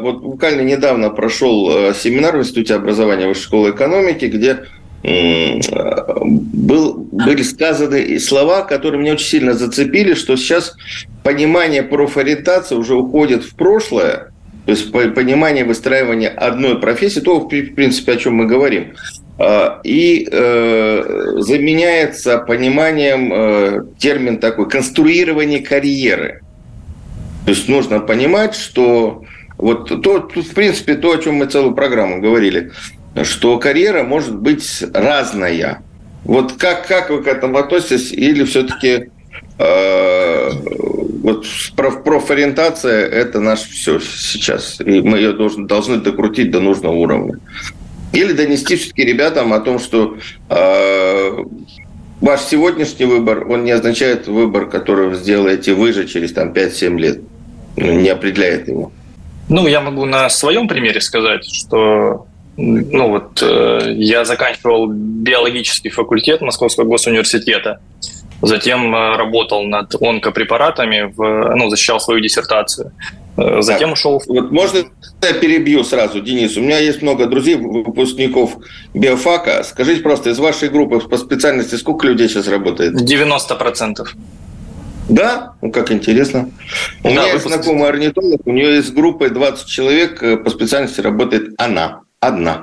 вот 0.00 0.20
буквально 0.20 0.62
недавно 0.62 1.10
прошел 1.10 1.70
э, 1.70 1.94
семинар 1.94 2.36
в 2.36 2.40
Институте 2.40 2.74
образования 2.74 3.26
Высшей 3.26 3.44
школы 3.44 3.70
экономики, 3.70 4.26
где 4.26 4.64
был, 5.04 6.94
были 7.12 7.42
сказаны 7.42 8.18
слова, 8.18 8.62
которые 8.62 9.00
меня 9.00 9.12
очень 9.12 9.28
сильно 9.28 9.54
зацепили, 9.54 10.14
что 10.14 10.36
сейчас 10.36 10.74
понимание 11.22 11.84
профориентации 11.84 12.74
уже 12.74 12.96
уходит 12.96 13.44
в 13.44 13.54
прошлое, 13.54 14.32
то 14.66 14.72
есть 14.72 14.90
понимание 14.90 15.64
выстраивания 15.64 16.28
одной 16.28 16.80
профессии, 16.80 17.20
то, 17.20 17.38
в 17.38 17.48
принципе, 17.48 18.12
о 18.12 18.16
чем 18.16 18.34
мы 18.34 18.46
говорим, 18.46 18.94
а, 19.38 19.80
и 19.84 20.28
э, 20.30 21.02
заменяется 21.38 22.38
пониманием 22.38 23.32
э, 23.32 23.84
термин 23.98 24.38
такой 24.38 24.68
конструирование 24.68 25.60
карьеры. 25.60 26.42
То 27.48 27.52
есть 27.52 27.66
нужно 27.66 28.00
понимать, 28.00 28.54
что 28.54 29.24
вот 29.56 29.88
то, 30.02 30.28
в 30.28 30.54
принципе, 30.54 30.96
то, 30.96 31.12
о 31.12 31.16
чем 31.16 31.36
мы 31.36 31.46
целую 31.46 31.74
программу 31.74 32.20
говорили, 32.20 32.72
что 33.22 33.58
карьера 33.58 34.02
может 34.02 34.36
быть 34.36 34.84
разная. 34.92 35.82
Вот 36.24 36.58
как, 36.58 36.86
как 36.86 37.08
вы 37.08 37.22
к 37.22 37.26
этому 37.26 37.56
относитесь? 37.56 38.12
Или 38.12 38.44
все-таки 38.44 39.08
э, 39.58 40.50
вот 41.22 41.46
проф, 41.74 42.04
профориентация– 42.04 43.06
это 43.08 43.40
наш 43.40 43.60
все 43.60 43.98
сейчас, 43.98 44.78
и 44.82 45.00
мы 45.00 45.16
ее 45.16 45.32
должны, 45.32 45.66
должны 45.66 45.96
докрутить 45.96 46.50
до 46.50 46.60
нужного 46.60 46.96
уровня? 46.96 47.38
Или 48.12 48.34
донести 48.34 48.76
все-таки 48.76 49.06
ребятам 49.06 49.54
о 49.54 49.60
том, 49.60 49.78
что 49.78 50.18
э, 50.50 51.44
ваш 52.20 52.40
сегодняшний 52.42 53.06
выбор, 53.06 53.50
он 53.50 53.64
не 53.64 53.70
означает 53.70 54.26
выбор, 54.28 54.68
который 54.68 55.14
сделаете 55.14 55.72
вы 55.72 55.94
же 55.94 56.06
через 56.06 56.34
там, 56.34 56.52
5-7 56.52 56.98
лет 56.98 57.20
не 57.78 58.08
определяет 58.08 58.68
его. 58.68 58.92
Ну, 59.48 59.66
я 59.66 59.80
могу 59.80 60.04
на 60.04 60.28
своем 60.28 60.68
примере 60.68 61.00
сказать, 61.00 61.44
что 61.50 62.26
ну 62.58 63.08
вот 63.08 63.40
э, 63.40 63.92
я 63.94 64.24
заканчивал 64.24 64.88
биологический 64.88 65.90
факультет 65.90 66.40
Московского 66.40 66.84
госуниверситета, 66.84 67.80
затем 68.42 68.94
э, 68.94 69.16
работал 69.16 69.62
над 69.62 69.94
онкопрепаратами, 70.00 71.12
в, 71.14 71.54
ну, 71.54 71.70
защищал 71.70 72.00
свою 72.00 72.20
диссертацию. 72.20 72.90
Э, 73.36 73.62
затем 73.62 73.90
так, 73.90 73.92
ушел... 73.92 74.22
Вот 74.26 74.50
можно 74.50 74.80
я 75.22 75.32
перебью 75.34 75.84
сразу, 75.84 76.20
Денис? 76.20 76.56
У 76.56 76.60
меня 76.60 76.78
есть 76.78 77.00
много 77.00 77.26
друзей, 77.26 77.54
выпускников 77.54 78.56
биофака. 78.92 79.62
Скажите 79.62 80.02
просто, 80.02 80.30
из 80.30 80.38
вашей 80.40 80.68
группы 80.68 80.98
по 80.98 81.16
специальности 81.16 81.76
сколько 81.76 82.08
людей 82.08 82.28
сейчас 82.28 82.48
работает? 82.48 82.94
90%. 82.94 84.08
Да, 85.08 85.54
ну 85.62 85.72
как 85.72 85.90
интересно. 85.90 86.50
У 87.02 87.04
да, 87.04 87.10
меня 87.10 87.32
есть 87.32 87.46
знакомый 87.46 87.88
орнитолог, 87.88 88.46
у 88.46 88.52
нее 88.52 88.76
есть 88.76 88.92
группа 88.92 89.30
20 89.30 89.66
человек, 89.66 90.22
э, 90.22 90.36
по 90.36 90.50
специальности 90.50 91.00
работает 91.00 91.54
она, 91.58 92.02
одна. 92.20 92.62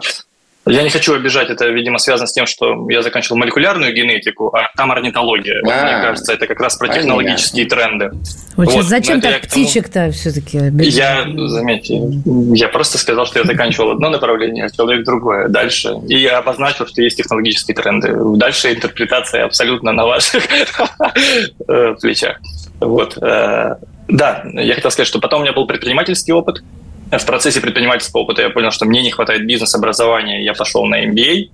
Я 0.67 0.81
не 0.81 0.89
хочу 0.89 1.13
обижать, 1.13 1.49
это, 1.49 1.67
видимо, 1.67 1.99
связано 1.99 2.25
с 2.25 2.33
тем, 2.33 2.47
что 2.47 2.89
я 2.89 3.03
заканчивал 3.03 3.37
молекулярную 3.37 3.93
генетику, 3.93 4.47
а 4.47 4.71
там 4.75 4.91
орнитология. 4.91 5.61
Вот, 5.63 5.73
мне 5.73 6.01
кажется, 6.01 6.33
это 6.33 6.47
как 6.47 6.59
раз 6.59 6.75
про 6.75 6.87
технологические 6.87 7.67
тренды. 7.67 8.11
Вот, 8.55 8.71
вот 8.71 8.85
зачем 8.85 9.21
так 9.21 9.41
птичек-то 9.41 10.09
все-таки 10.11 10.59
Я, 10.79 11.25
заметьте, 11.35 12.01
я 12.55 12.67
просто 12.69 12.97
сказал, 12.97 13.27
что 13.27 13.39
я 13.39 13.45
заканчивал 13.45 13.91
одно 13.91 14.09
направление, 14.09 14.65
а 14.65 14.69
человек 14.69 15.05
другое. 15.05 15.49
Дальше. 15.49 15.93
И 16.07 16.17
я 16.17 16.39
обозначил, 16.39 16.87
что 16.87 17.01
есть 17.01 17.17
технологические 17.17 17.75
тренды. 17.75 18.15
Дальше 18.37 18.73
интерпретация 18.73 19.45
абсолютно 19.45 19.91
на 19.91 20.05
ваших 20.05 20.43
э, 21.67 21.95
плечах. 22.01 22.39
Вот. 22.79 23.17
Э, 23.21 23.75
да, 24.07 24.43
я 24.53 24.73
хотел 24.75 24.91
сказать, 24.91 25.07
что 25.07 25.19
потом 25.19 25.41
у 25.41 25.43
меня 25.43 25.53
был 25.53 25.67
предпринимательский 25.67 26.33
опыт, 26.33 26.63
в 27.17 27.25
процессе 27.25 27.61
предпринимательского 27.61 28.21
опыта 28.21 28.41
я 28.41 28.49
понял, 28.49 28.71
что 28.71 28.85
мне 28.85 29.01
не 29.01 29.11
хватает 29.11 29.45
бизнес-образования, 29.45 30.43
я 30.43 30.53
пошел 30.53 30.85
на 30.85 31.05
MBA, 31.05 31.49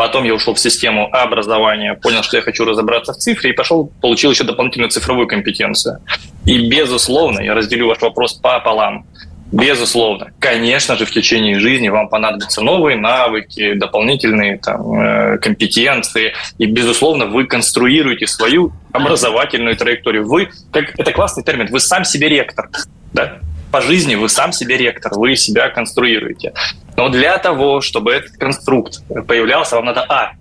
Потом 0.00 0.24
я 0.24 0.32
ушел 0.32 0.54
в 0.54 0.58
систему 0.58 1.10
образования, 1.12 1.92
понял, 1.92 2.22
что 2.22 2.38
я 2.38 2.42
хочу 2.42 2.64
разобраться 2.64 3.12
в 3.12 3.16
цифре, 3.18 3.50
и 3.50 3.52
пошел, 3.52 3.92
получил 4.00 4.30
еще 4.30 4.44
дополнительную 4.44 4.88
цифровую 4.88 5.26
компетенцию. 5.28 5.98
И, 6.46 6.70
безусловно, 6.70 7.40
я 7.40 7.52
разделю 7.52 7.86
ваш 7.86 8.00
вопрос 8.00 8.32
пополам. 8.32 9.04
Безусловно, 9.52 10.32
конечно 10.38 10.96
же, 10.96 11.04
в 11.04 11.10
течение 11.10 11.60
жизни 11.60 11.90
вам 11.90 12.08
понадобятся 12.08 12.62
новые 12.62 12.96
навыки, 12.96 13.74
дополнительные 13.74 14.56
там, 14.56 14.98
э, 14.98 15.38
компетенции, 15.38 16.32
и, 16.56 16.64
безусловно, 16.64 17.26
вы 17.26 17.44
конструируете 17.44 18.26
свою 18.26 18.72
образовательную 18.92 19.76
траекторию. 19.76 20.26
Вы, 20.26 20.48
как 20.72 20.98
это 20.98 21.12
классный 21.12 21.44
термин, 21.44 21.66
вы 21.70 21.78
сам 21.78 22.06
себе 22.06 22.30
ректор. 22.30 22.70
Да? 23.12 23.40
По 23.70 23.80
жизни 23.80 24.14
вы 24.14 24.28
сам 24.28 24.52
себе 24.52 24.76
ректор, 24.76 25.12
вы 25.14 25.36
себя 25.36 25.68
конструируете. 25.68 26.52
Но 26.96 27.08
для 27.08 27.38
того, 27.38 27.80
чтобы 27.80 28.12
этот 28.12 28.36
конструкт 28.36 29.02
появлялся, 29.26 29.76
вам 29.76 29.86
надо, 29.86 30.04
а, 30.08 30.32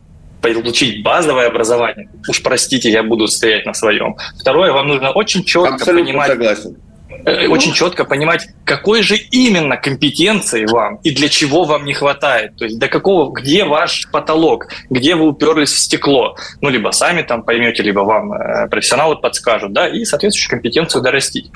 получить 0.42 1.04
базовое 1.04 1.48
образование. 1.48 2.10
Уж 2.28 2.42
простите, 2.42 2.90
я 2.90 3.04
буду 3.04 3.28
стоять 3.28 3.66
на 3.66 3.74
своем. 3.74 4.16
Второе, 4.40 4.72
вам 4.72 4.88
нужно 4.88 5.12
очень 5.12 5.44
четко 5.44 5.76
Абсолютно 5.76 6.06
понимать... 6.06 6.28
Согласен 6.28 6.78
э, 7.26 7.48
очень 7.48 7.74
четко 7.74 8.06
понимать, 8.06 8.48
какой 8.64 9.02
же 9.02 9.16
именно 9.18 9.78
компетенции 9.78 10.66
вам 10.66 11.00
и 11.04 11.12
для 11.12 11.30
чего 11.30 11.64
вам 11.66 11.86
не 11.86 11.94
хватает. 11.94 12.56
То 12.56 12.66
есть 12.66 12.80
до 12.80 12.88
какого, 12.88 13.32
где 13.32 13.66
ваш 13.66 14.10
потолок, 14.12 14.68
где 14.90 15.16
вы 15.16 15.28
уперлись 15.28 15.72
в 15.72 15.80
стекло. 15.80 16.36
Ну, 16.62 16.70
либо 16.70 16.92
сами 16.92 17.22
там 17.22 17.44
поймете, 17.44 17.84
либо 17.84 18.02
вам 18.02 18.34
э, 18.34 18.68
профессионалы 18.70 19.18
подскажут, 19.18 19.74
да, 19.74 19.88
и 19.88 20.06
соответствующую 20.06 20.52
компетенцию 20.52 21.02
дорастить. 21.02 21.52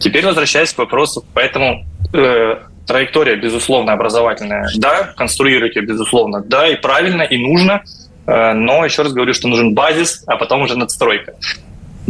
Теперь 0.00 0.24
возвращаясь 0.26 0.72
к 0.72 0.78
вопросу, 0.78 1.24
поэтому 1.34 1.84
э, 2.12 2.56
траектория, 2.86 3.36
безусловно, 3.36 3.92
образовательная, 3.92 4.68
да, 4.76 5.12
конструируйте, 5.16 5.80
безусловно, 5.80 6.42
да, 6.44 6.68
и 6.68 6.76
правильно, 6.76 7.22
и 7.22 7.36
нужно, 7.38 7.82
э, 8.26 8.52
но 8.52 8.84
еще 8.84 9.02
раз 9.02 9.12
говорю, 9.12 9.34
что 9.34 9.48
нужен 9.48 9.74
базис, 9.74 10.24
а 10.26 10.36
потом 10.36 10.62
уже 10.62 10.76
надстройка. 10.76 11.34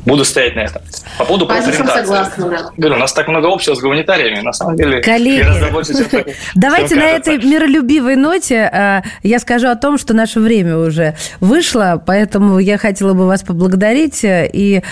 Буду 0.05 0.24
стоять 0.24 0.55
на 0.55 0.61
этом. 0.61 0.82
По 1.18 1.24
поводу 1.24 1.47
профориентации. 1.47 2.05
Согласна, 2.05 2.49
да. 2.49 2.70
Говорю, 2.76 2.95
у 2.97 2.99
нас 2.99 3.12
так 3.12 3.28
много 3.28 3.53
общего 3.53 3.74
с 3.74 3.80
гуманитариями. 3.80 4.41
На 4.41 4.53
самом 4.53 4.76
деле, 4.76 5.03
Коллеги, 5.03 5.45
давайте 6.55 6.95
на 6.95 7.05
этой 7.05 7.36
миролюбивой 7.39 8.16
ноте 8.16 8.70
э, 8.72 9.03
я 9.22 9.39
скажу 9.39 9.68
о 9.68 9.74
том, 9.74 9.99
что 9.99 10.14
наше 10.14 10.41
время 10.41 10.78
уже 10.78 11.14
вышло, 11.41 12.03
поэтому 12.05 12.59
я 12.59 12.78
хотела 12.78 13.14
бы 13.14 13.26
вас 13.26 13.43
поблагодарить 13.43 14.24
э, 14.24 14.49
и 14.53 14.82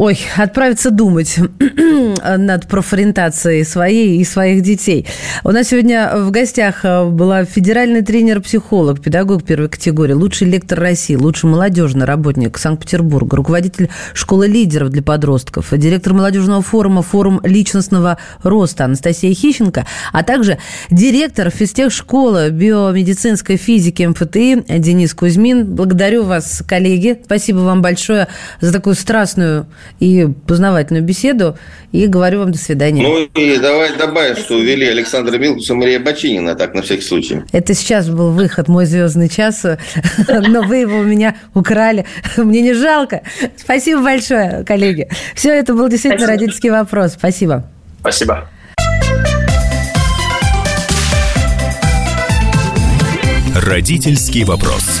Ой, 0.00 0.18
отправиться 0.34 0.90
думать 0.90 1.36
над 2.38 2.66
профориентацией 2.66 3.66
своей 3.66 4.18
и 4.18 4.24
своих 4.24 4.62
детей. 4.62 5.06
У 5.44 5.50
нас 5.50 5.68
сегодня 5.68 6.12
в 6.16 6.30
гостях 6.30 6.86
э, 6.86 7.04
была 7.04 7.44
федеральный 7.44 8.00
тренер-психолог, 8.00 9.02
педагог 9.02 9.44
первой 9.44 9.68
категории, 9.68 10.14
лучший 10.14 10.48
лектор 10.48 10.80
России, 10.80 11.16
лучший 11.16 11.50
молодежный 11.50 12.06
работник 12.06 12.56
Санкт-Петербурга, 12.56 13.36
руководитель 13.36 13.90
школы 14.14 14.46
лидеров 14.46 14.88
для 14.88 15.02
подростков, 15.02 15.68
директор 15.76 16.14
молодежного 16.14 16.62
форума 16.62 17.02
«Форум 17.02 17.42
личностного 17.44 18.16
роста» 18.42 18.86
Анастасия 18.86 19.34
Хищенко, 19.34 19.84
а 20.14 20.22
также 20.22 20.56
директор 20.90 21.50
физтех-школы 21.50 22.48
биомедицинской 22.48 23.58
физики 23.58 24.02
МФТИ 24.04 24.78
Денис 24.78 25.12
Кузьмин. 25.12 25.74
Благодарю 25.74 26.24
вас, 26.24 26.62
коллеги. 26.66 27.20
Спасибо 27.22 27.58
вам 27.58 27.82
большое 27.82 28.28
за 28.62 28.72
такую 28.72 28.94
страстную 28.94 29.66
и 29.98 30.28
познавательную 30.46 31.04
беседу. 31.04 31.56
И 31.92 32.06
говорю 32.06 32.40
вам 32.40 32.52
до 32.52 32.58
свидания. 32.58 33.02
Ну 33.02 33.24
и 33.34 33.58
давай 33.58 33.96
добавим, 33.96 34.36
что 34.36 34.54
увели 34.54 34.86
Александра 34.86 35.36
Милкус 35.38 35.68
и 35.70 35.74
Мария 35.74 35.98
Бочинина, 35.98 36.54
так 36.54 36.74
на 36.74 36.82
всякий 36.82 37.02
случай. 37.02 37.42
Это 37.50 37.74
сейчас 37.74 38.08
был 38.08 38.30
выход 38.30 38.68
«Мой 38.68 38.86
звездный 38.86 39.28
час», 39.28 39.64
но 40.28 40.62
вы 40.62 40.76
его 40.76 40.98
у 40.98 41.02
меня 41.02 41.34
украли. 41.54 42.06
Мне 42.36 42.62
не 42.62 42.74
жалко. 42.74 43.22
Спасибо 43.56 44.02
большое, 44.02 44.64
коллеги. 44.64 45.08
Все 45.34 45.50
это 45.50 45.74
был 45.74 45.88
действительно 45.88 46.26
Спасибо. 46.26 46.40
родительский 46.40 46.70
вопрос. 46.70 47.12
Спасибо. 47.14 47.64
Спасибо. 48.00 48.48
Родительский 53.56 54.44
вопрос. 54.44 55.00